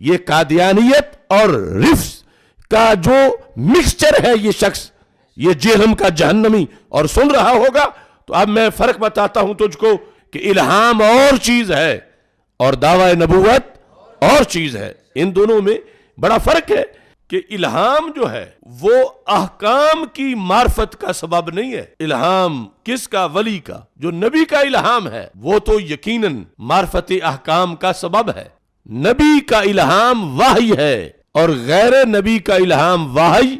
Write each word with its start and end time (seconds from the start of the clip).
یہ 0.00 0.16
قادیانیت 0.26 1.32
اور 1.32 1.48
رفس 1.48 2.22
کا 2.70 2.94
جو 2.94 3.36
مکسچر 3.56 4.24
ہے 4.24 4.32
یہ 4.40 4.50
شخص، 4.50 4.90
یہ 5.36 5.52
جہنم 5.52 5.94
کا 5.94 6.08
جہنمی۔ 6.08 6.66
اور 6.88 7.04
سن 7.04 7.30
رہا 7.30 7.50
ہوگا، 7.50 7.84
تو 8.24 8.34
اب 8.34 8.48
میں 8.48 8.70
فرق 8.76 8.98
بتاتا 8.98 9.40
ہوں 9.40 9.54
تجھ 9.54 9.76
کو 9.76 9.88
کہ 10.30 10.50
الہام 10.50 11.02
اور 11.02 11.36
چیز 11.36 11.72
ہے 11.72 12.00
اور 12.56 12.72
دعوی 12.72 13.12
نبوت 13.12 13.78
اور 14.24 14.42
چیز 14.42 14.76
ہے۔ 14.76 14.92
ان 15.14 15.36
دونوں 15.36 15.62
میں 15.62 15.76
بڑا 16.20 16.38
فرق 16.38 16.70
ہے 16.70 16.82
کہ 17.28 17.40
الہام 17.50 18.12
جو 18.16 18.32
ہے، 18.32 18.46
وہ 18.80 18.92
احکام 19.26 20.04
کی 20.12 20.34
معرفت 20.34 21.00
کا 21.00 21.12
سبب 21.12 21.50
نہیں 21.50 21.72
ہے۔ 21.72 21.84
الہام 22.00 22.68
کس 22.84 23.08
کا؟ 23.08 23.24
ولی 23.24 23.58
کا۔ 23.58 23.80
جو 23.96 24.10
نبی 24.10 24.44
کا 24.44 24.60
الہام 24.60 25.08
ہے، 25.08 25.28
وہ 25.34 25.58
تو 25.58 25.80
یقیناً 25.80 26.44
معرفت 26.58 27.12
احکام 27.22 27.76
کا 27.76 27.92
سبب 27.92 28.30
ہے۔ 28.36 28.59
نبی 28.90 29.40
کا 29.40 29.58
الہام 29.58 30.40
واہی 30.40 30.76
ہے 30.76 31.10
اور 31.32 31.48
غیر 31.48 32.06
نبی 32.06 32.38
کا 32.38 32.54
الہام 32.54 33.16
واہی 33.16 33.58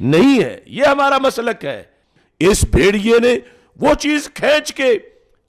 نہیں 0.00 0.42
ہے۔ 0.42 0.60
یہ 0.66 0.84
ہمارا 0.84 1.18
مسلک 1.18 1.64
ہے۔ 1.64 1.82
اس 2.38 2.64
بھیڑیے 2.64 3.18
نے 3.18 3.38
وہ 3.76 3.94
چیز 3.94 4.30
کھینچ 4.34 4.74
کے 4.74 4.98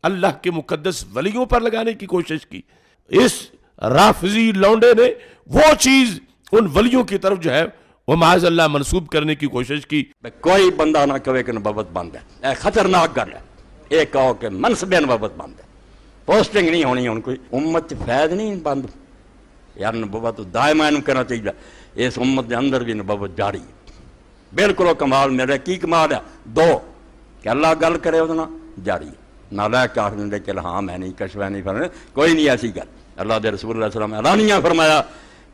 اللہ 0.04 0.28
کے 0.42 0.52
مقدس 0.52 1.06
ولیوں 1.16 1.46
پر 1.46 1.62
لگانے 1.62 1.94
کی 1.94 2.06
کوشش 2.06 2.48
کی۔ 2.48 2.62
اس 3.10 3.32
رافضی 3.82 4.52
لونڈے 4.52 4.94
نے 4.94 5.14
وہ 5.48 5.74
چیز 5.80 6.20
ان 6.52 6.68
ولیوں 6.74 7.04
کی 7.04 7.18
طرف 7.18 7.40
جو 7.40 7.54
ہے 7.54 7.66
وہ 8.08 8.16
معاذ 8.16 8.46
اللہ 8.46 8.68
منسوب 8.68 9.08
کرنے 9.08 9.36
کی 9.36 9.48
کوشش 9.48 9.88
کی۔ 9.88 10.04
کوئی 10.42 10.72
بندہ 10.72 11.06
نہ 11.06 11.18
کہے 11.26 11.44
کہ 11.44 11.52
نبوت 11.52 11.92
بند 11.92 12.10
ہے۔ 12.16 12.48
اے 12.48 12.56
خطرناک 12.56 13.18
گل 13.18 13.34
ہے۔ 13.34 13.40
ایک 13.90 14.14
کہو 14.14 14.34
کہ 14.34 14.50
منصب 14.50 14.94
نبوت 15.00 15.38
بند 15.38 15.54
ہے۔ 15.60 15.64
پوسٹنگ 16.26 16.70
نہیں 16.70 16.84
ہونی، 16.84 17.08
ان 17.08 17.22
کوئی 17.22 17.38
امت 17.52 17.90
فیض 17.90 18.34
نہیں 18.34 18.56
بند۔ 18.56 18.86
یار 19.82 19.94
نبوت 19.96 20.40
دائما 20.54 20.88
انہوں 20.88 21.02
کرنا 21.04 21.24
چاہیے 21.24 21.52
اس 22.00 22.18
امت 22.18 22.50
دے 22.50 22.56
اندر 22.56 22.84
بھی 22.84 22.94
نبوت 22.96 23.38
جاری 23.38 23.60
ہے 23.60 23.80
بالکل 24.52 24.86
وہ 24.86 24.94
کمال 24.96 25.30
میرے 25.32 25.58
کی 25.60 25.76
کمال 25.78 26.12
ہے 26.12 26.20
دو 26.56 26.70
کہ 27.44 27.50
اللہ 27.50 27.74
گل 27.82 27.98
کرے 28.00 28.22
وہ 28.22 28.46
جاری 28.84 29.08
ہے 29.08 29.20
نہ 29.52 29.62
لے 29.64 29.88
کے 29.94 30.00
آخر 30.00 30.40
کہ 30.40 30.52
ہاں 30.60 30.82
میں 30.82 30.98
نہیں 30.98 31.12
کشوہ 31.18 31.46
نہیں 31.46 31.64
فرمائے 31.64 31.90
کوئی 32.14 32.34
نہیں 32.34 32.50
ایسی 32.50 32.76
گل 32.76 32.90
اللہ 33.18 33.40
دے 33.44 33.52
رسول 33.52 33.72
اللہ 33.72 33.86
علیہ 33.86 33.98
وسلم 33.98 34.14
اعلانیہ 34.16 34.54
فرمایا 34.64 35.02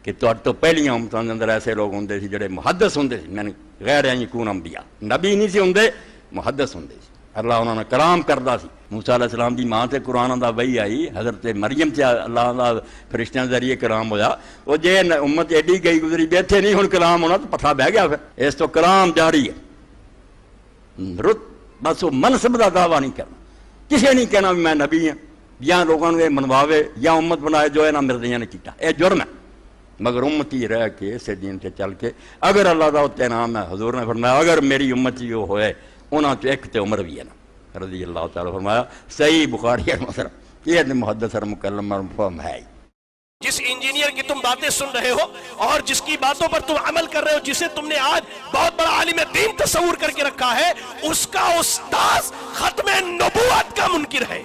کہ 0.06 0.12
تو 0.20 0.54
پہلیاں 0.56 0.94
امتوں 0.94 1.24
کے 1.24 1.32
اندر 1.32 1.50
ایسے 1.50 1.74
لوگ 1.74 1.94
ہوں 1.94 2.08
سی 2.10 2.28
جڑے 2.28 2.48
محدث 2.50 2.98
ہوں 2.98 3.10
سی 3.12 3.28
میں 3.28 3.44
نے 3.44 3.52
غیر 3.82 4.08
آئی 4.10 4.26
کون 4.26 4.48
انبیاء 4.48 4.82
نبی 5.06 5.36
نہیں 5.36 5.48
سی 5.48 5.60
ہوں 5.60 5.74
محدث 6.32 6.76
ہوں 6.76 6.86
سی 6.90 7.00
اللہ 7.36 7.54
انہوں 7.54 7.76
نے 7.76 7.82
کلام 7.90 8.22
کردا 8.24 8.58
سی 8.58 8.68
موسیٰ 8.92 9.16
علیہ 9.16 9.24
السلام 9.24 9.56
دی 9.56 9.66
ماں 9.66 9.86
تے 9.88 9.98
قرآن 10.00 10.42
دا 10.42 10.50
وہی 10.50 10.80
آئی، 10.80 11.08
حضرت 11.16 11.46
مریم 11.56 11.90
سے 11.96 12.04
اللہ 12.04 12.54
دا 12.58 12.68
فرشتیاں 13.12 13.46
ذریعے 13.46 13.76
کلام 13.76 14.12
ہویا۔ 14.12 14.30
وہ 14.66 14.78
جے 14.78 15.00
امت 15.00 15.52
ایڈی 15.52 15.84
گئی 15.84 16.02
گزری، 16.02 16.26
بیٹھے 16.28 16.62
نہیں، 16.62 16.74
ہن 16.74 16.88
کلام 16.88 17.24
ہونا 17.24 17.38
تو 17.38 17.48
پتھا 17.58 17.74
بہ 17.74 17.90
گیا 17.94 18.08
پھر۔ 18.08 18.48
اس 18.48 18.56
تو 18.56 18.68
کلام 18.68 19.12
جاری 19.16 19.48
ہے۔ 19.48 19.56
رت، 21.22 21.40
بس 21.84 22.04
وہ 22.04 22.10
منصب 22.14 22.60
دا 22.60 22.70
دعویٰ 22.74 23.00
نہیں 23.02 23.12
کرنا۔ 23.18 23.36
کسی 23.90 24.14
نہیں 24.14 24.26
کہنا 24.26 24.52
بھی 24.52 24.62
میں 24.62 24.76
نبی 24.76 25.10
ہوں 25.10 25.18
یا 25.60 25.84
لوگوں 25.84 26.12
نے 26.12 26.30
منواوے، 26.30 26.84
یا 26.98 27.12
امت 27.12 27.40
بنائے 27.40 27.70
جو 27.70 27.86
ہے 27.86 27.92
نا 27.92 28.00
مردیاں 28.00 28.40
نے 28.40 28.46
کیتا۔ 28.46 28.72
اے 28.80 28.94
جرم 28.94 29.22
ہے۔ 29.22 29.26
مگر 30.00 30.24
امتی 30.24 30.68
رہ 30.68 30.88
کے 31.00 31.16
اسے 31.16 31.36
دین 31.36 31.58
سے 31.62 31.70
چل 31.78 31.94
کے، 31.94 32.10
اگر 32.42 32.66
اللہ 32.66 32.90
دا 32.94 33.00
اتنے 33.00 33.28
نام 33.28 33.58
ہے، 33.58 33.62
حضور 33.72 33.94
نے 33.94 34.06
فرمایا، 34.06 34.34
اگر 34.34 34.62
میری 34.62 34.92
امتی 34.92 35.28
جو 35.28 35.46
ہوئے 35.50 35.74
انہوں 36.12 36.36
تو 36.42 36.48
ایک 36.48 36.64
تے 36.72 36.80
عمر 36.80 37.00
بھی 37.00 37.20
ہے 37.20 37.24
نا۔ 37.24 37.37
رضی 37.80 38.04
اللہ 38.04 38.28
تعالیٰ 38.34 38.54
فرمایا، 38.54 38.84
صحیح 39.10 39.48
بخاری 39.48 39.92
ہے 39.92 40.22
یہ 40.66 40.84
محدث 40.94 41.36
اور 41.36 41.44
مکلم 41.44 41.92
اور 41.92 42.02
مفہم 42.02 42.42
ہے۔ 42.42 42.62
جس 43.42 43.62
انجینئر 43.66 44.10
کی 44.10 44.22
تم 44.22 44.40
باتیں 44.44 44.70
سن 44.70 44.86
رہے 44.94 45.12
ہو 45.12 45.34
اور 45.56 45.80
جس 45.80 46.02
کی 46.02 46.18
باتوں 46.22 46.48
پر 46.48 46.60
تم 46.60 46.74
عمل 46.84 47.06
کر 47.06 47.24
رہے 47.24 47.34
ہو، 47.34 47.40
جسے 47.40 47.66
تم 47.76 47.88
نے 47.88 47.96
آج 47.96 48.22
بہت 48.52 48.80
بڑا 48.80 48.90
عالم 48.90 49.20
دین 49.34 49.56
تصور 49.58 49.96
کر 49.96 50.12
کے 50.12 50.24
رکھا 50.24 50.60
ہے، 50.60 50.72
اس 51.02 51.28
کا 51.28 51.40
استاذ 51.40 52.32
ختم 52.54 52.90
نبوت 53.08 53.78
کا 53.78 53.88
منکر 53.88 54.22
ہے۔ 54.30 54.44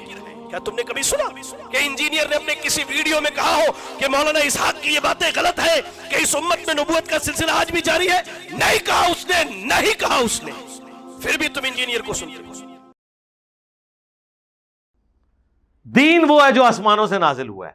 کیا 0.50 0.58
تم 0.58 0.74
نے 0.74 0.82
کبھی 0.82 1.02
سنا 1.02 1.28
کہ 1.70 1.76
انجینئر 1.76 2.28
نے 2.28 2.36
اپنے 2.36 2.54
کسی 2.54 2.84
ویڈیو 2.88 3.20
میں 3.20 3.30
کہا 3.30 3.56
ہو 3.56 3.98
کہ 3.98 4.08
مولانا 4.08 4.38
اسحاق 4.38 4.82
کی 4.82 4.94
یہ 4.94 5.00
باتیں 5.02 5.30
غلط 5.36 5.60
ہے 5.60 5.80
کہ 6.10 6.16
اس 6.16 6.36
امت 6.36 6.58
میں 6.66 6.74
نبوت 6.74 7.08
کا 7.08 7.18
سلسلہ 7.18 7.50
آج 7.50 7.72
بھی 7.72 7.80
جاری 7.80 8.10
ہے؟ 8.10 8.20
نہیں 8.50 8.86
کہا 8.86 9.06
اس 9.06 9.26
نے، 9.26 9.44
نہیں 9.44 10.00
کہا 10.00 10.16
اس 10.16 10.42
نے۔ 10.42 10.52
پھر 11.22 11.38
بھی 11.38 11.48
تم 11.48 11.60
انجینئر 11.64 12.00
کو 12.00 12.14
سنتے 12.14 12.42
ہو۔ 12.46 12.71
دین 15.84 16.24
وہ 16.28 16.46
ہے 16.46 16.52
جو 16.52 16.64
آسمانوں 16.64 17.06
سے 17.06 17.18
نازل 17.18 17.48
ہوا 17.48 17.68
ہے۔ 17.68 17.72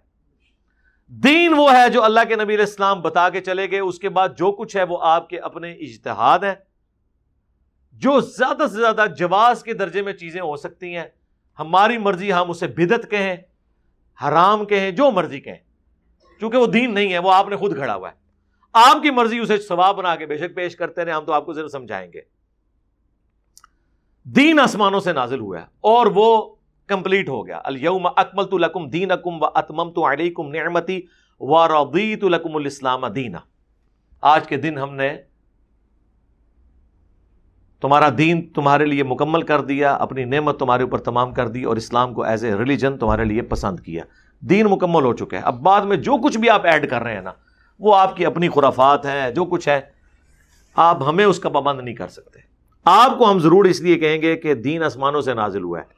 دین 1.07 1.53
وہ 1.57 1.73
ہے 1.73 1.89
جو 1.89 2.03
اللہ 2.03 2.19
کے 2.27 2.35
نبی 2.35 2.53
علیہ 2.53 2.65
السلام 2.65 3.01
بتا 3.01 3.29
کے 3.29 3.41
چلے 3.41 3.71
گئے، 3.71 3.79
اس 3.79 3.99
کے 3.99 4.09
بعد 4.09 4.29
جو 4.37 4.51
کچھ 4.51 4.77
ہے 4.77 4.83
وہ 4.83 4.97
آپ 5.01 5.29
کے 5.29 5.39
اپنے 5.39 5.73
اجتہاد 5.73 6.39
ہیں۔ 6.39 6.55
جو 7.93 8.19
زیادہ 8.19 8.63
سے 8.67 8.79
زیادہ 8.79 9.05
جواز 9.17 9.63
کے 9.63 9.73
درجے 9.73 10.01
میں 10.01 10.13
چیزیں 10.13 10.41
ہو 10.41 10.55
سکتی 10.55 10.95
ہیں، 10.95 11.07
ہماری 11.59 11.97
مرضی 11.97 12.33
ہم 12.33 12.49
اسے 12.49 12.67
بدت 12.67 13.11
کہیں، 13.11 13.37
حرام 14.23 14.65
کہیں، 14.65 14.91
جو 14.91 15.11
مرضی 15.11 15.39
کہیں۔ 15.39 15.59
چونکہ 16.39 16.57
وہ 16.57 16.65
دین 16.65 16.93
نہیں 16.93 17.13
ہے، 17.13 17.17
وہ 17.17 17.33
آپ 17.33 17.47
نے 17.47 17.55
خود 17.55 17.75
کھڑا 17.77 17.95
ہوا 17.95 18.09
ہے۔ 18.09 18.15
آپ 18.73 19.03
کی 19.03 19.11
مرضی 19.11 19.39
اسے 19.39 19.57
ثواب 19.57 19.95
بنا 19.95 20.15
کے 20.15 20.25
بے 20.25 20.37
شک 20.37 20.55
پیش 20.55 20.75
کرتے 20.75 21.05
رہے 21.05 21.11
ہم 21.11 21.25
تو 21.25 21.33
آپ 21.33 21.45
کو 21.45 21.53
ذرا 21.53 21.67
سمجھائیں 21.67 22.13
گے۔ 22.13 22.21
دین 24.23 24.59
آسمانوں 24.59 24.99
سے 24.99 25.13
نازل 25.13 25.39
ہوا 25.39 25.59
ہے 25.59 25.65
اور 25.81 26.05
وہ 26.15 26.55
کمپلیٹ 26.87 27.29
ہو 27.29 27.47
گیا۔ 27.47 27.61
الم 27.63 28.07
اکمل 28.15 28.45
تو 28.45 28.57
لکم 28.57 28.89
دین 28.89 29.11
اکم 29.11 29.43
و 29.43 29.45
اتمم 29.45 29.91
تو 29.91 30.11
علیکم 30.11 30.47
نعمتی 30.47 31.01
و 31.39 31.67
رضیت 31.67 32.23
لکم 32.23 32.55
الاسلام 32.55 33.07
دینا۔ 33.07 33.39
آج 34.21 34.47
کے 34.47 34.57
دن 34.57 34.77
ہم 34.77 34.95
نے 34.95 35.17
تمہارا 37.81 38.09
دین 38.17 38.47
تمہارے 38.47 38.85
لیے 38.85 39.03
مکمل 39.03 39.41
کر 39.41 39.61
دیا، 39.61 39.93
اپنی 39.93 40.25
نعمت 40.25 40.59
تمہارے 40.59 40.83
اوپر 40.83 40.97
تمام 40.97 41.33
کر 41.33 41.47
دی 41.47 41.63
اور 41.63 41.77
اسلام 41.77 42.13
کو 42.13 42.23
ایز 42.23 42.45
اے 42.45 42.53
ریلیجن 42.53 42.97
تمہارے 42.97 43.25
لیے 43.25 43.41
پسند 43.41 43.79
کیا۔ 43.79 44.03
دین 44.39 44.65
مکمل 44.65 45.03
ہو 45.03 45.13
چکا 45.13 45.37
ہے 45.37 45.41
اب 45.41 45.59
بعد 45.59 45.81
میں 45.81 45.97
جو 45.97 46.17
کچھ 46.17 46.37
بھی 46.37 46.49
آپ 46.49 46.65
ایڈ 46.65 46.89
کر 46.89 47.01
رہے 47.01 47.13
ہیں 47.13 47.21
نا، 47.21 47.31
وہ 47.79 47.95
آپ 47.95 48.15
کی 48.15 48.25
اپنی 48.25 48.49
خرافات 48.49 49.05
ہیں، 49.05 49.31
جو 49.31 49.45
کچھ 49.45 49.67
ہے، 49.67 49.81
آپ 50.75 50.97
ہمیں 51.07 51.25
اس 51.25 51.39
کا 51.39 51.49
پابند 51.49 51.79
نہیں 51.79 51.95
کر 51.95 52.07
سکتے۔ 52.07 52.39
آپ 52.85 53.17
کو 53.17 53.31
ہم 53.31 53.39
ضرور 53.39 53.65
اس 53.65 53.81
لیے 53.81 53.95
کہیں 53.95 54.21
گے 54.21 54.35
کہ 54.35 54.53
دین 54.53 54.83
آسمانوں 54.83 55.21
سے 55.21 55.33
نازل 55.33 55.63
ہوا 55.63 55.79
ہے۔ 55.79 55.96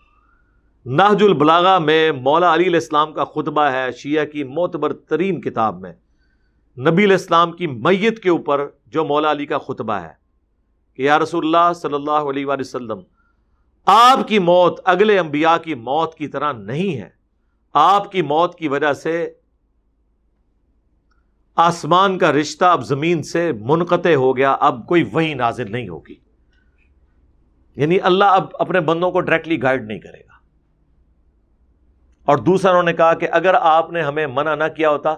ناج 0.92 1.24
البلاغا 1.24 1.78
میں 1.78 2.12
مولا 2.12 2.54
علی 2.54 2.64
علیہ 2.64 2.76
السلام 2.76 3.14
کا 3.14 3.26
خطبہ 3.26 3.62
ہے 3.62 3.92
شیعہ 3.92 4.26
کی 4.26 4.44
معتبر 4.44 4.94
ترین 4.94 5.42
کتاب 5.42 5.80
میں۔ 5.80 5.94
نبی 6.80 7.04
علیہ 7.04 7.16
السلام 7.16 7.52
کی 7.52 7.68
میت 7.68 8.20
کے 8.20 8.30
اوپر 8.30 8.68
جو 8.88 9.06
مولا 9.06 9.32
علی 9.32 9.46
کا 9.46 9.58
خطبہ 9.58 9.94
ہے 9.94 10.14
کہ 10.94 11.02
یا 11.02 11.20
رسول 11.20 11.46
اللہ 11.46 11.74
صلی 11.74 11.94
اللہ 11.94 12.12
علیہ 12.12 12.46
وآلہ 12.46 12.60
وسلم، 12.60 13.00
آپ 13.86 14.28
کی 14.28 14.40
موت 14.40 14.80
اگلے 14.86 15.20
انبیاء 15.20 15.58
کی 15.58 15.76
موت 15.76 16.16
کی 16.16 16.28
طرح 16.28 16.54
نہیں 16.54 16.98
ہے۔ 16.98 17.10
آپ 17.74 18.12
کی 18.12 18.22
موت 18.22 18.56
کی 18.56 18.68
وجہ 18.68 18.94
سے 18.94 19.34
آسمان 21.56 22.18
کا 22.18 22.32
رشتہ 22.32 22.66
اب 22.66 22.86
زمین 22.86 23.24
سے 23.24 23.52
منقطع 23.52 24.14
ہو 24.14 24.38
گیا، 24.38 24.52
اب 24.52 24.88
کوئی 24.88 25.04
وہی 25.12 25.34
نازل 25.34 25.72
نہیں 25.72 25.90
ہوگی۔ 25.90 26.16
یعنی 27.76 28.00
اللہ 28.04 28.26
اب 28.26 28.48
اپنے 28.54 28.80
بندوں 28.80 29.12
کو 29.12 29.22
ڈائریکٹلی 29.22 29.62
گائیڈ 29.62 29.88
نہیں 29.88 30.00
کرے 30.00 30.20
گا۔ 30.20 30.29
اور 32.30 32.38
دوسرا 32.38 32.72
انہوں 32.72 32.84
نے 32.84 32.94
کہا 32.94 33.14
کہ 33.14 33.28
اگر 33.32 33.54
آپ 33.54 33.92
نے 33.92 34.02
ہمیں 34.02 34.28
منع 34.28 34.56
نہ 34.56 34.64
کیا 34.76 34.90
ہوتا 34.90 35.16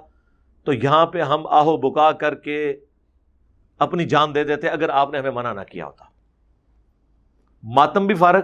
تو 0.64 0.74
یہاں 0.74 1.06
پہ 1.06 1.22
ہم 1.22 1.48
آہو 1.48 1.78
بکا 1.78 2.12
کر 2.12 2.36
کے 2.36 2.76
اپنی 3.80 4.06
جان 4.06 4.36
دے 4.36 4.44
دیتے 4.44 4.68
اگر 4.68 4.90
آپ 4.90 5.12
نے 5.12 5.20
ہمیں 5.20 5.32
منع 5.32 5.54
نہ 5.54 5.62
کیا 5.72 5.86
ہوتا۔ 5.86 6.06
ماتم 7.64 8.08
بھی 8.08 8.16
فارغ 8.16 8.42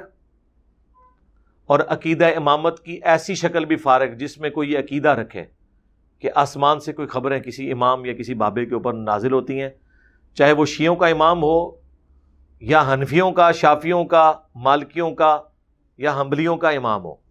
اور 1.65 1.79
عقیدہ 1.87 2.25
امامت 2.25 2.79
کی 2.79 2.99
ایسی 3.03 3.35
شکل 3.35 3.65
بھی 3.65 3.75
فارغ 3.75 4.13
جس 4.13 4.37
میں 4.37 4.49
کوئی 4.49 4.71
یہ 4.73 4.79
عقیدہ 4.79 5.09
رکھے 5.09 5.43
کہ 6.19 6.29
آسمان 6.35 6.79
سے 6.79 6.93
کوئی 6.93 7.07
خبریں 7.07 7.39
کسی 7.39 7.71
امام 7.71 8.05
یا 8.05 8.13
کسی 8.13 8.33
بابے 8.33 8.65
کے 8.65 8.75
اوپر 8.75 8.93
نازل 8.93 9.33
ہوتی 9.33 9.61
ہیں، 9.61 9.69
چاہے 10.33 10.51
وہ 10.51 10.65
شیوں 10.65 10.95
کا 10.95 11.07
امام 11.07 11.43
ہو 11.43 11.71
یا 12.59 12.83
حنفیوں 12.93 13.31
کا، 13.31 13.51
شافیوں 13.51 14.05
کا، 14.05 14.31
مالکیوں 14.55 15.11
کا 15.15 15.37
یا 15.97 16.13
حمبلیوں 16.19 16.57
کا 16.57 16.69
امام 16.69 17.03
ہو۔ 17.03 17.26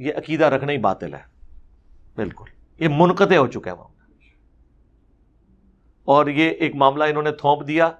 یہ 0.00 0.12
عقیدہ 0.14 0.44
رکھنا 0.44 0.72
ہی 0.72 0.78
باطل 0.78 1.14
ہے۔ 1.14 1.22
بالکل۔ 2.14 2.44
یہ 2.78 2.88
منقطع 2.90 3.36
ہو 3.36 3.46
چکا 3.46 3.70
ہے 3.70 3.76
معاملہ۔ 3.76 4.02
اور 6.04 6.26
یہ 6.26 6.50
ایک 6.50 6.74
معاملہ 6.74 7.04
انہوں 7.04 7.22
نے 7.22 7.32
تھونپ 7.32 7.68
دیا 7.68 7.90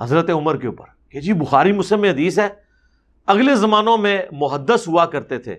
حضرت 0.00 0.30
عمر 0.30 0.56
کے 0.56 0.66
اوپر 0.66 0.84
کہ 1.08 1.20
جی 1.20 1.32
بخاری 1.32 1.72
مسلم 1.72 2.04
حدیث 2.04 2.38
ہے، 2.38 2.48
اگلے 3.26 3.54
زمانوں 3.54 3.98
میں 3.98 4.22
محدث 4.32 4.88
ہوا 4.88 5.06
کرتے 5.06 5.38
تھے۔ 5.38 5.56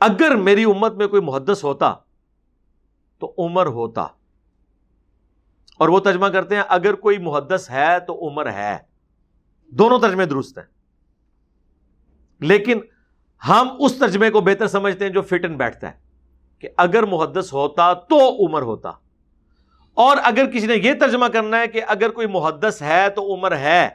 اگر 0.00 0.34
میری 0.34 0.64
امت 0.64 0.92
میں 0.92 1.06
کوئی 1.06 1.22
محدث 1.22 1.64
ہوتا 1.64 1.94
تو 3.18 3.34
عمر 3.38 3.66
ہوتا۔ 3.66 4.02
اور 5.78 5.88
وہ 5.88 6.00
ترجمہ 6.00 6.26
کرتے 6.26 6.56
ہیں، 6.56 6.62
اگر 6.68 6.94
کوئی 6.94 7.18
محدث 7.18 7.70
ہے 7.70 8.00
تو 8.00 8.28
عمر 8.28 8.52
ہے۔ 8.52 8.78
دونوں 9.68 10.00
ترجمے 10.00 10.24
درست 10.24 10.58
ہیں۔ 10.58 10.66
لیکن 12.40 12.80
ہم 13.48 13.76
اس 13.78 13.98
ترجمے 13.98 14.30
کو 14.30 14.40
بہتر 14.40 14.66
سمجھتے 14.66 15.04
ہیں 15.04 15.12
جو 15.12 15.22
فٹ 15.22 15.44
ان 15.44 15.56
بیٹھتا 15.56 15.90
ہے 15.90 15.96
کہ 16.58 16.68
اگر 16.76 17.02
محدث 17.02 17.52
ہوتا 17.52 17.92
تو 17.92 18.46
عمر 18.46 18.62
ہوتا۔ 18.62 18.90
اور 19.94 20.16
اگر 20.22 20.50
کسی 20.50 20.66
نے 20.66 20.74
یہ 20.74 20.94
ترجمہ 20.94 21.26
کرنا 21.26 21.58
ہے 21.58 21.66
کہ 21.66 21.82
اگر 21.86 22.10
کوئی 22.10 22.26
محدث 22.26 22.82
ہے 22.82 23.08
تو 23.08 23.34
عمر 23.34 23.56
ہے، 23.56 23.88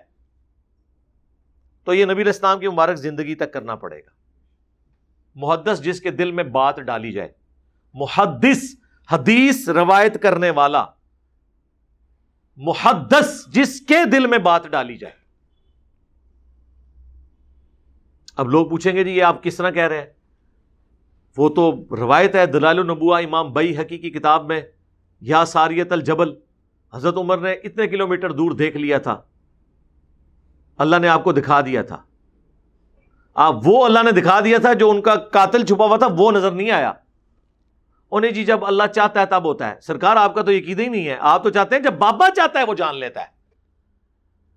تو 1.84 1.94
یہ 1.94 2.06
نبی 2.06 2.30
اسلام 2.30 2.60
کی 2.60 2.68
مبارک 2.68 2.96
زندگی 2.96 3.36
تک 3.36 3.54
کرنا 3.54 3.76
پڑے 3.76 4.00
گا۔ 4.00 4.10
محدث 5.36 5.82
جس 5.82 6.02
کے 6.02 6.12
دل 6.12 6.32
میں 6.32 6.44
بات 6.44 6.78
ڈالی 6.78 7.12
جائے، 7.12 7.30
محدث 7.94 8.64
حدیث 9.12 9.70
روایت 9.70 10.22
کرنے 10.22 10.50
والا، 10.50 10.86
محدث 12.58 13.48
جس 13.48 13.82
کے 13.82 14.06
دل 14.06 14.28
میں 14.28 14.38
بات 14.38 14.68
ڈالی 14.68 14.98
جائے۔ 14.98 15.19
اب 18.40 18.50
لوگ 18.50 18.68
پوچھیں 18.68 18.96
گے 18.96 19.04
جی 19.04 19.12
یہ 19.12 19.24
آپ 19.24 19.44
کس 19.44 19.58
طرح 19.58 19.70
کہہ 19.70 19.88
رہے 19.88 19.98
ہیں؟ 19.98 20.06
وہ 21.38 21.50
تو 21.50 21.84
روایت 21.92 22.36
ہے 22.36 22.46
دلال 22.46 22.80
النبوا 22.80 23.18
امام 23.18 23.54
بئی 23.54 23.78
حقی 23.78 23.98
کی 23.98 24.10
کتاب 24.10 24.46
میں، 24.46 24.62
یا 25.22 25.46
ساریت 25.46 25.92
الجبل۔ 25.92 26.34
حضرت 26.94 27.18
عمر 27.18 27.38
نے 27.38 27.52
اتنے 27.52 27.88
کلومیٹر 27.88 28.32
دور 28.32 28.52
دیکھ 28.52 28.78
لیا 28.78 28.98
تھا۔ 28.98 29.22
اللہ 30.78 30.96
نے 30.96 31.08
آپ 31.08 31.24
کو 31.24 31.32
دکھا 31.32 31.62
دیا 31.62 31.82
تھا۔ 31.82 31.98
آپ 33.34 33.56
وہ 33.64 33.86
اللہ 33.86 34.00
نے 34.04 34.12
دکھا 34.12 34.40
دیا 34.40 34.58
تھا 34.58 34.74
جو 34.74 34.90
ان 34.90 35.02
کا 35.02 35.16
قاتل 35.16 35.66
چھپا 35.66 35.86
ہوا 35.86 35.98
تھا، 35.98 36.08
وہ 36.18 36.32
نظر 36.32 36.52
نہیں 36.52 36.72
آیا۔ 36.72 36.94
انہیں 38.12 38.32
جی 38.32 38.46
جب 38.46 38.66
اللہ 38.66 38.84
چاہتا 38.96 39.22
ہے 39.22 39.26
تب 39.26 39.44
ہوتا 39.46 39.70
ہے۔ 39.70 39.76
سرکار 39.82 40.16
آپ 40.16 40.36
کا 40.36 40.42
تو 40.42 40.52
یقین 40.52 40.80
ہی 40.80 40.88
نہیں 40.88 41.08
ہے۔ 41.08 41.18
آپ 41.20 41.44
تو 41.44 41.50
چاہتے 41.50 41.76
ہیں 41.76 41.84
جب 41.84 41.94
بابا 41.94 42.28
چاہتا 42.36 42.60
ہے 42.60 42.64
وہ 42.64 42.74
جان 42.74 42.98
لیتا 42.98 43.22
ہے۔ 43.22 43.28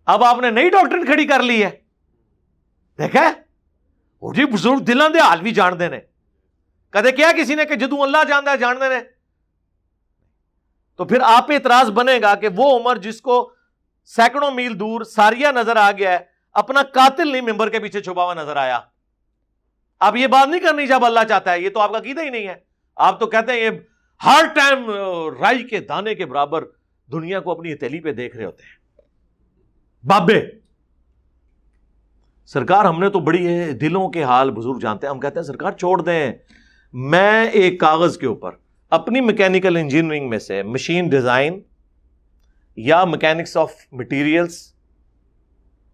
اب 0.05 0.25
آپ 0.25 0.39
نے 0.39 0.51
نئی 0.51 0.71
ڈاکٹر 0.71 1.05
کھڑی 1.05 1.27
کر 1.27 1.43
لی 1.43 1.65
ہے۔ 1.65 1.71
دیکھا 2.99 3.33
جی 4.35 4.45
بزرگ 4.45 4.79
دلان 4.79 5.15
دے 5.15 5.19
حال 5.19 5.41
بھی 5.41 5.51
جان 5.51 5.79
دینے 5.79 6.01
کدے 6.91 7.13
کیا 7.13 7.31
کسی 7.39 7.55
نے 7.55 7.65
کہ 7.65 7.75
جدو 7.75 8.03
اللہ 8.03 8.17
جانتا 8.29 8.51
ہے 8.51 8.57
جان 8.57 8.77
دینے 8.81 8.95
تو 10.97 11.05
پھر 11.05 11.21
آپ 11.21 11.49
پہ 11.49 11.55
اعتراض 11.55 11.91
بنے 11.91 12.19
گا 12.23 12.35
کہ 12.35 12.49
وہ 12.57 12.79
عمر 12.79 12.97
جس 12.97 13.21
کو 13.21 13.53
سینکڑوں 14.05 14.51
میل 14.51 14.81
دور 14.81 15.05
ساریا 15.05 15.51
نظر 15.51 15.77
آ 15.77 15.93
گیا 15.93 16.13
ہے، 16.13 16.19
اپنا 16.53 16.83
قاتل 16.83 17.33
نہیں، 17.33 17.41
ممبر 17.41 17.69
کے 17.69 17.79
پیچھے 17.79 18.01
چھپا 18.01 18.25
ہوا 18.25 18.35
نظر 18.35 18.57
آیا۔ 18.57 18.81
آپ 20.01 20.17
یہ 20.17 20.27
بات 20.27 20.49
نہیں 20.49 20.61
کرنی 20.61 20.87
جب 20.87 21.05
اللہ 21.05 21.21
چاہتا 21.29 21.53
ہے، 21.53 21.61
یہ 21.61 21.71
تو 21.71 21.81
آپ 21.81 21.93
کا 21.93 21.99
قیدا 21.99 22.23
ہی 22.23 22.31
نہیں 22.31 22.49
ہے۔ 22.49 22.55
آپ 22.97 23.21
تو 23.21 23.27
کہتے 23.27 23.53
ہیں 23.53 23.61
یہ 23.61 23.71
ہر 24.25 24.45
ٹائم 24.55 24.91
رائی 25.41 25.69
کے 25.69 25.81
دانے 25.81 26.15
کے 26.15 26.27
برابر 26.27 26.65
دنیا 27.13 27.41
کو 27.41 27.51
اپنی 27.51 27.73
ہتیلی 27.73 28.01
پہ 28.01 28.13
دیکھ 28.13 28.37
رہے 28.37 28.45
ہوتے 28.45 28.63
ہیں۔ 28.63 29.01
بابے! 30.07 30.62
سرکار 32.53 32.85
ہم 32.85 33.01
نے 33.01 33.09
تو 33.09 33.21
بڑی 33.21 33.73
دلوں 33.73 34.09
کے 34.09 34.25
حال 34.25 34.51
بزرگ 34.51 34.79
جانتے 34.79 35.07
ہیں۔ 35.07 35.15
ہم 35.15 35.21
کہتے 35.21 35.41
ہیں، 35.41 35.47
سرکار 35.47 35.73
چھوڑ 35.73 36.03
دیں۔ 36.03 36.33
میں 36.93 37.51
ایک 37.51 37.81
کاغذ 37.81 38.19
کے 38.19 38.27
اوپر 38.27 38.51
اپنی 38.91 39.21
میکینیکل 39.21 39.77
انجینئرنگ 39.77 40.29
میں 40.29 40.39
سے 40.39 40.63
مشین 40.63 41.09
ڈیزائن 41.09 41.61
یا 42.77 43.05
میکینکس 43.05 43.57
آف 43.57 43.73
مٹیریلس 43.93 44.75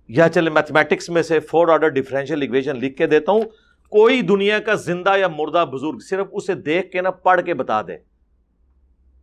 یا 0.08 0.28
چلے 0.28 0.50
میتھمیٹکس 0.50 1.10
میں 1.10 1.22
سے 1.22 1.40
فور 1.40 1.68
آرڈر 1.68 1.88
ڈفرینشیل 1.88 2.42
اکویشن 2.42 2.76
لکھ 2.76 2.96
کے 2.96 3.06
دیتا 3.06 3.32
ہوں۔ 3.32 3.42
کوئی 3.90 4.22
دنیا 4.22 4.58
کا 4.58 4.74
زندہ 4.74 5.16
یا 5.18 5.28
مردہ 5.28 5.64
بزرگ 5.72 5.98
صرف 5.98 6.26
اسے 6.32 6.54
دیکھ 6.54 6.90
کے 6.90 7.02
نا 7.02 7.10
پڑھ 7.10 7.42
کے 7.42 7.54
بتا 7.54 7.82
دے۔ 7.82 7.96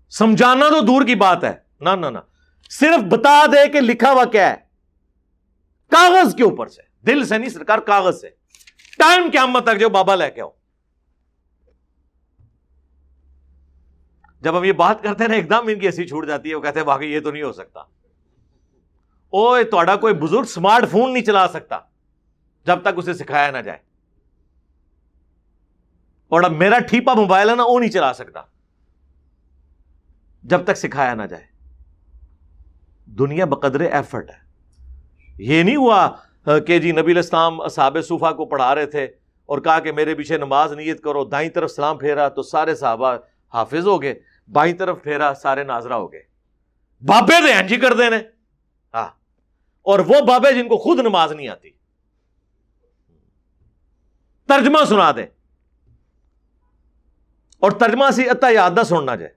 سمجھانا 0.10 0.70
تو 0.70 0.82
دور 0.82 1.06
کی 1.06 1.16
بات 1.16 1.44
ہے۔ 1.44 1.54
نہ 1.80 1.90
نہ۔ 1.90 2.18
صرف 2.70 3.04
بتا 3.04 3.46
دے 3.46 3.70
کہ 3.70 3.82
لکھا 3.82 4.12
ہوا 4.12 4.26
کیا 4.26 4.50
ہے۔ 4.50 4.56
کاغذ 5.92 6.36
کے 6.36 6.44
اوپر 6.44 6.68
سے۔ 6.68 6.95
دل 7.08 7.26
سے 7.26 7.38
نہیں، 7.38 7.50
سرکار 7.50 7.78
کاغذ 7.78 8.22
سے۔ 8.22 8.30
ٹائم 8.98 9.32
کیا 9.32 9.46
مت 9.46 9.64
تک 9.64 9.80
جو 9.80 9.90
بابا 9.90 10.16
لے 10.16 10.32
کے 10.32 10.42
آؤ۔ 10.42 10.50
جب 14.42 14.58
ہم 14.58 14.64
یہ 14.64 14.72
بات 14.72 15.04
کرتے 15.04 15.24
ہیں 15.24 15.30
نا، 15.30 15.36
ایک 15.36 15.50
دم 15.50 15.68
ان 15.68 15.80
کی 15.80 15.86
ایسی 15.86 16.08
چھوٹ 16.08 16.28
جاتی 16.28 16.50
ہے۔ 16.50 16.56
وہ 16.56 16.62
کہتے 16.62 16.80
ہیں، 16.80 16.88
باقی 16.88 17.06
یہ 17.06 17.20
تو 17.20 17.32
نہیں 17.32 17.44
ہو 17.44 17.52
سکتا۔ 17.52 17.80
او 19.30 19.56
کوئی 19.98 20.14
بزرگ 20.14 20.44
سمارٹ 20.44 20.92
فون 20.92 21.14
نہیں 21.14 21.24
چلا 21.24 21.48
سکتا۔ 21.48 21.80
جب 22.66 22.82
تک 22.82 22.88
اسے 22.96 23.14
سکھایا 23.14 23.52
نہ 23.52 23.58
جائے۔ 23.58 23.78
اور 26.28 26.42
میرا 26.42 26.80
ٹھیپا 26.80 27.14
موبائل 27.14 27.50
ہے 27.50 27.56
نا، 27.56 27.64
وہ 27.66 27.80
نہیں 27.80 27.92
چلا 27.92 28.14
سکتا۔ 28.14 28.42
جب 30.44 30.64
تک 30.64 30.78
سکھایا 30.78 31.14
نہ 31.14 31.24
جائے۔ 31.24 31.46
دنیا 33.06 33.46
بقدر 33.46 33.80
ایفرٹ 33.80 34.30
ہے۔ 34.30 34.46
یہ 35.38 35.64
نہیں 35.64 35.76
ہوا 35.76 36.12
کہ 36.46 36.80
جی 36.80 36.92
نبی 36.92 37.12
الاسلام 37.12 37.68
صحابہ 37.68 38.02
صوفہ 38.02 38.32
کو 38.38 38.46
پڑھا 38.46 38.74
رہے 38.76 38.86
تھے 38.86 39.08
اور 39.50 39.60
کہا 39.60 39.80
کہ 39.80 39.92
میرے 39.92 40.16
پیچھے 40.16 40.38
نماز 40.38 40.74
نیت 40.74 41.02
کرو، 41.04 41.24
دائیں 41.26 41.50
طرف 41.50 41.72
سلام 41.72 41.98
پھیرا 41.98 42.28
تو 42.30 42.44
سارے 42.44 42.76
صحابہ 42.76 43.16
حافظ 43.54 43.88
ہو 43.88 44.02
گئے، 44.02 44.14
بائیں 44.52 44.74
طرف 44.74 45.02
پھیرا 45.04 45.34
سارے 45.42 45.64
ناظرہ 45.64 45.94
ہو 45.94 46.12
گئے۔ 46.12 46.22
بابے 47.04 47.42
دے 47.46 47.68
جی 47.68 47.76
کر 47.76 47.94
دینے 47.94 48.18
ہاں 48.94 49.08
اور 49.86 50.00
وہ 50.00 50.22
بابے 50.28 50.54
جن 50.54 50.68
کو 50.68 50.78
خود 50.78 51.00
نماز 51.00 51.32
نہیں 51.32 51.48
آتی۔ 51.48 51.70
ترجمہ 54.50 54.84
سنا 54.90 55.12
دیں 55.12 55.26
اور 57.62 57.72
ترجمہ 57.72 58.10
سی 58.14 58.30
اتا 58.30 58.50
یاد 58.50 58.78
نہ 58.78 58.84
سننا 58.84 59.16
جائے۔ 59.16 59.34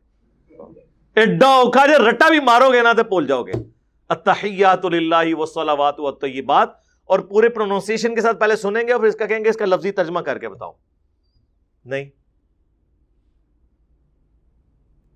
ایڈا 1.17 1.49
اوکھا 1.49 1.87
جائے 1.87 1.99
رٹا 2.09 2.29
بھی 2.29 2.41
مارو 2.41 2.73
گے 2.73 2.83
نا 2.83 2.93
تو 2.93 3.05
بول 3.05 3.27
جاؤ 3.27 3.43
گے 3.43 3.53
اتحیات 4.11 4.85
اللہ 4.85 5.35
وصلوات 5.35 6.01
والطیبات 6.01 6.88
اور 7.09 7.19
پورے 7.19 7.49
پروننسیشن 7.49 8.15
کے 8.15 8.21
ساتھ 8.21 8.41
پہلے 8.41 8.57
سنیں 8.57 8.87
گے 8.87 8.93
اور 8.93 9.01
پھر 9.01 9.09
اس 9.09 9.17
کا 9.17 9.27
کہیں 9.27 9.45
گے 9.45 9.49
اس 9.49 9.57
کا 9.57 9.65
لفظی 9.65 9.91
ترجمہ 9.91 10.21
کر 10.21 10.39
کے 10.39 10.49
بتاؤ 10.49 10.73
نہیں۔ 11.85 12.05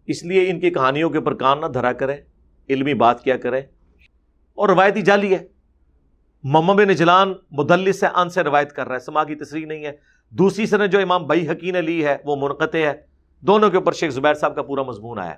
اس 0.07 0.25
لیے 0.25 0.51
ان 0.51 0.61
کی 0.61 0.71
کہانیوں 0.71 1.11
کے 1.11 1.19
اوپر 1.19 1.35
کان 1.35 1.61
نہ 1.61 1.67
دھرا 1.67 1.93
کرے 1.93 2.17
علمی 2.71 2.95
بات 2.95 3.25
کیا 3.25 3.37
کرے 3.37 3.59
اور 4.55 4.69
روایتی 4.69 5.03
جالی 5.03 5.35
ہے۔ 5.35 5.47
محمد 6.43 6.75
بن 6.75 6.95
جلان 6.95 7.33
مدلس 7.51 8.01
سے 8.01 8.07
ان 8.07 8.31
سے 8.31 8.43
روایت 8.43 8.73
کر 8.73 8.87
رہا 8.87 8.95
ہے 8.95 9.01
سما 9.01 9.25
کی 9.25 9.35
تصریح 9.35 9.67
نہیں 9.67 9.85
ہے۔ 9.85 9.93
دوسری 10.31 10.67
سنت 10.67 10.93
جو 10.93 11.01
امام 11.01 11.27
بئی 11.27 11.49
حقی 11.49 11.71
نے 11.71 11.81
لی 11.81 12.05
ہے، 12.05 12.17
وہ 12.25 12.37
منقطع 12.37 12.79
ہے۔ 12.79 12.93
دونوں 13.41 13.71
کے 13.71 13.77
اوپر 13.77 13.93
شیخ 13.93 14.13
زبیر 14.13 14.35
صاحب 14.35 14.55
کا 14.55 14.63
پورا 14.63 14.83
مضمون 14.83 15.19
آیا۔ 15.19 15.35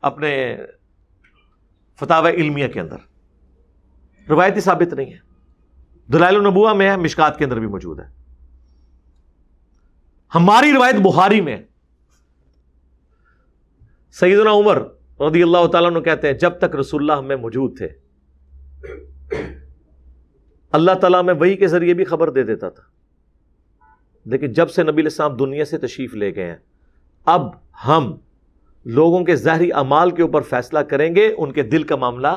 اپنے 0.00 0.56
فتح 1.96 2.22
علمیہ 2.28 2.68
کے 2.68 2.80
اندر۔ 2.80 3.15
روایتی 4.28 4.60
ثابت 4.60 4.92
نہیں 4.92 5.12
ہے۔ 5.12 5.18
دلائل 6.12 6.36
النبوہ 6.36 6.74
میں 6.74 6.90
ہے 6.90 6.96
مشکات 6.96 7.38
کے 7.38 7.44
اندر 7.44 7.58
بھی 7.58 7.66
موجود 7.66 8.00
ہے۔ 8.00 8.04
ہماری 10.34 10.72
روایت 10.72 10.94
بخاری 10.94 11.40
میں 11.40 11.56
سیدنا 14.10 14.50
عمر 14.52 14.82
رضی 15.20 15.42
اللہ 15.42 15.66
تعالیٰ 15.66 15.90
نے 15.90 16.00
کہتے 16.00 16.26
ہیں، 16.26 16.34
جب 16.34 16.58
تک 16.58 16.76
رسول 16.76 17.02
اللہ 17.02 17.12
ہمیں 17.12 17.36
موجود 17.36 17.78
تھے، 17.78 17.88
اللہ 20.72 20.92
تعالیٰ 20.92 21.24
میں 21.24 21.34
وہی 21.34 21.56
کے 21.56 21.68
ذریعے 21.68 21.94
بھی 21.94 22.04
خبر 22.04 22.30
دے 22.30 22.42
دیتا 22.42 22.68
تھا۔ 22.68 22.82
لیکن 24.24 24.52
جب 24.52 24.70
سے 24.70 24.82
نبی 24.82 25.02
السلام 25.02 25.36
دنیا 25.36 25.64
سے 25.64 25.78
تشریف 25.78 26.14
لے 26.14 26.34
گئے 26.34 26.46
ہیں، 26.46 26.56
اب 27.24 27.50
ہم 27.86 28.16
لوگوں 28.84 29.24
کے 29.24 29.36
ظاہری 29.36 29.72
امال 29.72 30.10
کے 30.10 30.22
اوپر 30.22 30.42
فیصلہ 30.42 30.78
کریں 30.78 31.14
گے، 31.14 31.34
ان 31.38 31.52
کے 31.52 31.62
دل 31.62 31.82
کا 31.82 31.96
معاملہ 31.96 32.36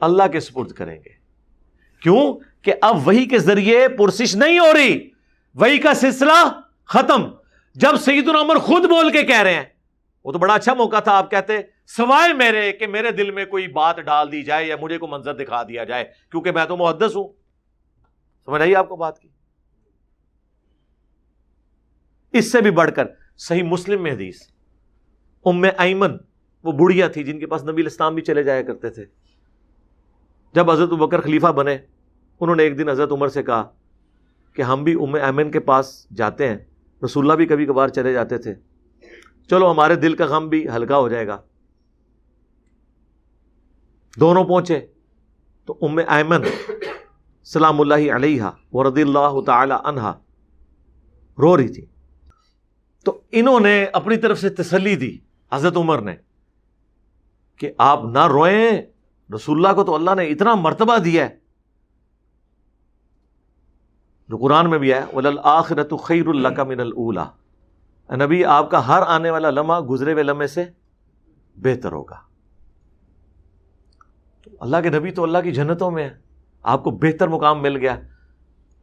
اللہ 0.00 0.22
کے 0.32 0.40
سپرد 0.40 0.72
کریں 0.72 0.96
گے۔ 0.96 1.10
کیوں؟ 2.02 2.38
کہ 2.62 2.72
اب 2.80 3.08
وہی 3.08 3.24
کے 3.24 3.38
ذریعے 3.38 3.88
پرسش 3.88 4.36
نہیں 4.36 4.58
ہو 4.58 4.72
رہی۔ 4.72 5.10
وہی 5.54 5.78
کا 5.78 5.94
سلسلہ 5.94 6.60
ختم۔ 6.84 7.22
جب 7.74 7.96
سعید 7.96 8.28
العمر 8.28 8.56
خود 8.56 8.84
بول 8.84 9.12
کے 9.12 9.22
کہہ 9.22 9.40
رہے 9.40 9.54
ہیں، 9.54 9.64
وہ 10.24 10.32
تو 10.32 10.38
بڑا 10.38 10.54
اچھا 10.54 10.74
موقع 10.74 11.00
تھا، 11.00 11.12
آپ 11.12 11.30
کہتے 11.30 11.58
سوائے 11.86 12.32
میرے 12.32 12.72
کہ 12.72 12.86
میرے 12.86 13.10
دل 13.10 13.30
میں 13.30 13.44
کوئی 13.44 13.68
بات 13.68 13.96
ڈال 13.96 14.32
دی 14.32 14.42
جائے 14.42 14.66
یا 14.66 14.76
مجھے 14.80 14.98
کو 14.98 15.06
منظر 15.06 15.34
دکھا 15.34 15.62
دیا 15.62 15.84
جائے، 15.84 16.04
کیونکہ 16.30 16.50
میں 16.50 16.64
تو 16.64 16.76
محدث 16.76 17.16
ہوں۔ 17.16 17.28
سمجھ 18.46 18.62
آئیے 18.62 18.76
آپ 18.76 18.88
کو 18.88 18.96
بات 18.96 19.18
کی؟ 19.18 19.28
اس 22.32 22.52
سے 22.52 22.60
بھی 22.60 22.70
بڑھ 22.70 22.90
کر، 22.94 23.04
صحیح 23.36 23.62
مسلم 23.62 24.02
میں 24.02 24.12
حدیث۔ 24.12 24.42
ام 25.44 25.64
ایمن 25.78 26.16
وہ 26.62 26.72
بڑھیا 26.72 27.08
تھی 27.08 27.24
جن 27.24 27.38
کے 27.38 27.46
پاس 27.46 27.64
نبی 27.64 27.82
الاسلام 27.82 28.14
بھی 28.14 28.22
چلے 28.22 28.42
جایا 28.42 28.62
کرتے 28.62 28.90
تھے۔ 28.90 29.04
جب 30.52 30.70
حضرت 30.70 30.88
بکر 30.88 31.20
خلیفہ 31.20 31.46
بنے، 31.46 31.78
انہوں 32.40 32.56
نے 32.56 32.62
ایک 32.62 32.78
دن 32.78 32.88
حضرت 32.88 33.12
عمر 33.12 33.28
سے 33.28 33.42
کہا 33.42 33.70
کہ 34.52 34.62
ہم 34.62 34.84
بھی 34.84 34.94
ام 34.94 35.14
ایمن 35.14 35.50
کے 35.50 35.60
پاس 35.60 36.06
جاتے 36.16 36.48
ہیں۔ 36.48 36.56
رسول 37.04 37.24
اللہ 37.24 37.36
بھی 37.36 37.46
کبھی 37.46 37.66
کبھار 37.66 37.88
چلے 37.88 38.12
جاتے 38.12 38.38
تھے۔ 38.38 38.54
چلو، 39.50 39.70
ہمارے 39.70 39.94
دل 39.94 40.16
کا 40.16 40.26
غم 40.26 40.48
بھی 40.48 40.68
ہلکا 40.68 40.98
ہو 40.98 41.08
جائے 41.08 41.26
گا۔ 41.26 41.40
دونوں 44.20 44.44
پہنچے۔ 44.44 44.86
تو 45.64 45.78
ام 45.82 45.98
ایمن 46.08 46.40
سلام 47.44 47.80
اللہ 47.80 48.12
علیہ 48.14 48.42
و 48.72 48.88
رضی 48.88 49.02
اللہ 49.02 49.40
تعالی 49.46 49.74
عنہا 49.84 50.18
رو 51.38 51.56
رہی 51.56 51.68
تھی۔ 51.68 51.86
تو 53.04 53.20
انہوں 53.32 53.60
نے 53.60 53.84
اپنی 53.84 54.16
طرف 54.16 54.38
سے 54.38 54.50
تسلی 54.50 54.96
دی 54.96 55.18
حضرت 55.52 55.76
عمر 55.76 55.98
نے 55.98 56.16
کہ 57.56 57.72
آپ 57.78 58.04
نہ 58.04 58.26
روئیں۔ 58.26 58.91
رسول 59.34 59.66
اللہ 59.66 59.76
کو 59.76 59.84
تو 59.84 59.94
اللہ 59.94 60.14
نے 60.14 60.26
اتنا 60.26 60.54
مرتبہ 60.54 60.98
دیا 60.98 61.28
ہے۔ 61.28 61.36
جو 64.28 64.36
قرآن 64.36 64.70
میں 64.70 64.78
بھی 64.78 64.92
ہے 64.92 65.00
ولل 65.12 65.38
آخرت 65.42 65.92
خیر 66.02 66.26
اللہ 66.26 66.48
کا 66.48 66.64
من 66.64 66.80
اللہ 66.80 67.30
نبی، 68.16 68.44
آپ 68.44 68.70
کا 68.70 68.86
ہر 68.88 69.02
آنے 69.06 69.30
والا 69.30 69.50
لمحہ 69.50 69.80
گزرے 69.80 70.12
ہوئے 70.12 70.22
لمحے 70.22 70.46
سے 70.46 70.64
بہتر 71.56 71.92
ہوگا۔ 71.92 72.16
اللہ 74.60 74.76
کے 74.82 74.90
نبی 74.90 75.10
تو 75.10 75.22
اللہ 75.22 75.38
کی 75.38 75.52
جنتوں 75.52 75.90
میں 75.90 76.04
ہے 76.04 76.18
آپ 76.62 76.84
کو 76.84 76.90
بہتر 76.90 77.28
مقام 77.28 77.62
مل 77.62 77.76
گیا۔ 77.76 77.96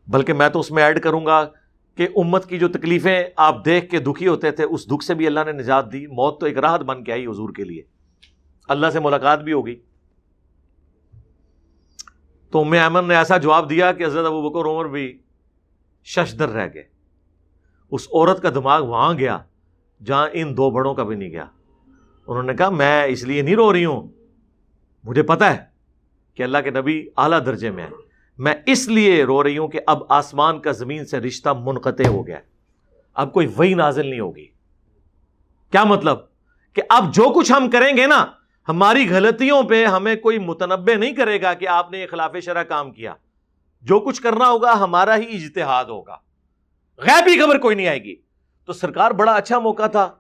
بلکہ 0.08 0.34
میں 0.34 0.50
تو 0.50 0.60
اس 0.60 0.72
میں 0.72 0.84
ایڈ 0.84 1.04
کروں 1.04 1.26
گا 1.26 1.46
کہ 1.96 2.08
امت 2.16 2.46
کی 2.46 2.60
جو 2.60 2.68
تکلیفیں 2.68 3.24
آپ 3.36 3.66
دیکھ 3.66 3.92
کے 3.92 4.00
دکھی 4.00 4.28
ہوتے 4.28 4.52
تھے، 4.52 4.64
اس 4.64 4.88
دکھ 4.88 5.06
سے 5.06 5.14
بھی 5.14 5.28
اللہ 5.28 5.40
نے 5.46 5.52
نجات 5.52 5.94
دی۔ 5.94 6.08
موت 6.08 6.40
تو 6.40 6.46
ایک 6.46 6.58
راحت 6.58 6.80
بن 6.80 7.04
کے 7.04 7.12
آئی 7.12 7.28
حضور 7.28 7.50
کے 7.50 7.64
لیے۔ 7.64 7.82
اللہ 8.68 8.88
سے 8.90 9.00
ملاقات 9.00 9.42
بھی 9.42 9.54
ہوگی۔ 9.54 9.82
تو 12.52 12.62
ام 12.62 12.72
ایمن 12.72 13.08
نے 13.08 13.16
ایسا 13.16 13.38
جواب 13.38 13.70
دیا 13.70 13.92
کہ 13.92 14.06
حضرت 14.06 14.26
ابو 14.26 14.50
بکر 14.50 14.70
عمر 14.70 14.86
بھی 14.86 15.20
ششدر 16.04 16.50
رہ 16.50 16.68
گئے۔ 16.74 16.84
اس 17.92 18.08
عورت 18.14 18.42
کا 18.42 18.50
دماغ 18.50 18.86
وہاں 18.86 19.14
گیا 19.14 19.40
جہاں 20.06 20.28
ان 20.34 20.58
دو 20.58 20.70
بڑوں 20.70 20.96
کا 20.96 21.04
بھی 21.04 21.16
نہیں 21.16 21.30
گیا۔ 21.30 21.46
انہوں 22.28 22.44
نے 22.44 22.54
کہا، 22.54 22.70
میں 22.70 23.04
اس 23.04 23.24
لیے 23.24 23.42
نہیں 23.42 23.56
رو 23.56 23.74
رہی 23.74 23.86
ہوں۔ 23.86 24.08
مجھے 25.04 25.24
پتا 25.24 25.54
ہے 25.54 25.64
کہ 26.36 26.44
اللہ 26.44 26.58
کے 26.64 26.70
نبی 26.70 27.08
اعلیٰ 27.18 27.46
درجے 27.46 27.72
میں 27.72 27.84
ہے 27.84 27.90
میں 28.38 28.54
اس 28.66 28.88
لیے 28.88 29.24
رو 29.24 29.44
رہی 29.44 29.58
ہوں 29.58 29.68
کہ 29.68 29.80
اب 29.88 30.04
آسمان 30.10 30.60
کا 30.60 30.72
زمین 30.72 31.06
سے 31.06 31.20
رشتہ 31.20 31.50
منقطع 31.50 32.08
ہو 32.08 32.28
گیا۔ 32.28 32.40
اب 33.14 33.34
کوئی 33.34 33.48
وہی 33.58 33.74
نازل 33.74 34.08
نہیں 34.08 34.20
ہوگی۔ 34.20 34.48
کیا 35.72 35.84
مطلب؟ 35.84 36.18
کہ 36.74 36.82
اب 36.90 37.14
جو 37.14 37.34
کچھ 37.34 37.52
ہم 37.52 37.70
کریں 37.70 37.98
گے 37.98 38.08
نا 38.08 38.26
ہماری 38.70 39.10
غلطیوں 39.10 39.64
پہ 39.64 39.86
ہمیں 39.86 40.16
کوئی 40.16 40.40
متنبع 40.40 40.96
نہیں 40.96 41.12
کرے 41.12 41.42
گا 41.42 41.54
کہ 41.54 41.68
آپ 41.68 41.92
نے 41.92 42.00
یہ 42.00 42.08
خلاف 42.12 42.32
شرح 42.44 42.64
کام 42.64 42.92
کیا۔ 42.92 43.14
جو 43.82 44.00
کچھ 44.00 44.22
کرنا 44.22 44.50
ہوگا 44.50 44.74
ہمارا 44.74 45.16
ہی 45.16 45.36
اجتہاد 45.36 45.86
ہوگا۔ 45.86 46.18
غیبی 46.98 47.40
خبر 47.40 47.58
کوئی 47.58 47.76
نہیں 47.76 47.88
آئے 47.88 48.04
گی۔ 48.04 48.16
تو 48.66 48.74
سرکار 48.74 49.12
بڑا 49.12 49.34
اچھا 49.34 49.60
موقع 49.60 49.88
تھا۔ 49.88 50.12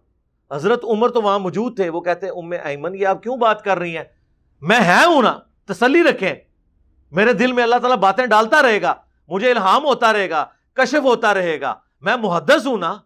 حضرت 0.52 0.84
عمر 0.84 1.10
تو 1.10 1.22
وہاں 1.22 1.40
موجود 1.40 1.76
تھے۔ 1.76 1.90
وہ 1.90 2.02
کہتے 2.02 2.30
ام 2.30 2.54
ایمن، 2.64 2.96
یہ 2.96 3.08
آپ 3.08 3.24
کیوں 3.24 3.38
بات 3.38 3.64
کر 3.64 3.78
رہی 3.78 3.98
ہیں؟ 3.98 4.04
میں 4.62 4.80
ہے 4.80 5.06
ہوں 5.06 5.22
نا، 5.22 5.40
تسلی 5.66 6.04
رکھیں۔ 6.04 6.34
میرے 7.12 7.34
دل 7.34 7.52
میں 7.52 7.64
اللہ 7.64 7.76
تعالیٰ 7.76 7.98
باتیں 7.98 8.26
ڈالتا 8.26 8.62
رہے 8.62 8.82
گا، 8.82 8.94
مجھے 9.28 9.52
الہام 9.52 9.86
ہوتا 9.86 10.14
رہے 10.14 10.30
گا، 10.30 10.46
کشف 10.74 11.04
ہوتا 11.04 11.34
رہے 11.34 11.62
گا۔ 11.62 11.76
میں 12.02 12.16
محدث 12.16 12.68
ہوں 12.68 12.78
نا۔ 12.78 12.98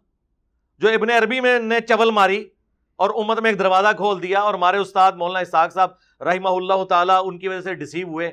جو 0.80 0.90
ابن 0.90 1.10
عربی 1.10 1.40
میں 1.40 1.60
نے 1.60 1.80
چول 1.80 2.12
ماری 2.12 2.50
اور 2.96 3.10
امت 3.10 3.40
میں 3.40 3.50
ایک 3.50 3.60
دروازہ 3.60 3.88
کھول 3.98 4.24
دیا 4.24 4.40
اور 4.40 4.54
ہمارے 4.54 4.78
استاد 4.78 5.12
مولانا 5.12 5.40
اسحاق 5.40 5.74
صاحب 5.74 5.90
رحمہ 6.22 6.50
اللہ 6.50 6.84
تعالیٰ 6.84 7.22
ان 7.26 7.40
کی 7.40 7.48
وجہ 7.48 7.62
سے 7.62 7.74
ڈسیو 7.74 8.08
ہوئے 8.08 8.28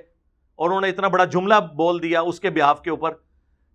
اور 0.55 0.69
انہوں 0.69 0.81
نے 0.81 0.89
اتنا 0.89 1.09
بڑا 1.09 1.25
جملہ 1.25 1.55
بول 1.75 2.03
دیا 2.03 2.21
اس 2.21 2.41
کے 2.41 2.51
بیاف 2.51 2.83
کے 2.83 2.91
اوپر 2.91 3.11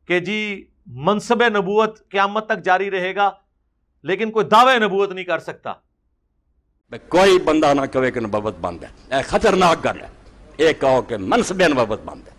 کہ 0.08 0.20
جی 0.20 0.68
منصب 0.86 1.44
نبوت 1.48 2.10
قیامت 2.10 2.46
تک 2.46 2.66
جاری 2.66 2.92
رہے 2.92 3.16
گا، 3.16 3.32
لیکن 4.04 4.32
کوئی 4.32 4.46
دعوے 4.46 4.80
نبوت 4.80 5.12
نہیں 5.12 5.26
کر 5.26 5.40
سکتا۔ 5.40 5.74
کوئی 7.10 7.40
بندہ 7.40 7.74
نہ 7.74 7.86
کہے 7.86 8.12
کہ 8.12 8.20
نبوت 8.20 8.56
بند 8.62 8.84
ہے۔ 8.84 9.16
اے 9.16 9.24
خطرناک 9.24 9.86
گل 9.86 10.02
ہے۔ 10.02 10.08
یہ 10.58 10.74
کہو 10.80 11.02
کہ 11.02 11.18
منصب 11.18 11.62
نبوت 11.68 12.02
بند 12.06 12.28
ہے۔ 12.28 12.34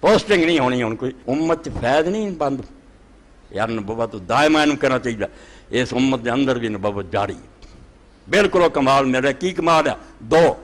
پوسٹنگ 0.00 0.44
نہیں 0.44 0.58
ہونی 0.58 0.82
ہوں 0.82 0.96
کوئی 0.96 1.12
امت 1.26 1.68
فیض 1.80 2.06
نہیں 2.06 2.30
بند۔ 2.30 2.60
یار، 3.50 3.68
نبوت 3.68 4.14
دائما 4.28 4.64
کرنا 4.80 4.98
چاہیے۔ 4.98 5.26
اس 5.82 5.92
امت 5.92 6.24
دے 6.24 6.30
اندر 6.30 6.58
بھی 6.58 6.68
نبوت 6.68 7.12
جاری 7.12 7.34
ہے۔ 7.34 7.51
بالکل 8.30 8.60
کمال 8.72 9.04
میرے 9.04 9.32
کی 9.32 9.50
کمال 9.50 9.86
ہے؟ 9.88 9.94
دو، 10.18 10.54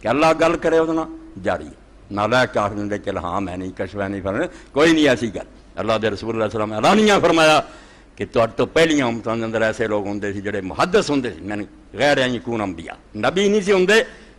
کہ 0.00 0.08
اللہ 0.08 0.26
گل 0.40 0.56
کرے 0.56 0.78
وہ 0.80 1.04
جاری 1.44 1.68
نہ 2.10 2.20
لے 2.20 2.36
دیں 2.54 2.60
آخر 2.60 2.98
کہ 3.04 3.10
ہاں 3.22 3.40
میں 3.40 3.56
نہیں 3.56 3.70
کشوا 3.78 4.08
نہیں 4.08 4.20
فرنے 4.22 4.46
کوئی 4.72 4.92
نہیں 4.92 5.08
ایسی 5.08 5.34
گل۔ 5.34 5.46
اللہ 5.76 5.92
دے 6.02 6.10
رسول 6.10 6.30
اللہ 6.30 6.44
علیہ 6.44 6.56
وسلم 6.56 6.72
اعلانیاں 6.72 7.18
فرمایا 7.20 7.60
کہ 8.16 8.24
تو 8.56 8.66
پہلیاں 8.66 9.06
امتوں 9.06 9.32
اندر 9.32 9.62
ایسے 9.62 9.86
لوگ 9.86 10.06
ہوں 10.06 10.20
سی 10.20 10.40
جڑے 10.40 10.60
محدث 10.60 11.10
ہوں 11.10 11.22
سی 11.22 11.40
میں 11.40 11.56
غیر 11.92 12.18
کون 12.44 12.60
انبیاء۔ 12.60 12.94
نبی 13.16 13.48
نہیں 13.48 13.60
سی 13.60 13.72
ہوں 13.72 13.86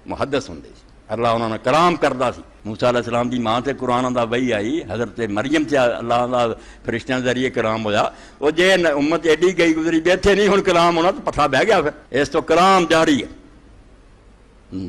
محدث 0.05 0.50
ہوں 0.50 0.59
سی۔ 0.63 0.87
اللہ 1.07 1.27
انہوں 1.27 1.49
نے 1.49 1.55
کلام 1.63 1.95
کرتا 1.95 2.31
سی۔ 2.31 2.41
موسیٰ 2.65 2.89
علیہ 2.89 2.97
السلام 2.97 3.29
دی 3.29 3.39
ماں 3.39 3.59
تے 3.61 3.71
قرآن 3.73 4.15
دا 4.15 4.23
وہی 4.23 4.53
آئی، 4.53 4.83
حضرت 4.89 5.19
مریم 5.29 5.63
تے 5.63 5.77
اللہ 5.77 6.25
دا 6.31 6.41
فرشتیاں 6.85 7.19
ذریعے 7.19 7.49
کلام 7.49 7.85
ہویا۔ 7.85 8.03
وہ 8.39 8.49
جے 8.51 8.73
امت 8.73 9.25
ایڈی 9.25 9.57
گئی 9.57 9.75
گزری 9.75 10.01
بیٹھے 10.01 10.35
نہیں 10.35 10.47
ہن 10.47 10.61
کلام 10.61 10.97
ہونا 10.97 11.11
تو 11.11 11.31
پتھا 11.31 11.47
بہ 11.47 11.63
گیا 11.67 11.81
پھر۔ 11.81 12.21
اس 12.21 12.29
تو 12.29 12.41
کلام 12.41 12.85
جاری 12.89 13.23
ہے۔ 13.23 13.27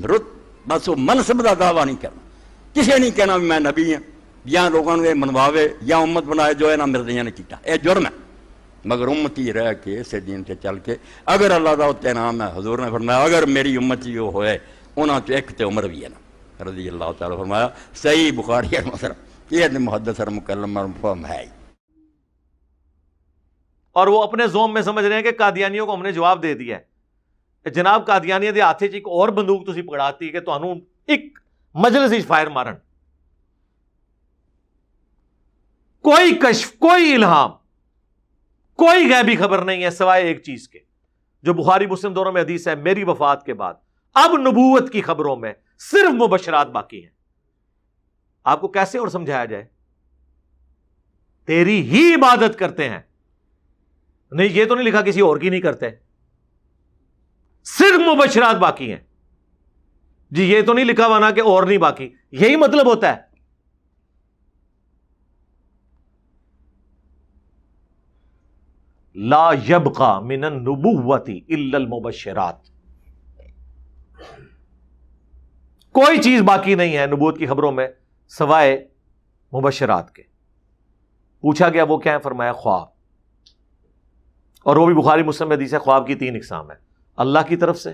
رت، 0.07 0.25
بس 0.69 0.89
وہ 0.89 0.95
منصب 0.99 1.45
دا 1.45 1.55
دعویٰ 1.61 1.85
نہیں 1.85 2.03
کرنا۔ 2.03 2.21
کسے 2.75 2.99
نہیں 2.99 3.11
کہنا 3.11 3.37
میں 3.37 3.61
نبی 3.61 3.95
ہوں 3.95 4.03
یا 4.45 4.69
لوگوں 4.69 4.97
نے 4.97 5.15
منواوے، 5.15 5.69
یا 5.83 5.97
امت 5.97 6.25
بنائے 6.25 6.55
جو 6.55 6.71
ہے 6.71 6.77
نا 6.77 6.85
مردیاں 6.85 7.25
نے 7.25 7.31
کیتا۔ 7.31 7.57
اے 7.65 7.79
جرم 7.79 8.07
ہے۔ 8.07 8.11
مگر 8.85 9.09
امتی 9.09 9.53
رہ 9.53 9.73
کے 9.85 10.01
اسے 10.01 10.21
دین 10.21 10.43
تے 10.43 10.55
چل 10.63 10.79
کے، 10.79 10.95
اگر 11.27 11.51
اللہ 11.51 11.75
دا 11.79 11.85
اتنے 11.85 12.13
نام 12.13 12.43
ہے، 12.43 12.47
حضور 12.57 12.79
نے 12.79 12.91
فرمایا، 12.91 13.19
اگر 13.19 13.47
میری 13.47 13.77
امت 13.77 14.03
جو 14.03 14.31
ہوئے 14.35 14.59
انہوں 15.03 15.21
تو 15.21 15.33
ایک 15.33 15.51
تے 15.51 15.65
عمر 15.65 15.83
بھی 15.83 16.05
ہے 16.05 16.09
نا۔ 16.09 16.19
رضی 16.65 16.89
اللہ 16.89 17.05
تعالیٰ 17.19 17.39
فرمایا، 17.39 17.69
صحیح 17.95 18.33
بخاری 18.33 18.67
ہے 18.67 18.81
مثلا 18.93 19.15
یہ 19.51 19.65
محدث 19.79 20.21
اور 20.21 20.29
مکلم 20.29 20.77
اور 20.77 20.87
مفہم 20.87 21.27
ہے۔ 21.27 21.47
اور 23.93 24.07
وہ 24.07 24.23
اپنے 24.23 24.47
زوم 24.47 24.75
میں 24.75 24.83
سمجھ 24.83 25.05
رہے 25.05 25.17
ہیں 25.17 25.23
کہ 25.23 25.31
قادیانیوں 25.39 25.87
کو 25.87 25.95
ہم 25.95 26.03
نے 26.03 26.13
جواب 26.13 26.43
دے 26.43 26.55
دیا 26.55 26.79
ہے۔ 26.79 26.89
جناب 27.71 28.07
قادیانی 28.07 28.51
دے 28.51 28.61
ہاتھے 28.61 28.87
ایک 28.87 29.09
اور 29.09 29.29
بندوق 29.29 29.67
تسی 29.67 29.83
پکڑاتی 29.83 30.29
کہ 30.29 30.41
تو 30.41 30.73
ایک 31.07 31.39
مجلس 31.75 32.13
ہی 32.13 32.23
فائر 32.23 32.47
مارن۔ 32.47 32.75
کوئی 36.03 36.35
کشف، 36.35 36.73
کوئی 36.73 37.15
الہام، 37.15 37.51
کوئی 38.77 39.13
غیبی 39.13 39.37
خبر 39.37 39.63
نہیں 39.63 39.85
ہے 39.85 39.91
سوائے 39.91 40.25
ایک 40.25 40.43
چیز 40.43 40.69
کے۔ 40.69 40.79
جو 41.43 41.55
بخاری 41.55 41.87
مسلم 41.87 42.15
دونوں 42.15 42.33
میں 42.33 42.43
حدیث 42.43 42.69
ہے، 42.69 42.75
میری 42.75 43.05
وفات 43.05 43.47
کے 43.47 43.55
بعد۔ 43.55 43.75
اب 44.15 44.31
نبوت 44.37 44.93
کی 44.93 45.03
خبروں 45.03 45.37
میں 45.37 45.53
صرف 45.79 46.11
مبشرات 46.11 46.67
باقی 46.67 47.03
ہیں۔ 47.03 47.11
آپ 48.45 48.61
کو 48.61 48.69
کیسے 48.69 48.99
اور 48.99 49.09
سمجھایا 49.09 49.45
جائے؟ 49.45 49.65
تیری 51.45 51.81
ہی 51.81 52.15
عبادت 52.15 52.59
کرتے 52.59 52.89
ہیں۔ 52.89 53.01
نہیں، 54.33 54.49
یہ 54.49 54.65
تو 54.65 54.75
نہیں 54.75 54.87
لکھا 54.87 55.03
کسی 55.03 55.21
اور 55.21 55.37
کی 55.37 55.51
نہیں 55.51 55.61
کرتے۔ 55.61 55.91
صرف 57.65 58.01
مبشرات 58.01 58.57
باقی 58.57 58.91
ہیں۔ 58.91 59.01
جی 60.31 60.45
یہ 60.45 60.63
تو 60.63 60.73
نہیں 60.73 60.85
لکھا 60.85 61.07
ہوا 61.07 61.31
کہ 61.31 61.41
اور 61.41 61.63
نہیں 61.63 61.79
باقی۔ 61.79 62.15
یہی 62.31 62.57
مطلب 62.57 62.87
ہوتا 62.87 63.17
ہے۔ 63.17 63.29
لا 69.15 69.51
یبقا 69.69 70.21
من 70.21 70.45
النبوتی 70.45 71.41
الا 71.49 71.77
المبشرات۔ 71.77 72.78
کوئی 75.99 76.23
چیز 76.23 76.43
باقی 76.43 76.75
نہیں 76.75 76.97
ہے 76.97 77.07
نبوت 77.07 77.39
کی 77.39 77.47
خبروں 77.47 77.73
میں 77.73 77.89
سوائے 78.29 78.89
مبشرات 79.53 80.15
کے۔ 80.15 80.23
پوچھا 81.41 81.69
گیا 81.69 81.85
وہ 81.85 81.99
کیا 81.99 82.13
ہے 82.13 82.19
فرمایا 82.19 82.53
خواب۔ 82.53 82.87
اور 84.63 84.77
وہ 84.77 84.87
بھی 84.87 84.95
بخاری 84.95 85.23
مسلم 85.23 85.53
حدیث 85.53 85.75
ہے، 85.75 85.79
خواب 85.79 86.07
کی 86.07 86.15
تین 86.15 86.37
اقسام 86.37 86.71
ہے 86.71 86.77
اللہ 87.17 87.39
کی 87.49 87.57
طرف 87.57 87.79
سے، 87.79 87.93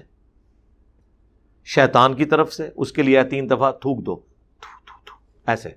شیطان 1.65 2.15
کی 2.15 2.25
طرف 2.25 2.53
سے، 2.53 2.71
اس 2.77 2.93
کے 2.93 3.03
لیے 3.03 3.25
تین 3.25 3.51
دفعہ 3.51 3.73
تھوک 3.73 4.07
دو۔ 4.07 4.21
ایسے۔ 5.47 5.69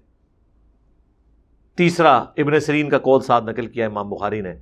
تیسرا، 1.76 2.18
ابن 2.18 2.60
سرین 2.60 2.90
کا 2.90 2.98
کول 2.98 3.22
ساتھ 3.22 3.44
نقل 3.44 3.68
کیا 3.68 3.86
امام 3.86 4.10
بخاری 4.10 4.42
نے 4.42 4.54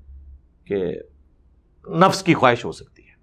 کہ 0.66 1.00
نفس 1.88 2.24
کی 2.24 2.34
خواہش 2.34 2.66
ہو 2.66 2.72
سکتی 2.72 3.02
ہے۔ 3.08 3.14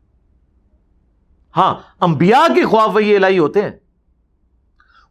ہاں 1.56 1.74
انبیاء 2.00 2.54
کے 2.54 2.64
خواب 2.64 2.94
وہی 2.94 3.16
الہی 3.16 3.38
ہوتے 3.38 3.62
ہیں۔ 3.62 3.81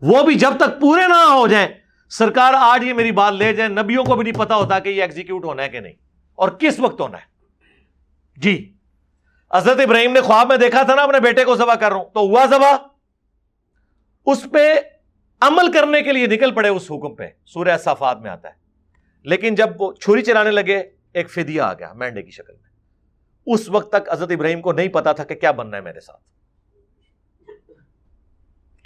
وہ 0.02 0.24
بھی 0.24 0.36
جب 0.36 0.52
تک 0.58 0.82
پورے 0.82 1.02
نہ 1.08 1.34
ہو 1.34 1.48
جائیں، 1.48 1.68
سرکار 2.10 2.54
آج 2.58 2.84
یہ 2.84 2.94
میری 2.94 3.12
بات 3.12 3.34
لے 3.34 3.54
جائیں 3.54 3.72
نبیوں 3.72 4.04
کو 4.04 4.16
بھی 4.16 4.24
نہیں 4.24 4.40
پتا 4.40 4.56
ہوتا 4.56 4.80
کہ 4.80 4.90
یہ 4.90 5.02
ایگزیکیوٹ 5.02 5.46
ہونا 5.46 5.64
ہے 5.64 5.70
کہ 5.70 5.80
نہیں۔ 5.80 5.94
اور 6.36 6.50
کس 6.50 6.80
وقت 6.80 7.02
ہونا 7.02 7.18
ہے؟ 7.18 7.24
جی 8.36 8.74
حضرت 9.54 9.80
ابراہیم 9.80 10.12
نے 10.12 10.22
خواب 10.22 10.48
میں 10.48 10.58
دیکھا 10.58 10.84
تھا 10.84 10.96
نا، 10.96 11.04
اپنے 11.04 11.20
بیٹے 11.20 11.46
کو 11.46 11.56
ذبح 11.56 11.76
کر 11.76 11.90
رہا 11.90 11.96
ہوں۔ 11.96 12.06
تو 12.14 12.20
ہوا 12.20 12.46
ذبح؟ 12.46 12.74
اس 14.26 14.48
پہ 14.52 14.76
عمل 15.42 15.72
کرنے 15.72 16.02
کے 16.02 16.12
لیے 16.12 16.28
نکل 16.28 16.52
پڑے 16.52 16.68
اس 16.68 16.92
حکم 16.92 17.16
پہ۔ 17.16 17.28
سورہ 17.46 17.78
صفات 17.78 18.18
میں 18.22 18.30
آتا 18.30 18.50
ہے۔ 18.50 18.54
لیکن 19.24 19.56
جب 19.56 19.70
وہ 19.80 19.94
چھری 19.94 20.22
چلانے 20.22 20.52
لگے، 20.52 20.84
ایک 21.14 21.32
فدیہ 21.32 21.62
آ 21.62 21.74
گیا 21.74 21.94
مینڈے 21.94 22.22
کی 22.22 22.32
شکل 22.32 22.54
میں۔ 22.54 22.70
اس 23.46 23.70
وقت 23.70 23.92
تک 23.92 24.10
حضرت 24.12 24.32
ابراہیم 24.32 24.62
کو 24.62 24.72
نہیں 24.72 24.88
پتا 24.88 25.12
تھا 25.12 25.24
کہ 25.24 25.36
کیا 25.36 25.52
بننا 25.52 25.78
ہے 25.78 25.82
میرے 25.82 26.00
ساتھ۔ 26.00 26.41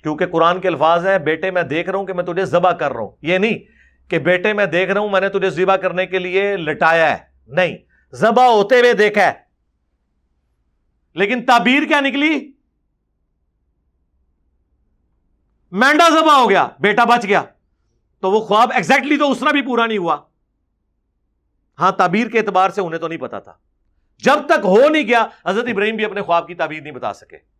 کیونکہ 0.05 0.25
قرآن 0.25 0.61
کے 0.61 0.67
الفاظ 0.67 1.07
ہیں، 1.07 1.17
بیٹے 1.17 1.51
میں 1.51 1.63
دیکھ 1.63 1.89
رہا 1.89 1.99
ہوں 1.99 2.05
کہ 2.05 2.13
میں 2.13 2.23
تجھے 2.23 2.45
ذبح 2.45 2.71
کر 2.71 2.93
رہا 2.93 3.01
ہوں۔ 3.01 3.11
یہ 3.21 3.37
نہیں 3.37 3.57
کہ 4.09 4.19
بیٹے 4.19 4.53
میں 4.53 4.65
دیکھ 4.65 4.91
رہا 4.91 5.01
ہوں، 5.01 5.09
میں 5.09 5.21
نے 5.21 5.29
تجھے 5.29 5.49
ذبح 5.49 5.75
کرنے 5.75 6.05
کے 6.05 6.19
لیے 6.19 6.57
لٹایا 6.57 7.11
ہے۔ 7.11 7.17
نہیں، 7.47 7.77
ذبح 8.13 8.45
ہوتے 8.45 8.79
ہوئے 8.79 8.93
دیکھا 8.93 9.21
ہے۔ 9.21 9.33
لیکن 11.15 11.45
تعبیر 11.45 11.83
کیا 11.83 11.99
نکلی؟ 11.99 12.51
مینڈا 15.71 16.09
ذبح 16.09 16.33
ہو 16.33 16.49
گیا، 16.49 16.67
بیٹا 16.79 17.03
بچ 17.03 17.23
گیا۔ 17.23 17.43
تو 18.19 18.31
وہ 18.31 18.39
خواب 18.39 18.69
ایگزیکٹلی 18.73 19.17
تو 19.17 19.31
اس 19.31 19.39
طرح 19.39 19.51
بھی 19.51 19.61
پورا 19.61 19.85
نہیں 19.85 19.97
ہوا۔ 19.97 20.17
ہاں 21.79 21.91
تعبیر 21.91 22.27
کے 22.27 22.39
اعتبار 22.39 22.69
سے 22.69 22.81
انہیں 22.81 22.99
تو 22.99 23.07
نہیں 23.07 23.19
پتا 23.19 23.39
تھا۔ 23.39 23.53
جب 24.17 24.45
تک 24.45 24.65
ہو 24.65 24.89
نہیں 24.89 25.07
گیا، 25.07 25.25
حضرت 25.45 25.65
ابراہیم 25.67 25.95
بھی 25.95 26.05
اپنے 26.05 26.21
خواب 26.21 26.47
کی 26.47 26.55
تعبیر 26.55 26.81
نہیں 26.81 26.93
بتا 26.93 27.13
سکے۔ 27.13 27.54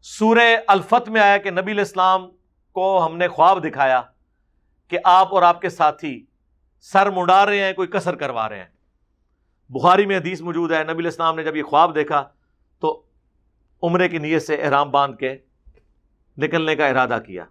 سورہ 0.00 0.56
الفت 0.66 1.08
میں 1.08 1.20
آیا 1.20 1.36
کہ 1.36 1.50
نبی 1.50 1.72
الاسلام 1.72 2.30
کو 2.72 3.06
ہم 3.06 3.16
نے 3.16 3.28
خواب 3.28 3.64
دکھایا 3.64 4.02
کہ 4.88 4.98
آپ 5.04 5.34
اور 5.34 5.42
آپ 5.42 5.60
کے 5.60 5.68
ساتھی 5.68 6.26
سر 6.80 7.10
منڈا 7.10 7.46
رہے 7.46 7.64
ہیں، 7.64 7.72
کوئی 7.72 7.88
کسر 7.88 8.14
کروا 8.14 8.48
رہے 8.48 8.58
ہیں۔ 8.58 8.66
بخاری 9.68 10.06
میں 10.06 10.16
حدیث 10.16 10.40
موجود 10.40 10.72
ہے، 10.72 10.84
نبی 10.84 10.98
الاسلام 10.98 11.36
نے 11.36 11.44
جب 11.44 11.56
یہ 11.56 11.62
خواب 11.62 11.94
دیکھا 11.94 12.28
تو 12.78 13.02
عمرے 13.82 14.08
کی 14.08 14.18
نیت 14.18 14.42
سے 14.42 14.54
احرام 14.54 14.90
باندھ 14.90 15.16
کے 15.16 15.36
نکلنے 16.38 16.76
کا 16.76 16.86
ارادہ 16.86 17.18
کیا۔ 17.26 17.44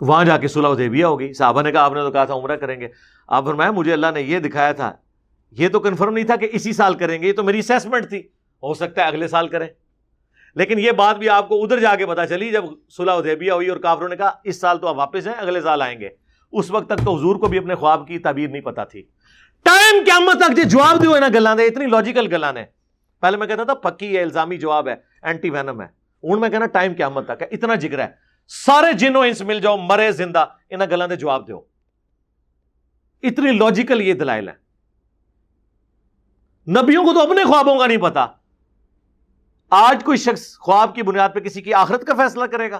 وہاں 0.00 0.24
جا 0.24 0.38
کے 0.38 0.48
صلح 0.48 0.68
ادیبیہ 0.68 1.04
ہوگی۔ 1.04 1.32
صحابہ 1.32 1.62
نے 1.62 1.72
کہا، 1.72 1.80
آپ 1.80 1.92
نے 1.92 2.00
تو 2.00 2.10
کہا 2.10 2.24
تھا 2.24 2.34
عمرہ 2.34 2.56
کریں 2.56 2.80
گے۔ 2.80 2.88
آپ 3.26 3.44
فرمایا، 3.44 3.70
مجھے 3.70 3.92
اللہ 3.92 4.06
نے 4.14 4.20
یہ 4.20 4.38
دکھایا 4.38 4.72
تھا۔ 4.72 4.92
یہ 5.50 5.68
تو 5.68 5.80
کنفرم 5.80 6.14
نہیں 6.14 6.24
تھا 6.24 6.36
کہ 6.36 6.48
اسی 6.52 6.72
سال 6.72 6.94
کریں 6.94 7.22
گے، 7.22 7.28
یہ 7.28 7.32
تو 7.32 7.42
میری 7.42 7.58
اسیسمنٹ 7.58 8.08
تھی۔ 8.08 8.28
ہو 8.62 8.74
سکتا 8.74 9.02
ہے 9.02 9.06
اگلے 9.06 9.28
سال 9.28 9.48
کریں۔ 9.48 9.68
لیکن 10.54 10.78
یہ 10.78 10.92
بات 10.92 11.16
بھی 11.16 11.28
آپ 11.28 11.48
کو 11.48 11.64
ادھر 11.64 11.80
جا 11.80 11.96
کے 11.96 12.06
پتا 12.06 12.26
چلی، 12.26 12.50
جب 12.50 12.64
صلح 12.90 13.12
ادیبیہ 13.12 13.52
ہوئی 13.52 13.68
اور 13.68 13.76
کافروں 13.76 14.08
نے 14.08 14.16
کہا، 14.16 14.30
اس 14.44 14.60
سال 14.60 14.78
تو 14.78 14.86
آپ 14.86 14.96
واپس 14.96 15.26
ہیں، 15.26 15.34
اگلے 15.34 15.60
سال 15.60 15.82
آئیں 15.82 16.00
گے۔ 16.00 16.08
اس 16.52 16.70
وقت 16.70 16.88
تک 16.88 17.04
تو 17.04 17.16
حضور 17.16 17.36
کو 17.36 17.46
بھی 17.46 17.58
اپنے 17.58 17.74
خواب 17.74 18.08
کی 18.08 18.18
تعبیر 18.18 18.48
نہیں 18.48 18.62
پتا 18.62 18.84
تھی۔ 18.84 19.02
ٹائم 19.62 20.04
قیامت 20.04 20.40
تک 20.40 20.56
جی 20.56 20.62
جواب 20.64 21.02
دیو 21.02 21.18
نا 21.18 21.28
گلان 21.34 21.58
دے، 21.58 21.62
اتنی 21.62 21.86
لاجیکل 21.86 22.34
گلان 22.34 22.56
ہے 22.56 22.66
پہلے 23.20 23.36
میں 23.36 23.46
کہتا 23.46 23.64
تھا، 23.64 23.74
پکی 23.74 24.16
ہے، 24.16 24.22
الزامی 24.22 24.56
جواب 24.56 24.88
ہے 24.88 24.94
اینٹی 25.22 25.50
وینم 25.50 25.80
ہے۔ 25.80 25.86
ہوں 26.22 26.40
میں 26.40 26.48
کہنا 26.48 26.66
ٹائم 26.66 26.92
قیامت 26.96 27.24
تک 27.24 27.42
ہے، 27.42 27.46
اتنا 27.50 27.74
جگر 27.74 27.98
ہے۔ 27.98 28.06
سارے 28.48 28.92
جنوں 28.92 29.26
انس 29.26 29.42
مل 29.42 29.60
جاؤ، 29.60 29.76
مرے 29.76 30.12
زندہ 30.12 30.44
انہیں 30.70 30.90
گلان 30.90 31.10
دے 31.10 31.16
جواب 31.16 31.48
دیو۔ 31.48 31.60
اتنی 33.22 33.52
لاجیکل 33.52 34.00
یہ 34.00 34.14
دلائل 34.14 34.48
ہے 34.48 34.66
نبیوں 36.70 37.04
کو 37.04 37.12
تو 37.12 37.20
اپنے 37.20 37.44
خوابوں 37.44 37.78
کا 37.78 37.86
نہیں 37.86 37.98
پتا۔ 37.98 38.26
آج 39.70 40.04
کوئی 40.04 40.18
شخص 40.18 40.58
خواب 40.58 40.94
کی 40.94 41.02
بنیاد 41.02 41.28
پہ 41.34 41.40
کسی 41.40 41.62
کی 41.62 41.74
آخرت 41.74 42.04
کا 42.06 42.14
فیصلہ 42.14 42.44
کرے 42.44 42.70
گا؟ 42.70 42.78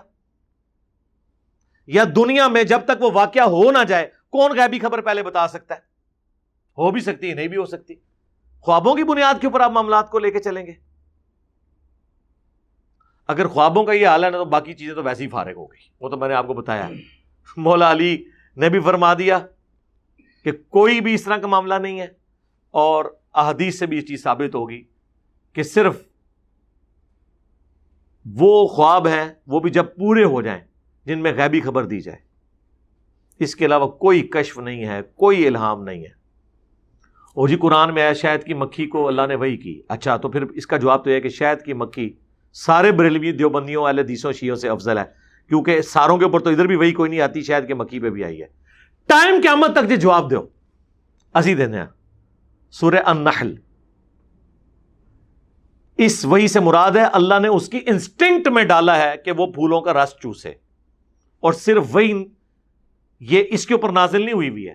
یا 1.86 2.04
دنیا 2.16 2.48
میں 2.48 2.62
جب 2.62 2.80
تک 2.84 3.02
وہ 3.02 3.10
واقعہ 3.14 3.42
ہو 3.42 3.70
نہ 3.70 3.84
جائے، 3.84 4.10
کون 4.30 4.52
غیبی 4.52 4.78
خبر 4.78 5.00
پہلے 5.00 5.22
بتا 5.22 5.48
سکتا 5.48 5.74
ہے؟ 5.74 5.80
ہو 6.78 6.90
بھی 6.90 7.00
سکتی 7.00 7.30
ہے، 7.30 7.34
نہیں 7.34 7.48
بھی 7.48 7.56
ہو 7.56 7.66
سکتی۔ 7.66 7.94
خوابوں 8.60 8.94
کی 8.94 9.04
بنیاد 9.04 9.34
کے 9.40 9.46
اوپر 9.46 9.60
آپ 9.60 9.70
معاملات 9.70 10.10
کو 10.10 10.18
لے 10.18 10.30
کے 10.30 10.38
چلیں 10.38 10.66
گے۔ 10.66 10.72
اگر 13.26 13.46
خوابوں 13.46 13.84
کا 13.84 13.92
یہ 13.92 14.06
حال 14.06 14.24
ہے 14.24 14.30
نا، 14.30 14.38
تو 14.38 14.44
باقی 14.44 14.74
چیزیں 14.74 14.94
تو 14.94 15.02
ویسے 15.02 15.24
ہی 15.24 15.28
فارغ 15.28 15.52
ہو 15.56 15.66
گئی۔ 15.66 15.88
وہ 16.00 16.08
تو 16.08 16.16
میں 16.16 16.28
نے 16.28 16.34
آپ 16.34 16.46
کو 16.46 16.54
بتایا۔ 16.54 16.88
مولا 17.56 17.90
علی 17.90 18.24
نے 18.56 18.68
بھی 18.68 18.80
فرما 18.80 19.14
دیا 19.14 19.38
کہ 20.44 20.52
کوئی 20.52 21.00
بھی 21.00 21.14
اس 21.14 21.24
طرح 21.24 21.36
کا 21.36 21.46
معاملہ 21.46 21.74
نہیں 21.74 22.00
ہے 22.00 22.06
اور 22.70 23.04
احادیث 23.34 23.78
سے 23.78 23.86
بھی 23.86 23.96
یہ 23.96 24.02
چیز 24.02 24.22
ثابت 24.22 24.54
ہوگی 24.54 24.84
کہ 25.52 25.62
صرف 25.62 26.02
وہ 28.34 28.66
خواب 28.66 29.06
ہیں، 29.06 29.28
وہ 29.46 29.60
بھی 29.60 29.70
جب 29.70 29.84
پورے 29.96 30.24
ہو 30.24 30.42
جائیں، 30.42 30.60
جن 31.06 31.18
میں 31.18 31.32
غیبی 31.32 31.60
خبر 31.60 31.84
دی 31.84 32.00
جائے۔ 32.00 32.18
اس 33.38 33.56
کے 33.56 33.66
علاوہ 33.66 33.88
کوئی 33.88 34.20
کشف 34.20 34.58
نہیں 34.58 34.84
ہے، 34.84 35.00
کوئی 35.14 35.46
الہام 35.46 35.82
نہیں 35.82 36.00
ہے۔ 36.00 36.16
اور 37.34 37.48
جی 37.48 37.56
قرآن 37.56 37.94
میں 37.94 38.02
آیا، 38.02 38.12
شاید 38.12 38.42
کی 38.42 38.54
مکھی 38.54 38.86
کو 38.86 39.08
اللہ 39.08 39.22
نے 39.28 39.34
وہی 39.34 39.56
کی۔ 39.56 39.82
اچھا 39.88 40.16
تو 40.16 40.28
پھر 40.28 40.42
اس 40.42 40.66
کا 40.66 40.76
جواب 40.76 41.04
تو 41.04 41.10
یہ 41.10 41.20
کہ 41.20 41.28
شاید 41.28 41.62
کی 41.62 41.72
مکھی 41.72 42.16
سارے 42.52 42.92
بریلوی 42.92 43.32
دیوبندیوں 43.32 43.82
والے 43.82 44.02
دیسوں 44.02 44.32
شیوں 44.32 44.56
سے 44.56 44.68
افضل 44.68 44.98
ہے۔ 44.98 45.04
کیونکہ 45.48 45.80
ساروں 45.80 46.18
کے 46.18 46.24
اوپر 46.24 46.40
تو 46.40 46.50
ادھر 46.50 46.66
بھی 46.66 46.76
وہی 46.76 46.92
کوئی 46.92 47.10
نہیں 47.10 47.20
آتی، 47.20 47.42
شاید 47.42 47.68
کہ 47.68 47.74
مکھی 47.74 47.98
پہ 47.98 48.10
بھی 48.10 48.24
آئی 48.24 48.42
ہے۔ 48.42 48.46
ٹائم 49.06 49.34
قیامت 49.42 49.72
تک 49.72 49.88
جی 49.88 49.96
جواب 49.96 50.30
دو۔ 50.30 50.46
اسی 51.34 51.54
دینے 51.54 51.78
سورہ 52.70 53.02
النحل۔ 53.04 53.54
اس 55.98 56.24
وہی 56.24 56.48
سے 56.48 56.60
مراد 56.60 56.90
ہے، 56.90 57.02
اللہ 57.02 57.38
نے 57.38 57.48
اس 57.48 57.68
کی 57.68 57.80
انسٹنکٹ 57.86 58.48
میں 58.48 58.64
ڈالا 58.64 58.98
ہے 58.98 59.16
کہ 59.24 59.32
وہ 59.32 59.46
پھولوں 59.46 59.80
کا 59.80 59.92
رس 59.92 60.14
چوسے۔ 60.22 60.48
اور 61.40 61.52
صرف 61.52 61.84
وہی 61.90 62.24
یہ 63.20 63.44
اس 63.48 63.66
کے 63.66 63.74
اوپر 63.74 63.92
نازل 63.92 64.24
نہیں 64.24 64.34
ہوئی 64.34 64.48
ہوئی 64.48 64.68
ہے۔ 64.68 64.74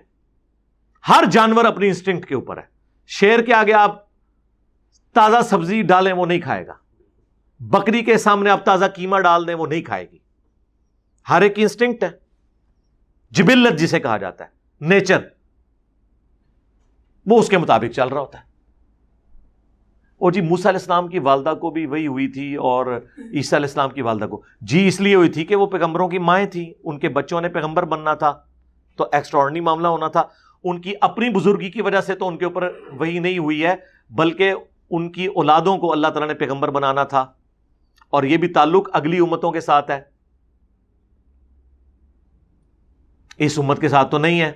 ہر 1.08 1.24
جانور 1.30 1.64
اپنی 1.64 1.86
انسٹنکٹ 1.86 2.28
کے 2.28 2.34
اوپر 2.34 2.56
ہے۔ 2.56 2.62
شیر 3.06 3.42
کے 3.42 3.54
آگے 3.54 3.72
آپ 3.72 4.04
تازہ 5.12 5.36
سبزی 5.50 5.82
ڈالیں 5.82 6.12
وہ 6.12 6.26
نہیں 6.26 6.40
کھائے 6.40 6.66
گا۔ 6.66 6.72
بکری 7.60 8.04
کے 8.04 8.18
سامنے 8.18 8.50
آپ 8.50 8.64
تازہ 8.64 8.84
کیما 8.96 9.20
ڈال 9.20 9.46
دیں 9.46 9.54
وہ 9.54 9.66
نہیں 9.66 9.82
کھائے 9.82 10.10
گی۔ 10.10 10.18
ہر 11.28 11.42
ایک 11.42 11.52
انسٹنکٹ 11.56 12.04
ہے۔ 12.04 12.10
جبلت 13.30 13.78
جسے 13.78 14.00
کہا 14.00 14.16
جاتا 14.16 14.44
ہے۔ 14.44 14.50
نیچر 14.80 15.20
وہ 17.26 17.40
اس 17.40 17.48
کے 17.48 17.58
مطابق 17.58 17.94
چل 17.94 18.08
رہا 18.08 18.20
ہوتا 18.20 18.40
ہے۔ 18.40 18.51
اور 20.22 20.32
جی 20.32 20.40
موسا 20.40 20.68
علیہ 20.68 20.78
السلام 20.78 21.08
کی 21.08 21.18
والدہ 21.18 21.54
کو 21.60 21.70
بھی 21.70 21.86
وہی 21.86 22.06
ہوئی 22.06 22.28
تھی 22.28 22.54
اور 22.54 22.86
عیسیٰ 23.18 23.58
علیہ 23.58 23.68
السلام 23.68 23.90
کی 23.90 24.02
والدہ 24.02 24.24
کو۔ 24.24 24.42
جی 24.60 24.88
اس 24.88 25.00
لیے 25.00 25.14
ہوئی 25.14 25.28
تھی 25.28 25.44
کہ 25.44 25.56
وہ 25.56 25.66
پیغمبروں 25.66 26.08
کی 26.08 26.18
مائیں 26.18 26.46
تھیں، 26.46 26.72
ان 26.84 26.98
کے 26.98 27.08
بچوں 27.08 27.40
نے 27.40 27.48
پیغمبر 27.48 27.84
بننا 27.84 28.14
تھا، 28.14 28.40
تو 28.96 29.06
ایکسٹرارڈنری 29.12 29.60
معاملہ 29.60 29.86
ہونا 29.86 30.08
تھا۔ 30.08 30.22
ان 30.64 30.80
کی 30.80 30.94
اپنی 31.00 31.30
بزرگی 31.30 31.70
کی 31.70 31.82
وجہ 31.82 32.00
سے 32.00 32.14
تو 32.14 32.28
ان 32.28 32.38
کے 32.38 32.44
اوپر 32.44 32.70
وہی 32.92 33.18
نہیں 33.18 33.38
ہوئی 33.38 33.64
ہے، 33.64 33.74
بلکہ 34.10 34.54
ان 34.90 35.12
کی 35.12 35.26
اولادوں 35.26 35.78
کو 35.78 35.92
اللہ 35.92 36.06
تعالیٰ 36.06 36.28
نے 36.28 36.34
پیغمبر 36.34 36.70
بنانا 36.70 37.04
تھا۔ 37.04 37.20
اور 38.10 38.22
یہ 38.22 38.36
بھی 38.36 38.48
تعلق 38.48 38.88
اگلی 38.92 39.18
امتوں 39.18 39.52
کے 39.52 39.60
ساتھ 39.60 39.90
ہے۔ 39.90 40.00
اس 43.38 43.58
امت 43.58 43.80
کے 43.80 43.88
ساتھ 43.88 44.10
تو 44.10 44.18
نہیں 44.18 44.40
ہے۔ 44.40 44.52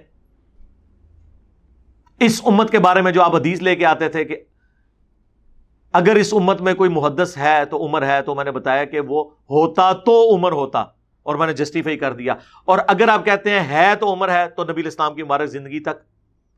اس 2.20 2.42
امت 2.46 2.70
کے 2.70 2.78
بارے 2.78 3.02
میں 3.02 3.12
جو 3.12 3.22
آپ 3.22 3.34
حدیث 3.34 3.62
لے 3.62 3.76
کے 3.76 3.86
آتے 3.86 4.08
تھے 4.08 4.24
کہ 4.24 4.44
اگر 5.96 6.16
اس 6.16 6.32
امت 6.34 6.60
میں 6.60 6.74
کوئی 6.74 6.90
محدث 6.90 7.36
ہے 7.38 7.64
تو 7.70 7.84
عمر 7.84 8.06
ہے 8.06 8.20
تو 8.22 8.34
میں 8.34 8.44
نے 8.44 8.50
بتایا 8.50 8.84
کہ 8.84 9.00
وہ 9.00 9.24
ہوتا 9.50 9.92
تو 10.06 10.14
عمر 10.34 10.52
ہوتا 10.52 10.80
اور 11.26 11.34
میں 11.34 11.46
نے 11.46 11.52
جسٹیفائی 11.54 11.96
کر 11.98 12.12
دیا 12.12 12.34
اور 12.64 12.78
اگر 12.88 13.08
آپ 13.08 13.24
کہتے 13.24 13.50
ہیں 13.50 13.66
ہے 13.68 13.94
تو 14.00 14.12
عمر 14.12 14.28
ہے 14.28 14.46
تو 14.56 14.64
نبی 14.64 14.80
الاسلام 14.80 15.14
کی 15.14 15.22
مبارک 15.22 15.48
زندگی 15.50 15.80
تک 15.80 16.04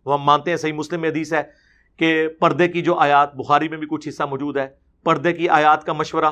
وہ 0.06 0.14
ہم 0.14 0.24
مانتے 0.24 0.50
ہیں، 0.50 0.56
صحیح 0.56 0.72
مسلم 0.72 1.04
حدیث 1.04 1.32
ہے 1.32 1.42
کہ 1.98 2.26
پردے 2.40 2.68
کی 2.68 2.82
جو 2.82 2.98
آیات 2.98 3.34
بخاری 3.36 3.68
میں 3.68 3.78
بھی 3.78 3.86
کچھ 3.90 4.08
حصہ 4.08 4.22
موجود 4.22 4.56
ہے، 4.56 4.66
پردے 5.06 5.32
کی 5.32 5.48
آیات 5.50 5.84
کا 5.84 5.92
مشورہ، 5.92 6.30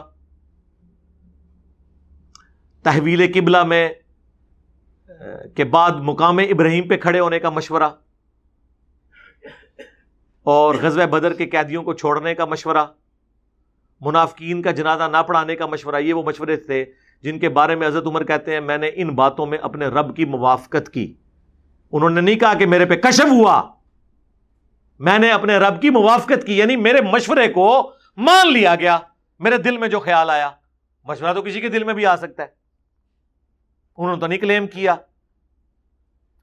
تحویل 2.85 3.27
قبلہ 3.35 3.63
میں 3.65 3.89
کے 5.57 5.65
بعد 5.67 6.01
مقام 6.03 6.39
ابراہیم 6.39 6.89
پہ 6.89 6.97
کھڑے 6.97 7.21
ہونے 7.21 7.39
کا 7.39 7.51
مشورہ 7.51 7.89
اور 10.47 10.75
غزوہ 10.75 11.07
بدر 11.07 11.33
کے 11.33 11.47
قیدیوں 11.47 11.83
کو 11.83 11.95
چھوڑنے 11.95 12.35
کا 12.35 12.45
مشورہ۔ 12.45 12.85
منافقین 14.01 14.63
کا 14.63 14.71
جنازہ 14.71 15.03
نہ 15.13 15.23
پڑھانے 15.23 15.57
کا 15.57 15.67
مشورہ، 15.67 15.97
یہ 15.97 16.15
وہ 16.15 16.23
مشورے 16.23 16.57
تھے 16.57 16.85
جن 17.23 17.39
کے 17.39 17.49
بارے 17.49 17.75
میں 17.75 17.87
حضرت 17.87 18.07
عمر 18.07 18.25
کہتے 18.25 18.53
ہیں، 18.53 18.61
میں 18.61 18.79
نے 18.79 18.91
ان 18.95 19.09
باتوں 19.09 19.47
میں 19.47 19.59
اپنے 19.59 19.87
رب 19.87 20.17
کی 20.17 20.25
موافقت 20.25 20.91
کی۔ 20.91 21.15
انہوں 21.93 22.11
نے 22.11 22.21
نہیں 22.21 22.35
کہا 22.35 22.55
کہ 22.55 22.67
میرے 22.67 22.87
پہ 22.87 22.97
کشف 22.97 23.25
ہوا۔ 23.31 23.73
میں 24.99 25.19
نے 25.19 25.31
اپنے 25.31 25.57
رب 25.57 25.83
کی 25.83 25.91
موافقت 25.91 26.47
کی 26.47 26.59
یعنی 26.59 26.77
میرے 26.77 27.01
مشورے 27.01 27.49
کو 27.49 27.93
مان 28.17 28.53
لیا 28.53 28.75
گیا۔ 28.75 28.99
میرے 29.39 29.57
دل 29.57 29.79
میں 29.79 29.89
جو 29.89 30.01
خیال 30.01 30.31
آیا، 30.31 30.51
مشورہ 31.05 31.33
تو 31.33 31.43
کسی 31.43 31.61
کے 31.61 31.69
دل 31.69 31.85
میں 31.85 31.95
بھی 31.95 32.07
آ 32.07 32.17
سکتا 32.17 32.43
ہے۔ 32.43 32.49
انہوں 33.97 34.15
نے 34.15 34.21
تو 34.21 34.27
نہیں 34.27 34.39
کلیم 34.39 34.67
کیا۔ 34.67 34.93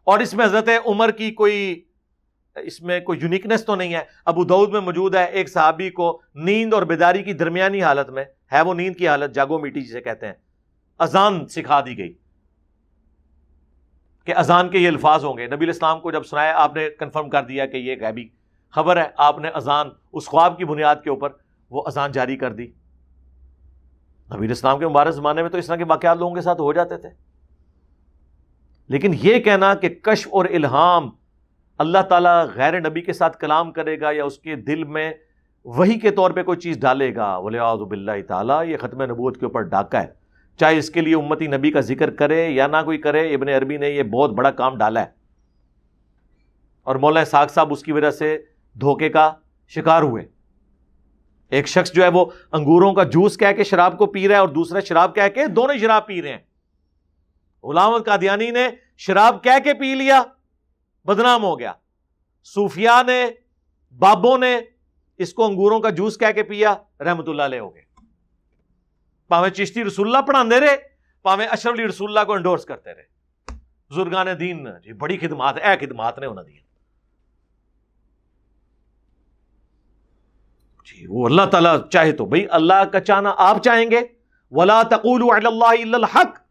اور 0.04 0.20
اس 0.20 0.34
میں 0.34 0.46
حضرت 0.46 0.70
عمر 0.86 1.12
کی 1.12 1.32
کوئی 1.32 1.86
اس 2.56 2.82
میں 2.82 3.00
کوئی 3.00 3.20
یونیکنیس 3.22 3.66
تو 3.66 3.76
نہیں 3.76 3.94
ہے۔ 3.94 4.04
ابو 4.26 4.44
دعود 4.44 4.70
میں 4.70 4.80
موجود 4.80 5.16
ہے 5.16 5.24
ایک 5.24 5.50
صحابی 5.50 5.90
کو 5.90 6.22
نیند 6.36 6.74
اور 6.74 6.82
بیداری 6.82 7.24
کی 7.24 7.34
درمیانی 7.34 7.84
حالت 7.84 8.10
میں، 8.10 8.26
ہے 8.52 8.62
وہ 8.62 8.74
نیند 8.74 8.96
کی 8.96 9.08
حالت 9.08 9.36
جاگو 9.36 9.60
میٹی 9.60 9.82
جسے 9.82 10.02
کہتے 10.02 10.26
ہیں، 10.26 10.34
اذان 11.00 11.48
سکھا 11.48 11.82
دی 11.82 11.98
گئی 11.98 12.14
کہ 14.26 14.36
اذان 14.36 14.70
کے 14.70 14.80
یہ 14.80 14.88
الفاظ 14.88 15.26
ہوں 15.26 15.38
گے۔ 15.38 15.48
نبی 15.48 15.66
الاسلام 15.66 16.00
کو 16.00 16.12
جب 16.12 16.24
سنایا، 16.24 16.58
آپ 16.58 16.76
نے 16.76 16.90
کنفرم 17.00 17.30
کر 17.30 17.44
دیا 17.44 17.66
کہ 17.66 17.78
یہ 17.78 17.96
غیبی 18.02 18.28
خبر 18.70 18.98
ہے۔ 18.98 19.08
آپ 19.18 19.40
نے 19.40 19.48
اذان 19.48 19.90
اس 20.14 20.26
خواب 20.26 20.58
کی 20.58 20.66
بنیاد 20.66 20.96
کے 21.04 21.10
اوپر 21.10 21.30
وہ 21.70 21.84
اذان 21.86 22.12
جاری 22.12 22.38
کر 22.38 22.54
دی۔ 22.54 22.68
نبی 24.36 24.46
الاسلام 24.46 24.80
کے 24.80 24.88
مبارک 24.88 25.12
زمانے 25.12 25.42
میں 25.42 25.50
تو 25.50 25.58
اس 25.58 25.68
طرح 25.68 25.76
کے 25.76 25.84
واقعات 25.84 26.18
لوگوں 26.18 26.36
کے 26.36 26.42
ساتھ 26.42 26.62
ہو 26.62 26.74
جاتے 26.74 26.98
تھے۔ 26.98 27.10
لیکن 28.88 29.16
یہ 29.24 29.40
کہنا 29.40 29.76
کہ 29.76 29.90
کشف 29.90 30.28
اور 30.32 30.46
الہام 30.46 31.10
اللہ 31.78 31.98
تعالیٰ 32.10 32.46
غیر 32.56 32.80
نبی 32.80 33.02
کے 33.02 33.14
ساتھ 33.14 33.38
کلام 33.38 33.72
کرے 33.72 34.00
گا 34.00 34.12
یا 34.12 34.26
اس 34.26 34.38
کے 34.38 34.56
دل 34.56 34.84
میں 34.84 35.14
وہی 35.66 36.00
کے 36.00 36.12
طور 36.12 36.32
پہ 36.32 36.44
کوئی 36.44 36.58
چیز 36.58 36.80
ڈالے 36.80 37.16
گا 37.16 37.40
بولے 37.40 37.60
آزب 37.60 37.92
اللہ 37.92 38.12
تعالیٰ، 38.28 38.66
یہ 38.68 38.78
ختم 38.78 39.02
نبوت 39.02 39.40
کے 39.40 39.46
اوپر 39.46 39.62
ڈاکہ 39.62 39.98
ہے۔ 39.98 40.08
چاہے 40.60 40.78
اس 40.78 40.90
کے 40.90 41.02
لیے 41.02 41.16
امتی 41.16 41.48
نبی 41.48 41.72
کا 41.72 41.80
ذکر 41.80 42.10
کرے 42.10 42.50
یا 42.50 42.68
نہ 42.68 42.78
کوئی 42.86 42.98
کرے، 42.98 43.34
ابن 43.34 43.50
عربی 43.50 43.78
نے 43.78 43.90
یہ 43.90 44.04
بہت 44.04 44.30
بڑا 44.32 44.52
کام 44.52 44.78
ڈالا 44.78 45.02
ہے۔ 45.02 45.06
اور 46.84 46.96
مولانا 46.96 47.26
ساگ 47.26 47.48
صاحب 47.48 47.72
اس 47.72 47.84
کی 47.84 47.92
وجہ 47.92 48.12
سے 48.12 48.42
دھوکے 48.82 49.10
کا 49.10 49.34
شکار 49.68 50.02
ہوئے۔ 50.02 50.26
ایک 51.50 51.68
شخص 51.68 51.92
جو 51.92 52.04
ہے 52.04 52.08
وہ 52.08 52.26
انگوروں 52.52 52.94
کا 52.94 53.04
جوس 53.04 53.38
کہہ 53.38 53.52
کے 53.58 53.64
شراب 53.64 53.98
کو 53.98 54.06
پی 54.06 54.28
رہا 54.28 54.36
ہے 54.36 54.40
اور 54.40 54.48
دوسرا 54.48 54.80
شراب 54.80 55.16
کہہ 55.16 55.28
کے 55.36 55.48
دونوں 55.48 55.78
شراب 55.78 56.08
پی 56.08 56.22
رہے 56.22 56.30
ہیں۔ 56.30 56.40
غلام 57.64 57.98
قادیانی 57.98 58.52
نے 58.52 58.68
شراب 58.98 59.44
کہہ 59.44 59.60
کے 59.64 59.74
پی 59.74 59.96
لیا۔ 59.96 60.22
بدنام 61.06 61.44
ہو 61.44 61.60
گیا۔ 61.60 61.74
صوفیاء 62.44 63.04
نے، 63.04 63.26
بابوں 63.98 64.38
نے 64.38 64.60
اس 65.18 65.34
کو 65.34 65.46
انگوروں 65.46 65.80
کا 65.80 65.90
جوس 65.90 66.18
کہہ 66.18 66.32
کے 66.32 66.44
پیا، 66.44 66.76
رحمت 67.00 67.30
اللہ 67.30 67.42
علیہ 67.42 67.60
ہو 67.60 67.76
گئے۔ 67.76 67.84
پاوے 69.28 69.50
چشتی 69.50 69.84
رسول 69.84 70.08
اللہ 70.08 70.22
پڑھا 70.28 70.44
دے 70.44 70.60
رہے، 70.60 70.76
پاوے 71.22 71.46
اشرف 71.46 71.74
علی 71.74 71.88
رسول 71.88 72.10
اللہ 72.10 72.26
کو 72.28 72.34
انڈورس 72.34 72.66
کرتے 72.66 72.94
رہے۔ 72.94 73.14
بزرگان 73.90 74.28
دین 74.40 74.68
جی 74.84 74.94
بڑی 74.94 75.18
خدمات، 75.18 75.56
اے 75.58 75.86
خدمات 75.86 76.20
نے 76.20 76.26
انہوں 76.26 76.46
دی 76.46 76.54
جی 80.86 81.06
وہ 81.08 81.26
اللہ 81.26 81.42
تعالیٰ 81.52 81.90
چاہے 81.90 82.12
تو 82.12 82.26
بھائی 82.26 82.46
اللہ 82.52 82.84
کا 82.84 83.00
چاہنا 83.00 83.34
آپ 83.38 83.64
چاہیں 83.64 83.92
گے۔ 83.92 84.00
ولا 84.52 84.84
تقول 84.84 85.46
اللہ 85.46 85.96
الحق۔ 85.96 86.43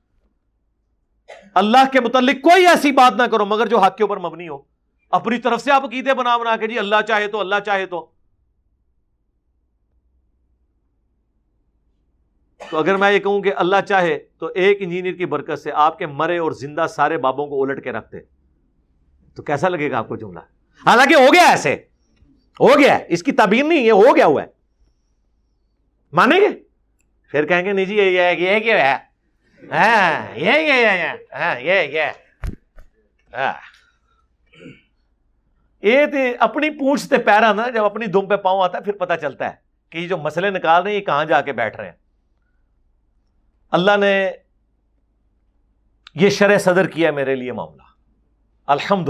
اللہ 1.55 1.90
کے 1.92 2.01
متعلق 2.01 2.35
کوئی 2.35 2.66
ایسی 2.66 2.92
بات 2.92 3.12
نہ 3.12 3.23
کرو 3.23 3.45
مگر 3.45 3.66
جو 3.66 3.79
حق 3.79 3.97
کے 3.97 4.05
اوپر 4.05 4.16
مبنی 4.16 4.49
ہو۔ 4.49 4.59
اپنی 5.11 5.38
طرف 5.38 5.61
سے 5.61 5.73
آپ 5.73 5.85
عقیدے 5.85 6.14
بنا 6.14 6.37
بنا 6.37 6.57
کے 6.57 6.66
جی 6.66 6.79
اللہ 6.79 6.97
چاہے 7.09 7.29
تو 7.29 7.40
اللہ 7.40 7.55
چاہے 7.66 7.87
تو۔ 7.87 8.11
تو 12.71 12.79
اگر 12.79 12.97
میں 12.97 13.12
یہ 13.12 13.18
کہوں 13.18 13.42
کہ 13.42 13.53
اللہ 13.57 13.77
چاہے 13.88 14.18
تو 14.38 14.47
ایک 14.47 14.79
انجینئر 14.81 15.12
کی 15.12 15.27
برکت 15.27 15.59
سے 15.59 15.73
آپ 15.73 15.99
کے 15.99 16.07
مرے 16.07 16.38
اور 16.38 16.53
زندہ 16.53 16.87
سارے 16.90 17.18
بابوں 17.18 17.47
کو 17.47 17.62
الٹ 17.62 17.85
کے 17.85 17.92
رکھتے 17.92 18.18
تو 19.35 19.42
کیسا 19.42 19.68
لگے 19.68 19.90
گا 19.90 19.99
آپ 19.99 20.09
کو 20.09 20.16
جملہ؟ 20.16 20.38
حالانکہ 20.87 21.14
ہو 21.14 21.35
گیا 21.35 21.42
ایسے۔ 21.42 21.75
ہو 22.61 22.79
گیا 22.79 22.99
اس 23.09 23.23
کی 23.23 23.33
تبین 23.33 23.68
نہیں، 23.68 23.85
یہ 23.85 23.92
ہو 23.92 24.16
گیا 24.16 24.27
ہوا 24.27 24.42
ہے۔ 24.42 24.47
مانیں 26.12 26.40
گے؟ 26.40 26.49
پھر 27.31 27.47
کہیں 27.47 27.64
گے، 27.64 27.73
نہیں 27.73 27.85
جی 27.85 27.97
یہ 27.97 28.59
کیا 28.61 28.99
ہے۔ 28.99 29.12
ہاں 29.70 30.38
یہ 30.38 32.01
ہاں 33.33 33.53
یہ 35.83 36.07
تو 36.07 36.18
اپنی 36.40 36.70
پونچھتے 36.70 37.18
پیرا 37.18 37.53
نا 37.53 37.68
جب 37.70 37.85
اپنی 37.85 38.07
دم 38.07 38.27
پہ 38.27 38.37
پاؤں 38.37 38.62
آتا 38.64 38.79
ہے 38.79 38.83
پھر 38.83 38.92
پتا 38.92 39.16
چلتا 39.16 39.51
ہے 39.51 39.57
کہ 39.90 39.98
یہ 39.98 40.09
جو 40.09 40.16
مسئلے 40.16 40.51
نکال 40.51 40.83
رہے 40.83 40.90
ہیں 40.90 40.98
یہ 40.98 41.05
کہاں 41.05 41.25
جا 41.25 41.40
کے 41.40 41.53
بیٹھ 41.53 41.77
رہے 41.77 41.87
ہیں 41.87 41.96
اللہ 43.72 43.96
نے 43.96 44.31
یہ 46.14 46.31
شرح 46.31 46.59
صدر 46.59 46.87
کیا 46.87 47.11
میرے 47.11 47.35
لیے 47.35 47.53
معاملہ 47.53 47.83
الحمد 48.68 49.09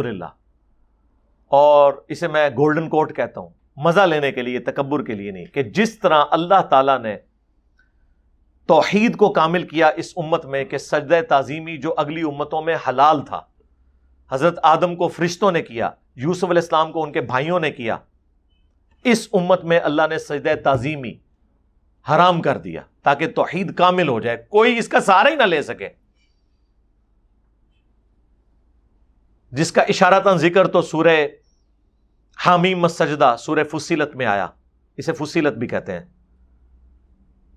اور 1.51 1.93
اسے 2.09 2.29
میں 2.29 2.49
گولڈن 2.51 2.89
کوٹ 2.89 3.17
کہتا 3.17 3.41
ہوں 3.41 3.51
مزہ 3.77 4.01
لینے 4.01 4.33
کے 4.33 4.43
لیے 4.43 4.59
تکبر 4.59 5.03
کے 5.05 5.15
لیے 5.15 5.31
نہیں 5.31 5.47
کہ 5.47 5.63
جس 5.63 5.99
طرح 5.99 6.25
اللہ 6.31 6.63
تعالی 6.71 6.93
نے 7.03 7.17
توحید 8.67 9.17
کو 9.17 9.33
کامل 9.33 9.67
کیا 9.67 9.89
اس 9.89 10.13
امت 10.17 10.45
میں 10.45 10.65
کہ 10.65 10.79
سجدہ 10.79 11.21
تعظیمی 11.29 11.77
جو 11.77 11.95
اگلی 11.97 12.23
امتوں 12.23 12.63
میں 12.63 12.77
حلال 12.89 13.25
تھا۔ 13.25 13.41
حضرت 14.31 14.59
آدم 14.63 14.97
کو 14.97 15.09
فرشتوں 15.09 15.53
نے 15.53 15.63
کیا، 15.63 15.91
یوسف 16.17 16.45
علیہ 16.45 16.61
السلام 16.61 16.93
کو 16.93 17.03
ان 17.03 17.13
کے 17.13 17.21
بھائیوں 17.21 17.61
نے 17.61 17.71
کیا۔ 17.71 17.97
اس 19.05 19.29
امت 19.33 19.65
میں 19.65 19.81
اللہ 19.81 20.03
نے 20.11 20.19
سجدہ 20.19 20.55
تعظیمی 20.65 21.15
حرام 22.11 22.43
کر 22.43 22.59
دیا 22.59 22.83
تاکہ 23.03 23.27
توحید 23.29 23.75
کامل 23.75 24.09
ہو 24.09 24.21
جائے، 24.21 24.37
کوئی 24.37 24.79
اس 24.79 24.89
کا 24.89 25.01
سہارا 25.01 25.29
ہی 25.29 25.35
نہ 25.35 25.43
لے 25.43 25.63
سکے۔ 25.63 25.89
جس 29.53 29.73
کا 29.73 29.83
اشارہ 29.83 30.37
ذکر 30.37 30.67
تو 30.67 30.83
سورہ 30.83 31.27
حامیم 32.47 32.89
سجدہ 32.89 33.37
سورہ 33.39 33.65
فصیلت 33.65 34.17
میں 34.17 34.27
آیا۔ 34.27 34.49
اسے 34.97 35.13
فصیلت 35.13 35.53
بھی 35.53 35.67
کہتے 35.67 35.93
ہیں۔ 35.93 36.22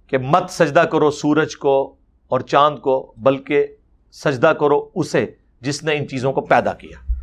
کہ 0.07 0.17
مت 0.17 0.49
سجدہ 0.49 0.79
کرو 0.79 1.11
سورج 1.11 1.57
کو 1.57 1.95
اور 2.27 2.39
چاند 2.39 2.79
کو، 2.79 3.13
بلکہ 3.17 3.67
سجدہ 4.11 4.53
کرو 4.59 4.89
اسے 4.95 5.31
جس 5.61 5.83
نے 5.83 5.97
ان 5.97 6.07
چیزوں 6.07 6.33
کو 6.33 6.41
پیدا 6.41 6.73
کیا۔ 6.73 7.13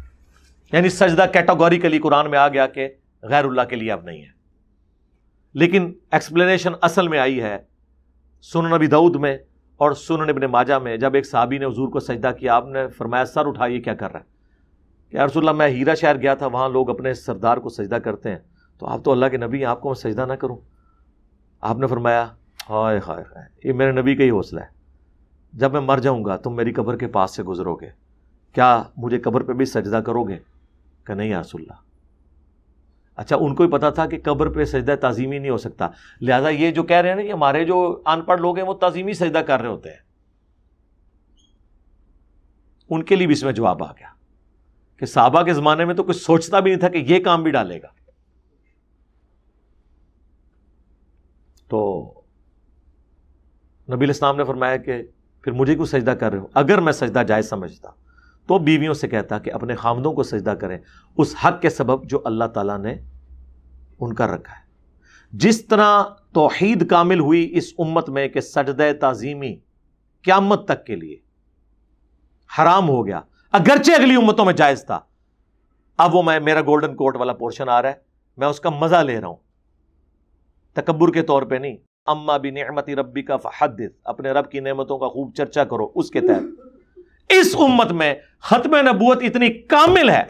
یعنی 0.73 0.89
سجدہ 0.89 1.25
کیٹاگوریکلی 1.33 1.99
قرآن 1.99 2.31
میں 2.31 2.39
آ 2.39 2.49
گیا 2.49 2.67
کہ 2.67 2.89
غیر 3.23 3.45
اللہ 3.45 3.63
کے 3.71 3.77
لیے 3.77 3.93
اب 3.93 4.05
نہیں 4.05 4.23
ہے۔ 4.23 4.43
لیکن 5.55 5.93
ایکسپلینیشن 6.11 6.73
اصل 6.83 7.09
میں 7.09 7.19
آئی 7.19 7.43
ہے 7.43 7.59
سن 8.43 8.71
نبی 8.71 8.87
دعود 8.87 9.17
میں 9.17 9.39
اور 9.77 9.93
سن 9.93 10.21
ابن 10.21 10.43
ماجہ 10.43 10.75
میں۔ 10.75 10.97
جب 10.97 11.15
ایک 11.15 11.27
صحابی 11.27 11.59
نے 11.59 11.65
حضور 11.65 11.89
کو 11.89 12.01
سجدہ 12.01 12.31
کیا، 12.39 12.55
آپ 12.55 12.67
نے 12.67 12.89
فرمایا، 12.89 13.25
سر 13.25 13.47
اٹھائیے 13.47 13.81
کیا 13.81 13.95
کر 13.95 14.13
رہا 14.13 14.21
ہے؟ 14.21 14.25
کہ 15.09 15.17
رسول 15.17 15.49
اللہ، 15.49 15.59
میں 15.59 15.69
ہیرا 15.69 15.95
شہر 15.95 16.17
گیا 16.17 16.35
تھا، 16.35 16.47
وہاں 16.47 16.69
لوگ 16.69 16.91
اپنے 16.91 17.15
سردار 17.15 17.57
کو 17.57 17.69
سجدہ 17.69 17.95
کرتے 17.95 18.31
ہیں۔ 18.31 18.39
تو 18.79 18.87
آپ 18.87 19.05
تو 19.05 19.13
اللہ 19.13 19.27
کے 19.27 19.37
نبی 19.37 19.59
ہیں، 19.59 19.65
آپ 19.65 19.81
کو 19.81 19.89
میں 19.89 20.13
سجدہ 20.13 20.27
نہ 20.27 20.33
کروں۔ 20.33 20.57
آپ 21.61 21.77
نے 21.77 21.87
فرمایا 21.87 22.27
ہائے 22.71 23.01
ہائے 23.09 23.23
ہائے، 23.23 23.69
یہ 23.69 23.73
میرے 23.73 23.93
نبی 23.93 24.17
کا 24.17 24.25
ہی 24.25 24.31
حوصلہ 24.31 24.61
ہے۔ 24.61 24.67
جب 25.53 25.73
میں 25.73 25.81
مر 25.81 25.99
جاؤں 25.99 26.25
گا، 26.25 26.37
تم 26.37 26.57
میری 26.57 26.73
قبر 26.73 26.97
کے 26.97 27.07
پاس 27.07 27.37
سے 27.37 27.43
گزرو 27.43 27.75
گے۔ 27.75 27.89
کیا 28.53 28.83
مجھے 28.97 29.19
قبر 29.19 29.43
پہ 29.43 29.53
بھی 29.53 29.65
سجدہ 29.65 29.97
کرو 29.97 30.25
گے؟ 30.25 30.39
کہ 31.05 31.15
نہیں 31.15 31.35
رسول 31.35 31.63
اللہ۔ 31.63 31.81
اچھا 33.17 33.37
ان 33.37 33.55
کو 33.55 33.65
ہی 33.65 33.71
پتا 33.71 33.91
تھا 33.91 34.07
کہ 34.07 34.19
قبر 34.25 34.49
پہ 34.49 34.65
سجدہ 34.65 34.95
تعظیمی 35.01 35.39
نہیں 35.39 35.51
ہو 35.51 35.57
سکتا۔ 35.57 35.89
لہٰذا 36.21 36.49
یہ 36.49 36.71
جو 36.71 36.83
کہہ 36.83 36.97
رہے 36.97 37.09
ہیں 37.09 37.17
نا 37.17 37.23
کہ 37.23 37.33
ہمارے 37.33 37.65
جو 37.65 38.03
ان 38.07 38.23
پڑھ 38.23 38.41
لوگ 38.41 38.59
ہیں، 38.59 38.67
وہ 38.67 38.75
تعظیمی 38.75 39.13
سجدہ 39.13 39.39
کر 39.39 39.61
رہے 39.61 39.69
ہوتے 39.69 39.91
ہیں۔ 39.91 40.13
ان 42.91 43.03
کے 43.03 43.17
لیے 43.17 43.27
بھی 43.27 43.33
اس 43.33 43.43
میں 43.43 43.53
جواب 43.53 43.85
آ 43.85 43.93
گیا 43.93 44.09
کہ 44.97 45.07
صحابہ 45.07 45.43
کے 45.43 45.53
زمانے 45.53 45.85
میں 45.85 45.95
تو 45.95 46.03
کچھ 46.03 46.17
سوچتا 46.17 46.61
بھی 46.61 46.71
نہیں 46.71 46.81
تھا 46.81 46.89
کہ 46.89 46.99
یہ 46.99 47.25
کام 47.25 47.43
بھی 47.43 47.51
ڈالے 47.51 47.83
گا۔ 47.83 47.89
تو 51.69 52.13
نبی 53.95 54.05
الاسلام 54.05 54.37
نے 54.37 54.45
فرمایا 54.45 54.77
کہ 54.77 55.03
پھر 55.43 55.53
مجھے 55.53 55.75
کیوں 55.75 55.87
سجدہ 55.87 56.11
کر 56.11 56.31
رہے 56.31 56.39
ہو؟ 56.39 56.47
اگر 56.55 56.81
میں 56.81 56.93
سجدہ 56.93 57.23
جائز 57.29 57.49
سمجھتا 57.49 57.91
تو 58.47 58.59
بیویوں 58.59 58.95
سے 58.95 59.09
کہتا 59.09 59.39
کہ 59.39 59.53
اپنے 59.53 59.75
خامدوں 59.75 60.13
کو 60.13 60.23
سجدہ 60.23 60.51
کریں۔ 60.51 60.79
اس 61.17 61.35
حق 61.45 61.61
کے 61.61 61.71
سبب 61.71 62.05
جو 62.05 62.23
اللہ 62.25 62.45
تعالیٰ 62.45 62.79
نے 62.79 62.95
ان 64.01 64.13
کا 64.13 64.27
رکھا 64.27 64.53
ہے۔ 64.53 64.63
جس 65.33 65.67
طرح 65.67 66.03
توحید 66.33 66.91
کامل 66.91 67.21
ہوئی 67.21 67.51
اس 67.53 67.75
امت 67.79 68.09
میں 68.09 68.29
کہ 68.29 68.41
سجدہ 68.41 68.91
تعظیمی 69.01 69.57
قیامت 70.23 70.65
تک 70.65 70.87
کے 70.87 70.97
لیے 70.97 71.17
حرام 72.59 72.89
ہو 72.89 73.07
گیا، 73.07 73.21
اگرچہ 73.53 73.93
اگلی 73.93 74.15
امتوں 74.15 74.45
میں 74.45 74.53
جائز 74.53 74.85
تھا۔ 74.87 75.01
اب 75.97 76.15
وہ 76.15 76.23
میں، 76.23 76.41
میرا 76.41 76.61
گولڈن 76.61 76.97
کوٹ 76.97 77.17
والا 77.17 77.33
پورشن 77.33 77.69
آ 77.69 77.83
رہا 77.83 77.89
ہے، 77.89 77.95
میں 78.37 78.49
اس 78.49 78.61
کا 78.61 78.71
مزہ 78.71 78.97
لے 78.97 79.21
رہا 79.21 79.29
ہوں۔ 79.29 79.37
تکبر 80.73 81.13
کے 81.13 81.23
طور 81.23 81.43
پہ 81.43 81.55
نہیں 81.55 81.77
اما 82.07 82.37
بھی 82.37 82.51
نعمتی 82.51 82.97
ربی 82.97 83.23
کا 83.23 83.37
فحدث۔ 83.37 84.01
اپنے 84.05 84.31
رب 84.31 84.51
کی 84.51 84.61
نعمتوں 84.61 84.99
کا 84.99 85.09
خوب 85.09 85.35
چرچا 85.35 85.65
کرو 85.65 85.89
اس 85.95 86.11
کے 86.11 86.21
تحت۔ 86.21 86.43
اس 87.29 87.57
امت 87.59 87.93
میں 87.93 88.15
ختم 88.39 88.77
نبوت 88.77 89.19
اتنی 89.23 89.49
کامل 89.49 90.11
ہے 90.11 90.23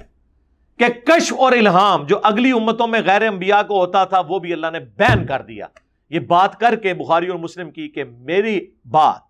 کہ 0.76 0.88
کش 1.06 1.32
اور 1.32 1.52
الہام 1.52 2.06
جو 2.06 2.20
اگلی 2.22 2.52
امتوں 2.52 2.86
میں 2.86 3.00
غیر 3.06 3.22
انبیاء 3.22 3.62
کو 3.62 3.78
ہوتا 3.80 4.04
تھا، 4.04 4.20
وہ 4.28 4.38
بھی 4.38 4.52
اللہ 4.52 4.66
نے 4.72 4.80
بین 4.80 5.26
کر 5.26 5.42
دیا۔ 5.42 5.66
یہ 6.10 6.20
بات 6.20 6.60
کر 6.60 6.76
کے 6.76 6.94
بخاری 6.94 7.28
اور 7.28 7.38
مسلم 7.38 7.70
کی 7.70 7.88
کہ 7.88 8.04
میری 8.04 8.66
بات 8.90 9.20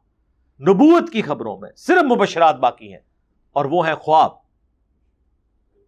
نبوت 0.61 1.11
کی 1.11 1.23
خبروں 1.23 1.59
میں 1.59 1.71
صرف 1.77 2.03
مبشرات 2.03 2.57
باقی 2.57 2.93
ہیں 2.93 3.01
اور 3.53 3.65
وہ 3.65 3.87
ہیں 3.87 3.95
خواب۔ 3.95 4.31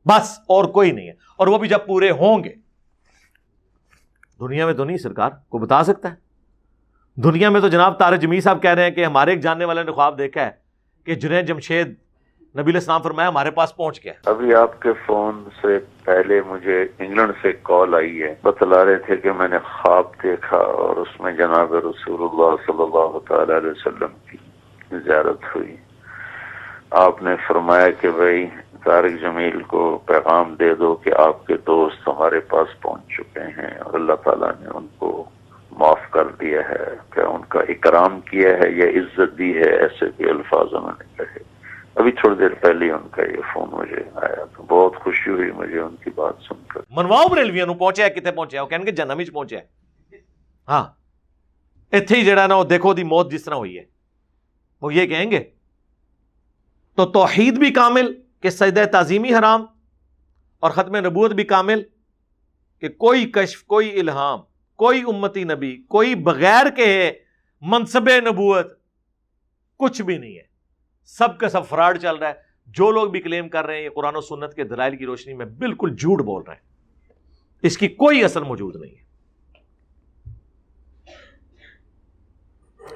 بس 0.04 0.38
اور 0.38 0.64
کوئی 0.64 0.92
نہیں 0.92 1.06
ہے۔ 1.06 1.12
اور 1.36 1.46
وہ 1.46 1.58
بھی 1.58 1.68
جب 1.68 1.78
پورے 1.86 2.10
ہوں 2.10 2.44
گے۔ 2.44 2.54
دنیا 4.40 4.66
میں 4.66 4.74
تو 4.74 4.84
نہیں 4.84 4.96
سرکار 4.96 5.30
کو 5.48 5.58
بتا 5.58 5.84
سکتا 5.84 6.10
ہے؟ 6.10 6.23
دنیا 7.16 7.48
میں 7.50 7.60
تو 7.60 7.68
جناب 7.68 7.98
تارے 7.98 8.16
جمی 8.16 8.40
صاحب 8.40 8.62
کہہ 8.62 8.70
رہے 8.70 8.82
ہیں 8.82 8.90
کہ 8.90 9.04
ہمارے 9.04 9.30
ایک 9.30 9.40
جاننے 9.40 9.64
والے 9.64 9.82
نے 9.82 9.92
خواب 9.92 10.18
دیکھا 10.18 10.44
ہے 10.44 10.50
کہ 11.04 11.14
جنید 11.14 11.46
جمشید 11.46 11.94
نبی 12.58 12.70
الاسلام 12.70 13.02
فرمایا 13.02 13.28
ہمارے 13.28 13.50
پاس 13.50 13.76
پہنچ 13.76 14.04
گیا 14.04 14.12
ابھی 14.26 14.54
آپ 14.54 14.80
کے 14.82 14.88
فون 15.06 15.44
سے 15.62 15.78
پہلے 16.04 16.40
مجھے 16.46 16.82
انگلینڈ 16.98 17.32
سے 17.42 17.52
کال 17.62 17.94
آئی 17.94 18.22
ہے۔ 18.22 18.34
بتلا 18.42 18.84
رہے 18.84 18.96
تھے 18.96 19.16
کہ 19.16 19.32
میں 19.32 19.48
نے 19.48 19.58
خواب 19.58 20.04
دیکھا 20.22 20.56
اور 20.56 20.96
اس 20.96 21.20
میں 21.20 21.32
جناب 21.32 21.74
رسول 21.74 22.20
اللہ 22.20 22.56
صلی 22.66 22.82
اللہ 22.82 23.18
تعالی 23.28 23.56
علیہ 23.56 23.70
وسلم 23.70 24.30
کی 24.30 24.36
زیارت 24.90 25.56
ہوئی۔ 25.56 25.76
آپ 26.90 27.22
نے 27.22 27.30
فرمایا 27.48 27.90
کہ 27.90 28.10
بھائی 28.10 28.46
طارق 28.84 29.20
جمیل 29.22 29.62
کو 29.62 29.98
پیغام 30.06 30.54
دے 30.54 30.74
دو 30.74 30.94
کہ 30.94 31.10
آپ 31.18 31.46
کے 31.46 31.54
دوست 31.56 32.08
ہمارے 32.08 32.40
پاس 32.40 32.80
پہنچ 32.80 33.02
چکے 33.16 33.40
ہیں 33.40 33.78
اور 33.78 33.94
اللہ 33.94 34.12
تعالیٰ 34.24 34.50
نے 34.60 34.66
ان 34.74 34.86
کو 34.98 35.24
معاف 35.78 36.10
کر 36.10 36.28
دیا 36.28 36.60
ہے، 36.68 36.84
کیا 37.10 37.26
ان 37.26 37.42
کا 37.48 37.60
اکرام 37.60 38.20
کیا 38.20 38.48
ہے 38.48 38.70
یا 38.70 38.86
عزت 38.86 39.38
دی 39.38 39.56
ہے، 39.56 39.70
ایسے 39.76 40.04
بھی 40.16 40.30
الفاظ 40.30 40.74
انہوں 40.74 40.92
نے 40.98 41.04
کہے۔ 41.16 41.42
ابھی 41.94 42.12
تھوڑی 42.12 42.36
دیر 42.36 42.54
پہلے 42.54 42.90
ان 42.90 43.08
کا 43.10 43.22
یہ 43.22 43.40
فون 43.52 43.68
مجھے 43.72 44.02
آیا 44.14 44.44
تو 44.44 44.62
بہت 44.62 44.96
خوشی 45.02 45.30
ہوئی 45.30 45.50
مجھے 45.50 45.80
ان 45.80 45.96
کی 45.96 46.10
بات 46.14 46.34
سن 46.48 46.54
کر۔ 46.68 46.80
منواؤ 46.90 47.28
بریلویا 47.28 47.66
نو 47.66 47.74
پہنچیا 47.74 48.08
کتنے 48.08 48.32
پہنچیا 48.32 48.62
وہ 48.62 48.66
کہنے 48.66 48.84
کہ 48.84 48.90
جنم 48.90 49.18
ہی 49.18 49.30
پہنچیا 49.30 49.60
ہاں۔ 50.68 50.84
اتھے 51.92 52.16
ہی 52.16 52.24
جڑا 52.24 52.46
نا، 52.46 52.56
وہ 52.56 52.64
دیکھو 52.64 52.94
دی 52.94 53.02
موت 53.02 53.30
جس 53.30 53.44
طرح 53.44 53.54
ہوئی 53.54 53.78
ہے۔ 53.78 53.84
وہ 54.82 54.94
یہ 54.94 55.06
کہیں 55.06 55.30
گے 55.30 55.42
تو 56.96 57.06
توحید 57.06 57.58
بھی 57.58 57.70
کامل 57.70 58.12
کہ 58.40 58.50
سجدہ 58.50 58.84
تعظیمی 58.92 59.34
حرام 59.34 59.64
اور 60.60 60.70
ختم 60.70 60.96
نبوت 60.96 61.32
بھی 61.32 61.44
کامل 61.44 61.82
کہ 62.80 62.88
کوئی 62.88 63.24
کشف، 63.24 63.64
کوئی 63.64 64.00
الہام 64.00 64.40
کوئی 64.76 65.02
امتی 65.08 65.44
نبی، 65.44 65.76
کوئی 65.76 66.14
بغیر 66.14 66.70
کے 66.76 67.12
منصب 67.60 68.08
نبوت 68.08 68.66
کچھ 69.76 70.02
بھی 70.02 70.18
نہیں 70.18 70.36
ہے۔ 70.36 70.42
سب 71.04 71.38
کا 71.38 71.48
سب 71.48 71.66
فراڈ 71.68 72.02
چل 72.02 72.16
رہا 72.16 72.28
ہے۔ 72.28 72.54
جو 72.66 72.90
لوگ 72.90 73.10
بھی 73.10 73.20
کلیم 73.20 73.48
کر 73.48 73.66
رہے 73.66 73.76
ہیں، 73.76 73.84
یہ 73.84 73.90
قرآن 73.90 74.16
و 74.16 74.20
سنت 74.20 74.54
کے 74.54 74.64
دلائل 74.64 74.96
کی 74.96 75.06
روشنی 75.06 75.34
میں 75.34 75.46
بالکل 75.46 75.96
جھوٹ 75.98 76.22
بول 76.22 76.42
رہے 76.46 76.54
ہیں۔ 76.54 76.62
اس 77.62 77.78
کی 77.78 77.88
کوئی 77.88 78.24
اثر 78.24 78.42
موجود 78.42 78.76
نہیں 78.76 78.90
ہے۔ 78.90 79.04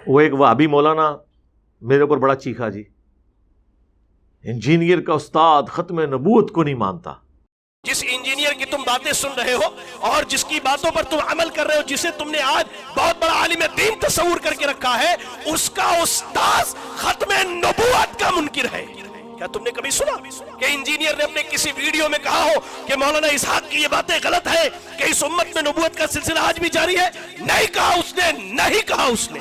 وہ 0.06 0.20
ایک 0.20 0.34
وابی 0.34 0.66
مولانا، 0.66 1.16
میرے 1.80 2.00
اوپر 2.00 2.16
بڑا 2.16 2.34
چیخا 2.34 2.68
جی۔ 2.68 2.84
انجینئر 4.42 5.00
کا 5.00 5.12
استاد 5.12 5.62
ختم 5.68 6.00
نبوت 6.00 6.50
کو 6.50 6.62
نہیں 6.62 6.74
مانتا۔ 6.74 7.14
جس 7.82 8.04
انجینئر 8.10 8.27
باتیں 8.88 9.12
سن 9.12 9.32
رہے 9.36 9.54
ہو 9.54 9.68
اور 10.00 10.22
جس 10.22 10.44
کی 10.44 10.60
باتوں 10.62 10.90
پر 10.90 11.02
تم 11.02 11.16
عمل 11.26 11.48
کر 11.48 11.66
رہے 11.66 11.76
ہو، 11.76 11.82
جسے 11.82 12.08
تم 12.18 12.30
نے 12.30 12.38
آج 12.38 12.64
بہت 12.96 13.22
بڑا 13.22 13.32
عالم 13.32 13.62
دین 13.76 13.98
تصور 14.00 14.38
کر 14.38 14.54
کے 14.54 14.66
رکھا 14.66 15.02
ہے، 15.02 15.14
اس 15.44 15.70
کا 15.70 16.00
استاذ 16.02 16.74
ختم 16.96 17.32
نبوت 17.50 18.20
کا 18.20 18.30
منکر 18.30 18.66
ہے۔ 18.72 18.84
کیا 19.38 19.46
تم 19.46 19.62
نے 19.62 19.70
کبھی 19.70 19.90
سنا 19.90 20.16
کہ 20.58 20.66
انجینئر 20.68 21.16
نے 21.16 21.24
اپنے 21.24 21.42
کسی 21.50 21.70
ویڈیو 21.76 22.08
میں 22.08 22.18
کہا 22.22 22.42
ہو 22.44 22.60
کہ 22.86 22.96
مولانا 22.96 23.26
اسحاق 23.26 23.70
کی 23.70 23.82
یہ 23.82 23.88
باتیں 23.90 24.18
غلط 24.24 24.48
ہے 24.48 24.68
کہ 24.98 25.02
اس 25.02 25.24
امت 25.24 25.46
میں 25.54 25.62
نبوت 25.62 25.96
کا 25.96 26.06
سلسلہ 26.06 26.38
آج 26.38 26.60
بھی 26.60 26.68
جاری 26.68 26.98
ہے؟ 26.98 27.08
نہیں 27.38 27.74
کہا 27.74 27.94
اس 27.94 28.14
نے، 28.16 28.32
نہیں 28.32 28.88
کہا 28.88 29.04
اس 29.04 29.30
نے۔ 29.30 29.40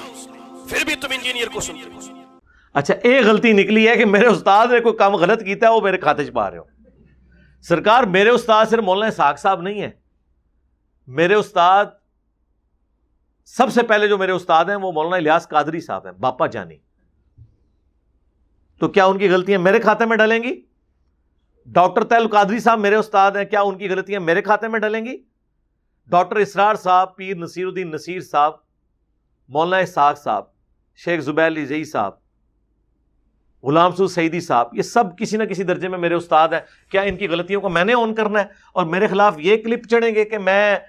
پھر 0.69 0.85
بھی 0.85 0.95
تم 0.95 1.07
انجینئر 1.11 1.47
کو 1.47 1.59
سنتے 1.59 1.89
ہو۔ 1.93 1.99
اچھا 2.73 2.93
ایک 3.03 3.25
غلطی 3.25 3.51
نکلی 3.51 3.87
ہے 3.87 3.95
کہ 3.95 4.05
میرے 4.05 4.25
استاد 4.25 4.67
نے 4.67 4.79
کوئی 4.79 4.95
کام 4.95 5.15
غلط 5.15 5.43
کیتا 5.43 5.67
ہے، 5.67 5.71
وہ 5.71 5.81
میرے 5.81 5.97
کھاتے 5.97 6.25
چ 6.25 6.33
پا 6.33 6.51
رہے 6.51 6.57
ہو۔ 6.57 6.76
سرکار 7.61 8.03
میرے 8.03 8.29
استاد 8.29 8.65
صرف 8.65 8.83
مولانا 8.83 9.11
ساک 9.11 9.39
صاحب 9.39 9.61
نہیں 9.61 9.81
ہے 9.81 9.91
میرے 11.07 11.33
استاد، 11.33 11.85
سب 13.45 13.71
سے 13.71 13.83
پہلے 13.83 14.07
جو 14.07 14.17
میرے 14.17 14.31
استاد 14.31 14.65
ہیں 14.65 14.75
وہ 14.75 14.91
مولانا 14.91 15.15
الیاس 15.15 15.47
قادری 15.49 15.79
صاحب 15.79 16.05
ہیں، 16.05 16.13
باپا 16.13 16.47
جانی۔ 16.47 16.77
تو 18.79 18.87
کیا 18.87 19.05
ان 19.05 19.17
کی 19.17 19.29
غلطیاں 19.29 19.59
میرے 19.59 19.79
کھاتے 19.79 20.05
میں 20.05 20.17
ڈلیں 20.17 20.43
گی؟ 20.43 20.61
ڈاکٹر 21.65 22.03
تیل 22.03 22.27
قادری 22.27 22.59
صاحب 22.59 22.79
میرے 22.79 22.95
استاد 22.95 23.31
ہیں، 23.31 23.45
کیا 23.45 23.61
ان 23.61 23.77
کی 23.77 23.89
غلطیاں 23.89 24.19
میرے 24.19 24.41
کھاتے 24.41 24.67
میں 24.67 24.79
ڈلیں 24.79 25.05
گی؟ 25.05 25.17
ڈاکٹر 26.07 26.35
اسرار 26.35 26.75
صاحب، 26.75 27.15
پیر 27.15 27.37
نصیر 27.37 27.65
الدین 27.65 27.91
نصیر 27.91 28.19
صاحب، 28.19 28.53
مولانا 29.49 29.77
اسحاق 29.77 30.17
صاحب، 30.17 30.43
شیخ 30.95 31.21
زبیر 31.21 31.47
علی 31.47 31.65
زئی 31.65 31.83
صاحب۔ 31.83 32.26
غلام 33.63 33.91
سو 33.91 34.07
سعیدی 34.07 34.39
صاحب، 34.39 34.67
یہ 34.73 34.81
سب 34.81 35.17
کسی 35.17 35.37
نہ 35.37 35.43
کسی 35.43 35.63
درجے 35.63 35.87
میں 35.87 35.97
میرے 35.97 36.13
استاد 36.13 36.49
ہیں۔ 36.49 36.59
کیا 36.91 37.01
ان 37.01 37.15
کی 37.15 37.27
غلطیوں 37.27 37.61
کو 37.61 37.69
میں 37.69 37.85
نے 37.85 37.93
آن 37.93 38.15
کرنا 38.15 38.39
ہے؟ 38.39 38.45
اور 38.73 38.85
میرے 38.85 39.07
خلاف 39.07 39.35
یہ 39.37 39.57
کلپ 39.57 39.87
چڑھیں 39.89 40.15
گے 40.15 40.25
کہ 40.25 40.37
میں 40.37 40.79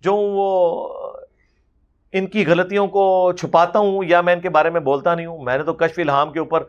جو 0.00 0.14
وہ 0.16 0.88
ان 2.12 2.26
کی 2.26 2.46
غلطیوں 2.46 2.86
کو 2.86 3.32
چھپاتا 3.32 3.78
ہوں 3.78 4.04
یا 4.04 4.20
میں 4.20 4.34
ان 4.34 4.40
کے 4.40 4.48
بارے 4.48 4.70
میں 4.70 4.80
بولتا 4.80 5.14
نہیں 5.14 5.26
ہوں، 5.26 5.38
میں 5.38 5.58
نے 5.58 5.64
تو 5.64 5.74
کشف 5.74 5.98
الہام 5.98 6.32
کے 6.32 6.38
اوپر 6.38 6.62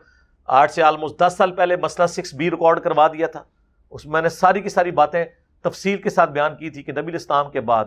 آٹھ 0.46 0.72
سے 0.72 0.82
آلموسٹ 0.82 1.20
دس 1.20 1.34
سال 1.36 1.52
پہلے 1.52 1.76
مسئلہ 1.76 2.06
سکس 2.06 2.34
بی 2.34 2.50
ریکارڈ 2.50 2.80
کروا 2.80 3.08
دیا 3.08 3.26
تھا۔ 3.26 3.42
اس 3.90 4.06
میں 4.06 4.22
نے 4.22 4.28
ساری 4.28 4.60
کی 4.60 4.68
ساری 4.68 4.90
باتیں 4.90 5.24
تفصیل 5.62 6.02
کے 6.02 6.10
ساتھ 6.10 6.30
بیان 6.30 6.56
کی 6.56 6.70
تھی 6.70 6.82
کہ 6.82 6.92
نبی 6.92 7.14
اسلام 7.14 7.50
کے 7.50 7.60
بعد 7.60 7.84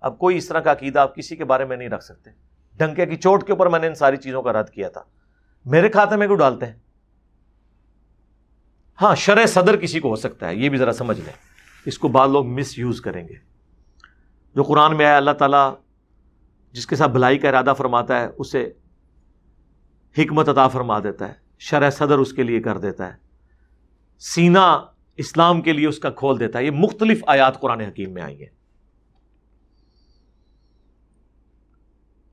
اب 0.00 0.18
کوئی 0.18 0.36
اس 0.36 0.48
طرح 0.48 0.60
کا 0.60 0.72
عقیدہ 0.72 0.98
آپ 0.98 1.16
کسی 1.16 1.36
کے 1.36 1.44
بارے 1.44 1.64
میں 1.64 1.76
نہیں 1.76 1.88
رکھ 1.88 2.04
سکتے۔ 2.04 2.30
ڈنکے 2.76 3.06
کی 3.06 3.16
چوٹ 3.16 3.44
کے 3.44 3.52
اوپر 3.52 3.66
میں 3.66 3.78
نے 3.78 3.86
ان 3.86 3.94
ساری 3.94 4.16
چیزوں 4.16 4.42
کا 4.42 4.52
رد 4.52 4.68
کیا 4.70 4.88
تھا۔ 4.88 5.02
میرے 5.64 5.88
کھاتے 5.88 6.16
میں 6.16 6.26
کیوں 6.26 6.38
ڈالتے 6.38 6.66
ہیں؟ 6.66 6.72
ہاں 9.02 9.14
شرح 9.14 9.46
صدر 9.46 9.76
کسی 9.76 10.00
کو 10.00 10.08
ہو 10.08 10.16
سکتا 10.16 10.48
ہے، 10.48 10.54
یہ 10.54 10.68
بھی 10.68 10.78
ذرا 10.78 10.92
سمجھ 10.92 11.20
لیں۔ 11.20 11.32
اس 11.86 11.98
کو 11.98 12.08
بعض 12.08 12.30
لوگ 12.30 12.46
مس 12.46 12.78
یوز 12.78 13.00
کریں 13.00 13.28
گے۔ 13.28 13.34
جو 14.54 14.62
قرآن 14.62 14.96
میں 14.96 15.06
آیا، 15.06 15.16
اللہ 15.16 15.30
تعالیٰ 15.30 15.74
جس 16.72 16.86
کے 16.86 16.96
ساتھ 16.96 17.10
بھلائی 17.10 17.38
کا 17.38 17.48
ارادہ 17.48 17.74
فرماتا 17.78 18.20
ہے، 18.20 18.28
اسے 18.38 18.72
حکمت 20.18 20.48
عطا 20.48 20.68
فرما 20.68 20.98
دیتا 20.98 21.28
ہے۔ 21.28 21.34
شرح 21.58 21.90
صدر 21.90 22.18
اس 22.18 22.32
کے 22.32 22.42
لیے 22.42 22.60
کر 22.60 22.78
دیتا 22.78 23.06
ہے۔ 23.06 23.16
سینا 24.18 24.84
اسلام 25.16 25.62
کے 25.62 25.72
لیے 25.72 25.86
اس 25.86 25.98
کا 25.98 26.10
کھول 26.10 26.40
دیتا 26.40 26.58
ہے۔ 26.58 26.64
یہ 26.64 26.70
مختلف 26.70 27.24
آیات 27.26 27.60
قرآن 27.60 27.80
حکیم 27.80 28.12
میں 28.12 28.22
آئی 28.22 28.38
ہیں۔ 28.38 28.50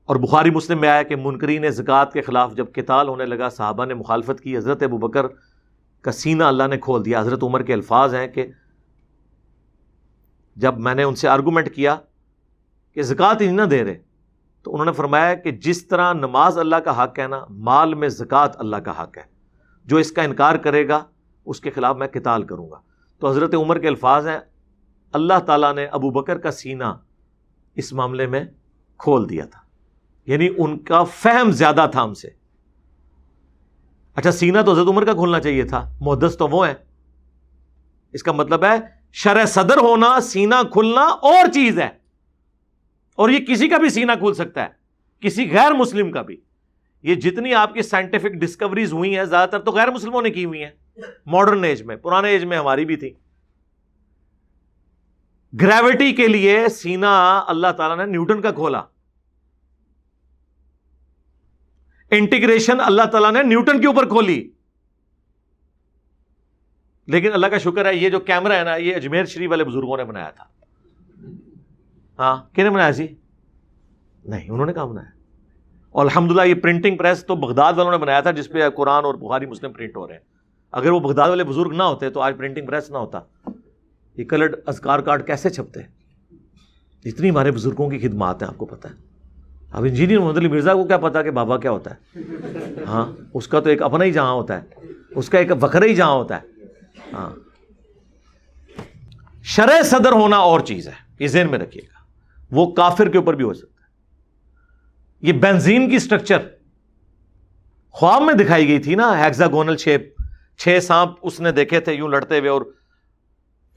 اور 0.04 0.16
بخاری 0.16 0.50
مسلم 0.50 0.80
میں 0.80 0.88
آیا 0.88 1.02
کہ 1.02 1.16
منکرین 1.16 1.70
زکوٰۃ 1.70 2.12
کے 2.12 2.22
خلاف 2.22 2.54
جب 2.54 2.72
کتال 2.72 3.08
ہونے 3.08 3.26
لگا، 3.26 3.48
صحابہ 3.48 3.84
نے 3.84 3.94
مخالفت 3.94 4.40
کی، 4.40 4.56
حضرت 4.56 4.82
ابو 4.82 4.98
بکر 4.98 5.26
کا 6.02 6.12
سینہ 6.12 6.44
اللہ 6.44 6.66
نے 6.66 6.78
کھول 6.78 7.04
دیا۔ 7.04 7.20
حضرت 7.20 7.42
عمر 7.42 7.62
کے 7.62 7.72
الفاظ 7.72 8.14
ہیں 8.14 8.26
کہ 8.26 8.46
جب 10.56 10.78
میں 10.78 10.94
نے 10.94 11.02
ان 11.02 11.14
سے 11.14 11.28
آرگومنٹ 11.28 11.74
کیا 11.74 11.96
کہ 12.94 13.02
زکوٰۃ 13.02 13.34
ہی 13.40 13.50
نہ 13.50 13.62
دے 13.62 13.84
رہے، 13.84 13.98
تو 14.62 14.72
انہوں 14.72 14.84
نے 14.84 14.92
فرمایا 14.92 15.34
کہ 15.34 15.50
جس 15.50 15.86
طرح 15.86 16.12
نماز 16.12 16.58
اللہ 16.58 16.76
کا 16.76 17.04
حق 17.04 17.18
ہے 17.18 17.26
نا، 17.26 17.44
مال 17.50 17.94
میں 17.94 18.08
زکوٰۃ 18.08 18.48
اللہ 18.54 18.76
کا 18.76 19.02
حق 19.02 19.18
ہے۔ 19.18 19.22
جو 19.84 19.96
اس 19.96 20.12
کا 20.12 20.22
انکار 20.22 20.54
کرے 20.54 20.88
گا، 20.88 21.04
اس 21.46 21.60
کے 21.60 21.70
خلاف 21.70 21.96
میں 21.96 22.08
کتال 22.08 22.42
کروں 22.42 22.70
گا۔ 22.70 22.80
تو 23.18 23.28
حضرت 23.28 23.54
عمر 23.54 23.78
کے 23.78 23.88
الفاظ 23.88 24.28
ہیں، 24.28 24.38
اللہ 25.12 25.38
تعالیٰ 25.46 25.74
نے 25.74 25.84
ابو 25.84 26.10
بکر 26.10 26.38
کا 26.38 26.50
سینہ 26.50 26.84
اس 27.74 27.92
معاملے 27.92 28.26
میں 28.26 28.44
کھول 28.98 29.28
دیا 29.28 29.44
تھا۔ 29.44 29.60
یعنی 30.26 30.48
ان 30.58 30.78
کا 30.78 31.04
فہم 31.04 31.50
زیادہ 31.50 31.86
تھا 31.92 32.04
ہم 32.04 32.14
سے۔ 32.14 32.41
اچھا 34.14 34.32
سینہ 34.32 34.58
تو 34.66 34.72
حضرت 34.72 34.88
عمر 34.88 35.04
کا 35.04 35.12
کھولنا 35.12 35.40
چاہیے 35.40 35.62
تھا 35.62 35.96
محدث 36.00 36.36
تو 36.36 36.48
وہ 36.48 36.66
ہے۔ 36.66 36.74
اس 38.12 38.22
کا 38.22 38.32
مطلب 38.32 38.64
ہے 38.64 38.76
شرح 39.12 39.44
صدر 39.44 39.78
ہونا، 39.78 40.20
سینہ 40.20 40.54
کھلنا 40.72 41.00
اور 41.00 41.52
چیز 41.54 41.78
ہے۔ 41.78 41.88
اور 43.16 43.30
یہ 43.30 43.38
کسی 43.38 43.68
کا 43.68 43.78
بھی 43.78 43.88
سینہ 43.88 44.12
کھول 44.18 44.34
سکتا 44.34 44.62
ہے، 44.62 44.68
کسی 45.20 45.50
غیر 45.52 45.72
مسلم 45.72 46.10
کا 46.10 46.22
بھی۔ 46.22 46.36
یہ 47.02 47.14
جتنی 47.14 47.54
آپ 47.54 47.74
کی 47.74 47.82
سائنٹیفک 47.82 48.26
ڈسکوریز 48.26 48.92
ہوئی 48.92 49.16
ہیں، 49.16 49.24
زیادہ 49.24 49.48
تر 49.50 49.58
تو 49.58 49.72
غیر 49.72 49.90
مسلموں 49.90 50.22
نے 50.22 50.30
کی 50.30 50.44
ہوئی 50.44 50.64
ہیں۔ 50.64 50.70
ماڈرن 51.26 51.64
ایج 51.64 51.82
میں، 51.82 51.96
پرانے 51.96 52.28
ایج 52.28 52.44
میں 52.44 52.58
ہماری 52.58 52.84
بھی 52.84 52.96
تھی۔ 52.96 53.14
گریوٹی 55.60 56.12
کے 56.12 56.28
لیے 56.28 56.68
سینا 56.68 57.44
اللہ 57.46 57.72
تعالیٰ 57.76 57.96
نے 57.96 58.12
نیوٹن 58.12 58.40
کا 58.40 58.50
کھولا۔ 58.50 58.82
انٹیگریشن 62.12 62.80
اللہ 62.80 63.02
تعالیٰ 63.02 63.32
نے 63.32 63.42
نیوٹن 63.42 63.80
کے 63.80 63.86
اوپر 63.86 64.08
کھولی۔ 64.08 64.50
لیکن 67.06 67.32
اللہ 67.32 67.46
کا 67.46 67.58
شکر 67.58 67.86
ہے، 67.86 67.94
یہ 67.94 68.10
جو 68.10 68.20
کیمرہ 68.20 68.52
ہے 68.52 68.64
نا، 68.64 68.76
یہ 68.76 68.96
اجمیر 68.96 69.24
شریف 69.24 69.50
والے 69.50 69.64
بزرگوں 69.64 69.96
نے 69.96 70.04
بنایا 70.04 70.30
تھا۔ 70.30 70.44
ہاں 72.18 72.54
کہ 72.54 72.70
بنایا 72.70 72.92
سی؟ 72.92 73.06
نہیں، 74.24 74.50
انہوں 74.50 74.66
نے 74.66 74.72
کہا 74.72 74.84
بنایا؟ 74.84 75.10
اور 75.90 76.04
الحمد 76.04 76.30
للہ 76.30 76.42
یہ 76.42 76.54
پرنٹنگ 76.54 76.96
پریس 76.96 77.24
تو 77.26 77.36
بغداد 77.36 77.72
والوں 77.72 77.92
نے 77.92 77.98
بنایا 77.98 78.20
تھا، 78.20 78.30
جس 78.30 78.48
پہ 78.48 78.70
قرآن 78.70 79.04
اور 79.04 79.14
بخاری 79.14 79.46
مسلم 79.46 79.72
پرنٹ 79.72 79.96
ہو 79.96 80.06
رہے 80.06 80.14
ہیں۔ 80.14 80.20
اگر 80.72 80.90
وہ 80.90 81.00
بغداد 81.00 81.28
والے 81.28 81.44
بزرگ 81.44 81.72
نہ 81.76 81.82
ہوتے 81.82 82.10
تو 82.10 82.20
آج 82.20 82.34
پرنٹنگ 82.38 82.66
پریس 82.66 82.90
نہ 82.90 82.96
ہوتا۔ 82.96 83.20
یہ 84.16 84.24
کلرڈ 84.24 84.56
ازکار 84.66 84.98
کارڈ 84.98 85.26
کیسے 85.26 85.50
چھپتے؟ 85.50 85.80
اتنی 87.04 87.30
ہمارے 87.30 87.50
بزرگوں 87.50 87.90
کی 87.90 87.98
خدمات 87.98 88.42
ہیں، 88.42 88.48
آپ 88.48 88.58
کو 88.58 88.66
پتا 88.66 88.90
ہے۔ 88.90 89.11
اب 89.72 89.84
انجینئر 89.84 90.18
محمد 90.18 90.36
علی 90.36 90.48
مرزا 90.48 90.74
کو 90.74 90.84
کیا 90.84 90.98
پتا 90.98 91.22
کہ 91.22 91.30
بابا 91.30 91.58
کیا 91.58 91.70
ہوتا 91.70 91.90
ہے؟ 91.90 92.20
ہاں 92.86 93.12
اس 93.34 93.48
کا 93.48 93.60
تو 93.60 93.68
ایک 93.68 93.82
اپنا 93.82 94.04
ہی 94.04 94.12
جہاں 94.12 94.32
ہوتا 94.32 94.62
ہے۔ 94.62 94.66
اس 95.10 95.28
کا 95.28 95.38
ایک 95.38 95.50
وکھرا 95.62 95.84
ہی 95.84 95.94
جہاں 95.94 96.12
ہوتا 96.12 96.40
ہے۔ 96.42 96.46
ہاں۔ 97.12 97.30
شرح 99.42 99.82
صدر 99.82 100.12
ہونا 100.12 100.36
اور 100.36 100.60
چیز 100.60 100.88
ہے، 100.88 100.92
یہ 101.18 101.26
ذہن 101.26 101.46
میں 101.50 101.58
رکھیے 101.58 101.82
گا۔ 101.82 101.98
وہ 102.50 102.72
کافر 102.72 103.08
کے 103.08 103.18
اوپر 103.18 103.34
بھی 103.34 103.44
ہو 103.44 103.54
سکتا 103.54 103.84
ہے۔ 103.84 103.88
یہ 105.20 105.32
بینزین 105.32 105.90
کی 105.90 105.96
اسٹرکچر 105.96 106.38
خواب 107.90 108.22
میں 108.22 108.34
دکھائی 108.34 108.68
گئی 108.68 108.78
تھی 108.78 108.94
نا 108.94 109.24
ہیگزاگونل 109.24 109.76
شیپ 109.76 110.14
چھ 110.58 110.78
سانپ 110.82 111.10
اس 111.22 111.40
نے 111.40 111.52
دیکھے 111.52 111.80
تھے، 111.80 111.92
یوں 111.92 112.08
لڑتے 112.08 112.38
ہوئے 112.38 112.50
اور 112.50 112.62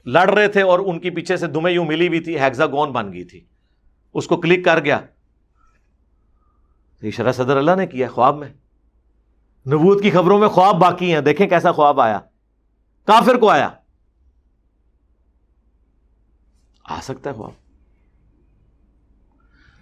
لڑ 0.06 0.30
رہے 0.30 0.48
تھے 0.48 0.62
اور 0.62 0.78
ان 0.78 0.98
کی 0.98 1.10
پیچھے 1.10 1.36
سے 1.36 1.46
دمیں 1.46 1.72
یوں 1.72 1.84
ملی 1.84 2.08
ہوئی 2.08 2.20
تھی 2.20 2.40
ہیگزاگون 2.40 2.92
بن 2.92 3.12
گئی 3.12 3.24
تھی۔ 3.24 3.44
اس 4.14 4.26
کو 4.26 4.36
کلک 4.36 4.64
کر 4.64 4.84
گیا۔ 4.84 5.00
یہ 7.02 7.10
شرح 7.10 7.32
صدر 7.32 7.56
اللہ 7.56 7.74
نے 7.76 7.86
کیا 7.86 8.08
خواب 8.08 8.36
میں؟ 8.36 8.48
نبوت 9.66 10.02
کی 10.02 10.10
خبروں 10.10 10.38
میں 10.38 10.48
خواب 10.48 10.76
باقی 10.76 11.14
ہیں، 11.14 11.20
دیکھیں 11.20 11.46
کیسا 11.46 11.72
خواب 11.72 12.00
آیا۔ 12.00 12.20
کافر 13.06 13.34
کو 13.34 13.50
آیا۔ 13.50 13.70
آ 16.84 17.00
سکتا 17.02 17.30
ہے 17.30 17.34
خواب۔ 17.34 17.50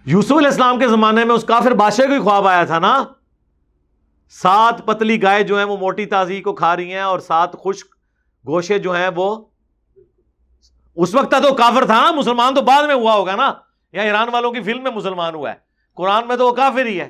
یوسف 0.05 0.31
علیہ 0.31 0.47
السلام 0.47 0.79
کے 0.79 0.87
زمانے 0.87 1.25
میں 1.25 1.35
اس 1.35 1.43
کافر 1.43 1.71
بادشاہ 1.71 2.05
کو 2.05 2.13
ہی 2.13 2.19
خواب 2.19 2.47
آیا 2.47 2.65
تھا 2.65 2.79
نا؟ 2.79 3.03
سات 4.29 4.85
پتلی 4.85 5.23
گائے 5.23 5.43
جو 5.43 5.57
ہیں 5.57 5.65
وہ 5.65 5.77
موٹی 5.77 6.05
تازی 6.05 6.41
کو 6.41 6.53
کھا 6.53 6.75
رہی 6.75 6.93
ہیں 6.93 7.01
اور 7.01 7.19
سات 7.19 7.53
خشک 7.53 7.95
گوشے 8.47 8.79
جو 8.79 8.95
ہیں 8.95 9.09
وہ 9.15 9.45
اس 10.95 11.15
وقت 11.15 11.31
تو 11.31 11.53
کافر 11.53 11.85
تھا 11.85 12.01
نا 12.01 12.11
مسلمان 12.11 12.55
تو 12.55 12.61
بعد 12.61 12.83
میں 12.83 12.95
ہوا 12.95 13.13
ہوگا 13.13 13.35
نا۔ 13.35 13.53
یا 13.91 14.01
ایران 14.01 14.29
والوں 14.29 14.51
کی 14.51 14.61
فلم 14.61 14.83
میں 14.83 14.91
مسلمان 14.91 15.35
ہوا 15.35 15.51
ہے۔ 15.51 15.64
قرآن 15.95 16.27
میں 16.27 16.35
تو 16.35 16.47
وہ 16.47 16.55
کافر 16.55 16.85
ہی 16.85 17.01
ہے 17.01 17.07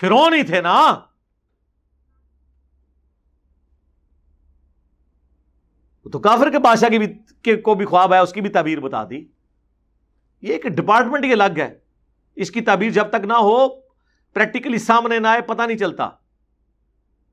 فرون 0.00 0.34
ہی 0.34 0.42
تھے 0.42 0.60
نا۔ 0.60 1.00
تو 6.12 6.18
کافر 6.18 6.50
کے 6.50 6.58
بادشاہ 6.58 6.88
کی 6.88 6.98
بھی 6.98 7.56
کو 7.56 7.74
بھی 7.74 7.84
خواب 7.84 8.12
ہے 8.12 8.18
اس 8.18 8.32
کی 8.32 8.40
بھی 8.40 8.50
تعبیر 8.50 8.80
بتا 8.80 9.04
دی۔ 9.04 9.28
یہ 10.42 10.52
ایک 10.52 10.62
ڈپارٹمنٹ 10.62 11.24
یہ 11.24 11.32
الگ 11.32 11.58
ہے۔ 11.58 11.78
اس 12.36 12.50
کی 12.50 12.60
تعبیر 12.60 12.90
جب 12.90 13.08
تک 13.08 13.24
نہ 13.24 13.32
ہو 13.32 13.80
پریکٹیکلی 14.34 14.78
سامنے 14.78 15.18
نہ 15.18 15.26
آئے، 15.26 15.40
پتہ 15.40 15.62
نہیں 15.62 15.78
چلتا۔ 15.78 16.10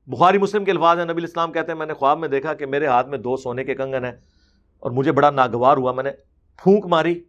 بخاری 0.06 0.38
مسلم 0.38 0.64
کے 0.64 0.70
الفاظ 0.70 0.98
ہیں، 0.98 1.04
نبی 1.04 1.16
الاسلام 1.16 1.52
کہتے 1.52 1.72
ہیں، 1.72 1.78
میں 1.78 1.86
نے 1.86 1.94
خواب 1.94 2.18
میں 2.18 2.28
دیکھا 2.28 2.54
کہ 2.54 2.66
میرے 2.66 2.86
ہاتھ 2.86 3.08
میں 3.08 3.18
دو 3.18 3.36
سونے 3.36 3.64
کے 3.64 3.74
کنگن 3.74 4.04
ہیں 4.04 4.12
اور 4.80 4.90
مجھے 4.90 5.12
بڑا 5.12 5.30
ناگوار 5.30 5.76
ہوا، 5.76 5.92
میں 5.92 6.04
نے 6.04 6.10
پھونک 6.56 6.86
ماری، 6.86 7.24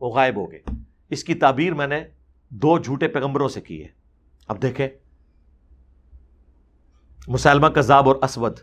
وہ 0.00 0.14
غائب 0.14 0.36
ہو 0.36 0.52
گئے۔ 0.52 0.62
اس 1.08 1.24
کی 1.24 1.34
تعبیر 1.34 1.74
میں 1.74 1.86
نے 1.86 2.04
دو 2.50 2.78
جھوٹے 2.78 3.08
پیغمبروں 3.08 3.48
سے 3.48 3.60
کی 3.60 3.82
ہے۔ 3.82 3.88
اب 4.48 4.62
دیکھیں۔ 4.62 4.88
مسلمہ 7.28 7.66
کذاب 7.66 8.08
اور 8.08 8.16
اسود۔ 8.16 8.58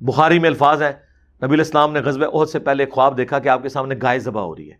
بخاری 0.00 0.38
میں 0.38 0.48
الفاظ 0.48 0.82
ہے 0.82 0.92
نبی 1.44 1.54
الاسلام 1.54 1.92
نے 1.92 2.00
غزب 2.00 2.24
عہد 2.24 2.48
سے 2.48 2.58
پہلے 2.58 2.86
خواب 2.86 3.16
دیکھا 3.16 3.38
کہ 3.38 3.48
آپ 3.48 3.62
کے 3.62 3.68
سامنے 3.68 3.94
گائے 4.02 4.18
ذبح 4.18 4.40
ہو 4.40 4.56
رہی 4.56 4.70
ہے۔ 4.70 4.76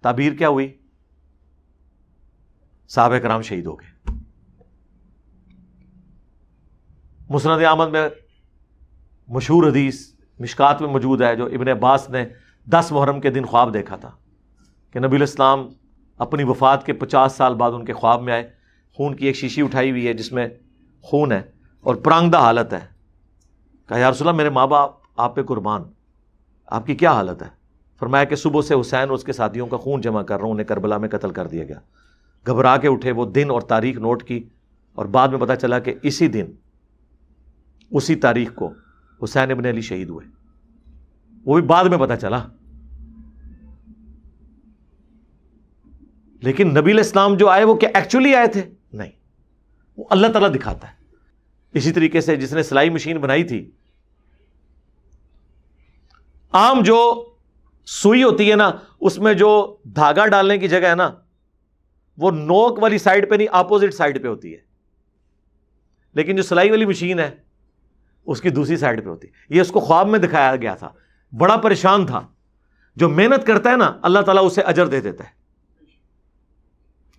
تعبیر 0.00 0.32
کیا 0.32 0.48
ہوئی؟ 0.48 0.78
صحابہ 2.88 3.18
کرام 3.18 3.42
شہید 3.42 3.66
ہو 3.66 3.80
گئے۔ 3.80 4.12
مسند 7.30 7.64
احمد 7.64 7.88
میں 7.88 8.08
مشہور 9.28 9.68
حدیث 9.68 10.14
مشکات 10.38 10.80
میں 10.80 10.88
موجود 10.88 11.22
ہے 11.22 11.36
جو 11.36 11.46
ابن 11.46 11.68
عباس 11.68 12.10
نے 12.10 12.28
دس 12.64 12.92
محرم 12.92 13.20
کے 13.20 13.30
دن 13.30 13.44
خواب 13.44 13.74
دیکھا 13.74 13.96
تھا 13.96 14.10
کہ 14.90 15.00
نبی 15.00 15.16
الاسلام 15.16 15.68
اپنی 16.20 16.44
وفات 16.44 16.86
کے 16.86 16.92
پچاس 16.92 17.32
سال 17.32 17.54
بعد 17.54 17.72
ان 17.72 17.84
کے 17.84 17.92
خواب 17.92 18.22
میں 18.22 18.32
آئے۔ 18.32 18.50
خون 18.92 19.16
کی 19.16 19.26
ایک 19.26 19.36
شیشی 19.36 19.62
اٹھائی 19.62 19.90
ہوئی 19.90 20.08
ہے 20.08 20.12
جس 20.12 20.32
میں 20.32 20.48
خون 21.02 21.32
ہے 21.32 21.42
اور 21.80 21.94
پرانگدہ 21.94 22.38
حالت 22.38 22.72
ہے۔ 22.72 22.80
کہا، 23.88 23.98
یا 23.98 24.10
رسول 24.10 24.28
اللہ، 24.28 24.36
میرے 24.36 24.50
ماں 24.50 24.66
باپ، 24.66 24.90
آپ 25.16 25.36
پہ 25.36 25.42
قربان۔ 25.42 25.82
آپ 26.66 26.86
کی 26.86 26.94
کیا 26.94 27.12
حالت 27.12 27.42
ہے؟ 27.42 27.48
فرمایا 27.98 28.24
کہ 28.24 28.36
صبح 28.36 28.62
سے 28.62 28.74
حسین 28.80 29.00
اور 29.00 29.10
اس 29.10 29.24
کے 29.24 29.32
ساتھیوں 29.32 29.66
کا 29.66 29.76
خون 29.76 30.00
جمع 30.00 30.22
کر 30.22 30.36
رہا 30.36 30.44
ہوں، 30.44 30.52
انہیں 30.52 30.66
کربلا 30.66 30.96
میں 30.96 31.08
قتل 31.08 31.30
کر 31.30 31.46
دیا 31.46 31.64
گیا۔ 31.64 31.80
گھبرا 32.46 32.76
کے 32.76 32.88
اٹھے 32.88 33.12
وہ 33.12 33.26
دن 33.26 33.50
اور 33.50 33.60
تاریخ 33.60 33.98
نوٹ 33.98 34.22
کی 34.22 34.48
اور 34.94 35.06
بعد 35.06 35.28
میں 35.28 35.38
پتا 35.38 35.56
چلا 35.56 35.78
کہ 35.78 35.94
اسی 36.02 36.28
دن، 36.28 36.44
اسی 37.90 38.14
تاریخ 38.14 38.54
کو 38.54 38.72
حسین 39.24 39.50
ابن 39.50 39.66
علی 39.66 39.80
شہید 39.80 40.08
ہوئے۔ 40.08 40.26
وہ 41.44 41.58
بھی 41.58 41.68
بعد 41.68 41.84
میں 41.84 41.98
پتا 41.98 42.16
چلا۔ 42.16 42.44
لیکن 46.42 46.74
نبی 46.78 46.92
الاسلام 46.92 47.36
جو 47.36 47.48
آئے 47.48 47.64
وہ 47.64 47.74
کیا 47.74 47.88
ایکچولی 47.94 48.34
آئے 48.34 48.46
تھے؟ 48.46 48.70
نہیں۔ 48.92 49.10
وہ 49.96 50.04
اللہ 50.10 50.26
تعالیٰ 50.26 50.54
دکھاتا 50.54 50.88
ہے۔ 50.88 50.92
اسی 51.72 51.92
طریقے 51.92 52.20
سے 52.20 52.36
جس 52.36 52.52
نے 52.52 52.62
سلائی 52.62 52.90
مشین 52.90 53.18
بنائی 53.18 53.44
تھی 53.44 53.70
عام 56.52 56.82
جو 56.82 57.26
سوئی 57.86 58.22
ہوتی 58.22 58.50
ہے 58.50 58.56
نا، 58.56 58.70
اس 59.00 59.18
میں 59.18 59.34
جو 59.34 59.76
دھاگا 59.84 60.26
ڈالنے 60.26 60.58
کی 60.58 60.68
جگہ 60.68 60.86
ہے 60.86 60.94
نا، 60.94 61.10
وہ 62.16 62.30
نوک 62.30 62.82
والی 62.82 62.98
سائڈ 62.98 63.30
پہ 63.30 63.34
نہیں 63.34 63.48
اپوزٹ 63.52 63.94
سائڈ 63.94 64.22
پہ 64.22 64.28
ہوتی 64.28 64.52
ہے۔ 64.52 64.58
لیکن 66.12 66.36
جو 66.36 66.42
سلائی 66.42 66.70
والی 66.70 66.84
مشین 66.84 67.18
ہے، 67.18 67.30
اس 68.26 68.40
کی 68.40 68.50
دوسری 68.50 68.76
سائڈ 68.76 69.04
پہ 69.04 69.08
ہوتی 69.08 69.28
ہے۔ 69.28 69.56
یہ 69.56 69.60
اس 69.60 69.68
کو 69.68 69.80
خواب 69.80 70.08
میں 70.08 70.18
دکھایا 70.18 70.56
گیا 70.56 70.74
تھا۔ 70.74 70.88
بڑا 71.38 71.56
پریشان 71.56 72.06
تھا۔ 72.06 72.26
جو 72.96 73.08
محنت 73.08 73.46
کرتا 73.46 73.70
ہے 73.70 73.76
نا، 73.76 73.98
اللہ 74.02 74.20
تعالیٰ 74.20 74.46
اسے 74.46 74.60
اجر 74.60 74.86
دے 74.86 75.00
دیتا 75.00 75.24
ہے۔ 75.24 75.39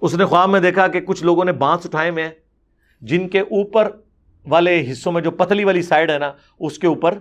اس 0.02 0.16
نے 0.16 0.26
خواب 0.26 0.50
میں 0.50 0.60
دیکھا 0.60 0.88
کہ 0.88 1.02
کچھ 1.02 1.24
لوگوں 1.24 1.46
نے 1.46 1.52
بانس 1.52 1.86
اٹھائے 1.86 2.12
میں 2.12 2.30
جن 3.02 3.30
کے 3.30 3.40
اوپر 3.40 3.92
والے 4.48 4.92
حصوں 4.92 5.12
میں 5.12 5.22
جو 5.22 5.32
پتلی 5.32 5.64
والی 5.64 5.82
سائڈ 5.82 6.10
ہے 6.10 6.20
نا، 6.20 6.34
اس 6.60 6.80
کے 6.80 6.88
اوپر 6.88 7.20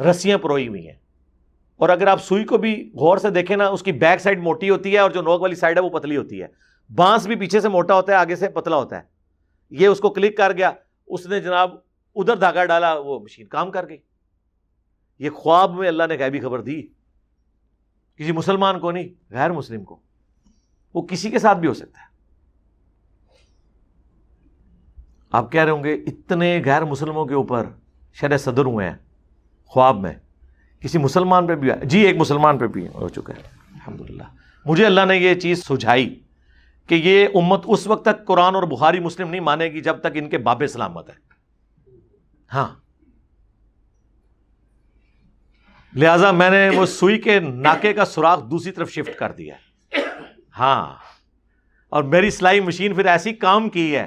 رسیاں 0.00 0.38
پروئی 0.38 0.68
ہوئی 0.68 0.86
ہیں۔ 0.86 0.94
اور 1.76 1.88
اگر 1.88 2.06
آپ 2.06 2.24
سوئی 2.24 2.44
کو 2.44 2.58
بھی 2.58 2.90
غور 2.94 3.18
سے 3.18 3.30
دیکھیں 3.30 3.56
نا، 3.56 3.68
اس 3.68 3.82
کی 3.82 3.92
بیک 3.92 4.20
سائڈ 4.20 4.42
موٹی 4.42 4.70
ہوتی 4.70 4.92
ہے 4.92 4.98
اور 4.98 5.10
جو 5.10 5.22
نوک 5.22 5.42
والی 5.42 5.54
سائڈ 5.54 5.78
ہے 5.78 5.82
وہ 5.82 5.88
پتلی 5.88 6.16
ہوتی 6.16 6.42
ہے۔ 6.42 6.46
بانس 6.94 7.26
بھی 7.26 7.36
پیچھے 7.36 7.60
سے 7.60 7.68
موٹا 7.68 7.94
ہوتا 7.94 8.12
ہے، 8.12 8.16
آگے 8.16 8.36
سے 8.36 8.48
پتلا 8.48 8.76
ہوتا 8.76 8.96
ہے۔ 8.96 9.02
یہ 9.70 9.86
اس 9.86 10.00
کو 10.00 10.10
کلک 10.10 10.36
کر 10.36 10.52
گیا، 10.52 10.70
اس 11.06 11.26
نے 11.26 11.40
جناب 11.40 11.74
ادھر 12.14 12.36
دھاگا 12.36 12.64
ڈالا، 12.64 12.94
وہ 12.94 13.20
مشین 13.20 13.46
کام 13.46 13.70
کر 13.70 13.88
گئی۔ 13.88 13.98
یہ 15.18 15.30
خواب 15.30 15.74
میں 15.74 15.88
اللہ 15.88 16.02
نے 16.08 16.16
غیبی 16.18 16.40
خبر 16.40 16.60
دی۔ 16.60 16.82
کسی 18.16 18.32
مسلمان 18.32 18.80
کو 18.80 18.90
نہیں، 18.90 19.08
غیر 19.30 19.52
مسلم 19.52 19.84
کو۔ 19.84 20.05
وہ 20.96 21.02
کسی 21.02 21.30
کے 21.30 21.38
ساتھ 21.38 21.58
بھی 21.58 21.68
ہو 21.68 21.74
سکتا 21.74 22.00
ہے۔ 22.00 22.06
آپ 25.30 25.52
کہہ 25.52 25.60
رہے 25.60 25.70
ہوں 25.70 25.84
گے، 25.84 25.94
اتنے 25.94 26.62
غیر 26.64 26.84
مسلموں 26.84 27.26
کے 27.26 27.34
اوپر 27.34 27.66
شر 28.12 28.36
صدر 28.38 28.64
ہوئے 28.64 28.88
ہیں، 28.88 28.96
خواب 29.66 29.96
میں، 29.96 30.12
کسی 30.80 30.98
مسلمان 30.98 31.46
پہ 31.46 31.54
بھی۔ 31.54 31.70
جی 31.82 32.00
ایک 32.00 32.16
مسلمان 32.16 32.58
پہ 32.58 32.66
بھی 32.66 32.88
ہو 32.88 33.08
چکا 33.08 33.32
ہے۔ 33.36 33.42
الحمد 33.42 34.00
للہ 34.00 34.22
مجھے 34.64 34.86
اللہ 34.86 35.00
نے 35.08 35.16
یہ 35.16 35.34
چیز 35.34 35.64
سجھائی 35.64 36.22
کہ 36.86 36.94
یہ 36.94 37.28
امت 37.34 37.60
اس 37.64 37.86
وقت 37.86 38.04
تک 38.04 38.26
قرآن 38.26 38.54
اور 38.54 38.62
بخاری 38.62 39.00
مسلم 39.00 39.30
نہیں 39.30 39.40
مانے 39.40 39.64
گی 39.64 39.80
جب 39.80 40.00
تک 40.00 40.06
ان 40.14 40.30
کے 40.30 40.38
باب 40.38 40.62
سلامت 40.68 41.08
ہے 41.08 41.14
ہاں۔ 42.52 42.68
لہذا 45.96 46.32
میں 46.32 46.50
نے 46.50 46.68
وہ 46.68 46.86
سوئی 46.86 47.18
کے 47.18 47.40
ناکے 47.40 47.92
کا 47.92 48.04
سوراخ 48.04 48.40
دوسری 48.50 48.72
طرف 48.72 48.90
شفٹ 48.90 49.18
کر 49.18 49.32
دیا۔ 49.32 49.54
ہے 49.54 49.65
ہاں۔ 50.58 50.94
اور 51.92 52.02
میری 52.02 52.30
سلائی 52.30 52.60
مشین 52.60 52.94
پھر 52.94 53.06
ایسی 53.06 53.32
کام 53.32 53.68
کی 53.68 53.96
ہے 53.96 54.06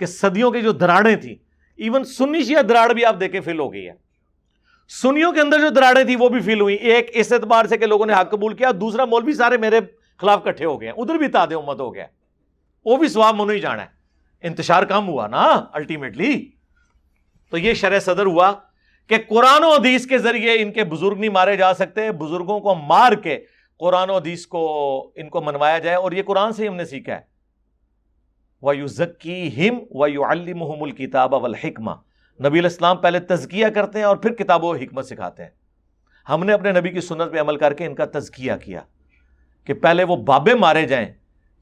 کہ 0.00 0.06
صدیوں 0.06 0.50
کی 0.50 0.62
جو 0.62 0.72
دراڑیں 0.72 1.16
تھیں 1.16 1.34
ایون 1.78 2.04
سنی 2.04 2.42
شیعہ 2.42 2.62
دراڑ 2.62 2.92
بھی 2.92 3.04
آپ 3.04 3.20
دیکھیں 3.20 3.40
فل 3.40 3.58
ہو 3.58 3.72
گئی 3.72 3.86
ہے 3.88 3.92
سنیوں 4.90 5.32
کے 5.32 5.40
اندر 5.40 5.60
جو 5.60 5.68
دراڑیں 5.68 6.04
تھیں 6.04 6.16
وہ 6.16 6.28
بھی 6.28 6.40
فل 6.40 6.60
ہوئی 6.60 6.74
ایک 6.74 7.10
اس 7.14 7.32
اعتبار 7.32 7.66
سے 7.66 7.76
کہ 7.76 7.86
لوگوں 7.86 8.06
نے 8.06 8.12
حق 8.12 8.30
قبول 8.30 8.54
کیا، 8.54 8.70
دوسرا 8.80 9.04
مولوی 9.04 9.32
سارے 9.32 9.56
میرے 9.58 9.80
خلاف 10.20 10.44
کٹھے 10.44 10.64
ہو 10.64 10.80
گئے 10.80 10.88
ہیں۔ 10.88 10.94
ادھر 10.96 11.14
بھی 11.14 11.28
تاد 11.28 11.52
امت 11.52 11.80
ہو 11.80 11.94
گیا 11.94 12.06
وہ 12.86 12.96
بھی 12.96 13.08
سواب 13.08 13.34
منو 13.34 13.52
ہی 13.52 13.60
جانا 13.60 13.82
ہے۔ 13.82 13.88
انتشار 14.44 14.82
کم 14.82 15.08
ہوا 15.08 15.26
نا 15.26 15.44
الٹیمیٹلی 15.72 16.34
تو 17.52 17.58
یہ 17.58 17.74
شرح 17.74 17.98
صدر 18.00 18.26
ہوا 18.26 18.52
کہ 19.10 19.16
قرآن 19.28 19.64
و 19.64 19.72
حدیث 19.72 20.06
کے 20.06 20.18
ذریعے 20.18 20.54
ان 20.62 20.72
کے 20.72 20.84
بزرگ 20.84 21.18
نہیں 21.18 21.30
مارے 21.30 21.56
جا 21.56 21.72
سکتے، 21.74 22.10
بزرگوں 22.12 22.60
کو 22.60 22.74
مار 22.74 23.12
کے 23.12 23.38
قرآن 23.78 24.10
و 24.10 24.16
حدیث 24.16 24.46
کو 24.46 25.12
ان 25.14 25.28
کو 25.28 25.40
منوایا 25.40 25.78
جائے 25.78 25.96
اور 25.96 26.12
یہ 26.12 26.22
قرآن 26.22 26.52
سے 26.52 26.62
ہی 26.62 26.68
ہم 26.68 26.74
نے 26.74 26.84
سیکھا 26.84 27.14
ہے۔ 27.14 27.20
وہ 28.62 28.76
یو 28.76 28.86
ذکی 28.86 29.50
ہم 29.56 29.78
و 29.90 30.08
یو 30.08 30.24
المحم 30.24 30.82
الکتاب 30.82 31.34
والحکمہ 31.34 31.90
نبی 32.48 32.58
الاسلام 32.58 32.96
پہلے 32.96 33.20
تزکیہ 33.20 33.66
کرتے 33.74 33.98
ہیں 33.98 34.06
اور 34.06 34.16
پھر 34.16 34.32
کتاب 34.32 34.64
و 34.64 34.74
حکمت 34.74 35.06
سکھاتے 35.06 35.42
ہیں۔ 35.42 35.50
ہم 36.28 36.44
نے 36.44 36.52
اپنے 36.52 36.72
نبی 36.72 36.88
کی 36.88 37.00
سنت 37.00 37.32
پہ 37.32 37.40
عمل 37.40 37.56
کر 37.56 37.74
کے 37.74 37.86
ان 37.86 37.94
کا 37.94 38.04
تزکیہ 38.04 38.52
کیا 38.64 38.80
کہ 39.64 39.74
پہلے 39.74 40.04
وہ 40.04 40.16
بابے 40.16 40.54
مارے 40.54 40.86
جائیں 40.86 41.06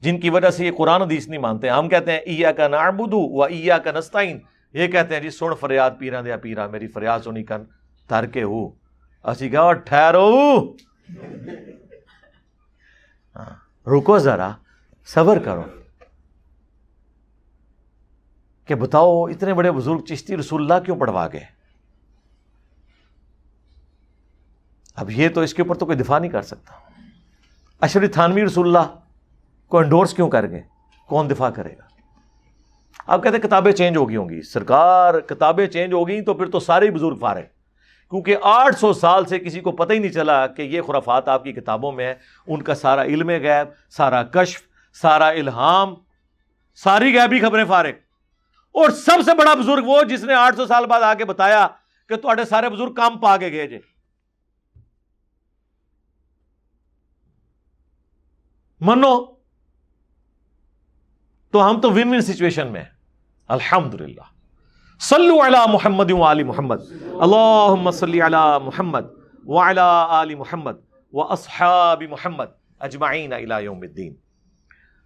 جن 0.01 0.19
کی 0.19 0.29
وجہ 0.29 0.49
سے 0.49 0.65
یہ 0.65 0.71
قرآن 0.77 1.01
حدیث 1.01 1.27
نہیں 1.27 1.39
مانتے۔ 1.39 1.69
ہم 1.69 1.89
کہتے 1.89 2.11
ہیں 2.11 2.19
ایا 2.19 2.51
کا 2.51 2.67
نعبدو 2.67 3.37
و 3.37 3.43
ایا 3.43 3.77
کا 3.77 3.91
نستعین 3.91 4.39
یہ 4.73 4.87
کہتے 4.87 5.15
ہیں 5.15 5.21
جی 5.21 5.29
سن 5.29 5.55
فریاد 5.59 5.91
پیرا 5.99 6.21
دیا 6.21 6.37
پیرا، 6.37 6.67
میری 6.67 6.87
فریاد 6.87 7.19
سنی 7.19 7.43
کن، 7.43 7.63
تر 8.07 8.25
کے 8.25 8.43
ہو۔ 8.43 8.69
اسی 9.23 9.49
کہا 9.49 9.73
ٹھہرو! 9.73 10.29
رکو 13.87 14.19
ذرا، 14.19 14.51
صبر 15.05 15.39
کرو۔ 15.39 15.63
کہ 18.65 18.75
بتاؤ، 18.75 19.25
اتنے 19.25 19.53
بڑے 19.53 19.71
بزرگ 19.71 19.99
چشتی 19.99 20.37
رسول 20.37 20.61
اللہ 20.61 20.85
کیوں 20.85 20.99
پڑھوا 20.99 21.27
گئے؟ 21.33 21.45
اب 24.95 25.11
یہ 25.11 25.29
تو 25.29 25.41
اس 25.41 25.53
کے 25.53 25.61
اوپر 25.61 25.75
تو 25.75 25.85
کوئی 25.85 25.97
دفاع 25.97 26.19
نہیں 26.19 26.31
کر 26.31 26.41
سکتا۔ 26.41 26.73
اشری 27.81 28.07
تھانوی 28.07 28.45
رسول 28.45 28.67
اللہ 28.67 28.95
کو 29.67 29.77
انڈورس 29.77 30.13
کیوں 30.13 30.29
کر 30.29 30.49
گئے؟ 30.49 30.63
کون 31.07 31.29
دفاع 31.29 31.49
کرے 31.49 31.77
گا؟ 31.77 31.83
آپ 33.07 33.23
کہتے 33.23 33.35
ہیں 33.35 33.43
کتابیں 33.43 33.71
چینج 33.71 33.97
ہو 33.97 34.09
گئی 34.09 34.17
ہوں 34.17 34.29
گی۔ 34.29 34.41
سرکار، 34.41 35.19
کتابیں 35.19 35.67
چینج 35.67 35.93
ہو 35.93 36.07
گئی 36.07 36.21
تو 36.21 36.33
پھر 36.33 36.49
تو 36.49 36.59
سارے 36.59 36.91
بزرگ 36.91 37.15
فارے 37.15 37.54
کیونکہ 38.09 38.37
آٹھ 38.41 38.75
سو 38.75 38.93
سال 38.93 39.25
سے 39.25 39.39
کسی 39.39 39.61
کو 39.61 39.71
پتہ 39.71 39.93
ہی 39.93 39.99
نہیں 39.99 40.11
چلا 40.11 40.47
کہ 40.47 40.61
یہ 40.61 40.81
خرافات 40.81 41.27
آپ 41.27 41.43
کی 41.43 41.53
کتابوں 41.53 41.91
میں 41.91 42.05
ہے 42.05 42.13
ان 42.47 42.61
کا 42.61 42.75
سارا 42.75 43.03
علم 43.03 43.29
غیب، 43.29 43.91
سارا 43.91 44.23
کشف، 44.23 44.61
سارا 44.93 45.27
الہام، 45.27 45.95
ساری 46.75 47.19
غیبی 47.19 47.39
خبریں 47.39 47.65
فارغ۔ 47.65 47.91
اور 48.71 48.89
سب 48.89 49.17
سے 49.25 49.35
بڑا 49.35 49.53
بزرگ 49.53 49.83
وہ 49.85 50.03
جس 50.03 50.23
نے 50.23 50.33
آٹھ 50.33 50.55
سو 50.55 50.65
سال 50.65 50.85
بعد 50.85 51.01
آ 51.01 51.13
کے 51.13 51.25
بتایا 51.25 51.67
کہ 52.09 52.15
تھوڑے 52.15 52.45
سارے 52.45 52.69
بزرگ 52.69 52.93
کام 52.93 53.19
پا 53.19 53.37
کے 53.37 53.51
گئے 53.51 53.67
جے۔ 53.67 53.79
منو، 58.81 59.25
تو 61.51 61.69
ہم 61.69 61.81
تو 61.81 61.91
ون 61.91 62.07
ون 62.07 62.21
سچویشن 62.21 62.67
میں 62.67 62.83
الحمد 63.47 63.93
للہ 63.93 64.34
صلو 64.99 65.39
علی 65.45 65.71
محمد 65.73 66.11
علی 66.11 66.43
محمد. 66.43 66.81
اللہم 67.21 67.91
صلی 67.91 68.21
علی 68.21 68.65
محمد 68.65 69.05
وعلی 69.45 69.79
آل 70.09 70.35
محمد 70.35 70.75
و 71.13 71.21
اصحاب 71.21 72.03
محمد 72.03 72.47
اجمعین 72.79 73.33
الى 73.33 73.63
یوم 73.63 73.81
الدین. 73.81 74.13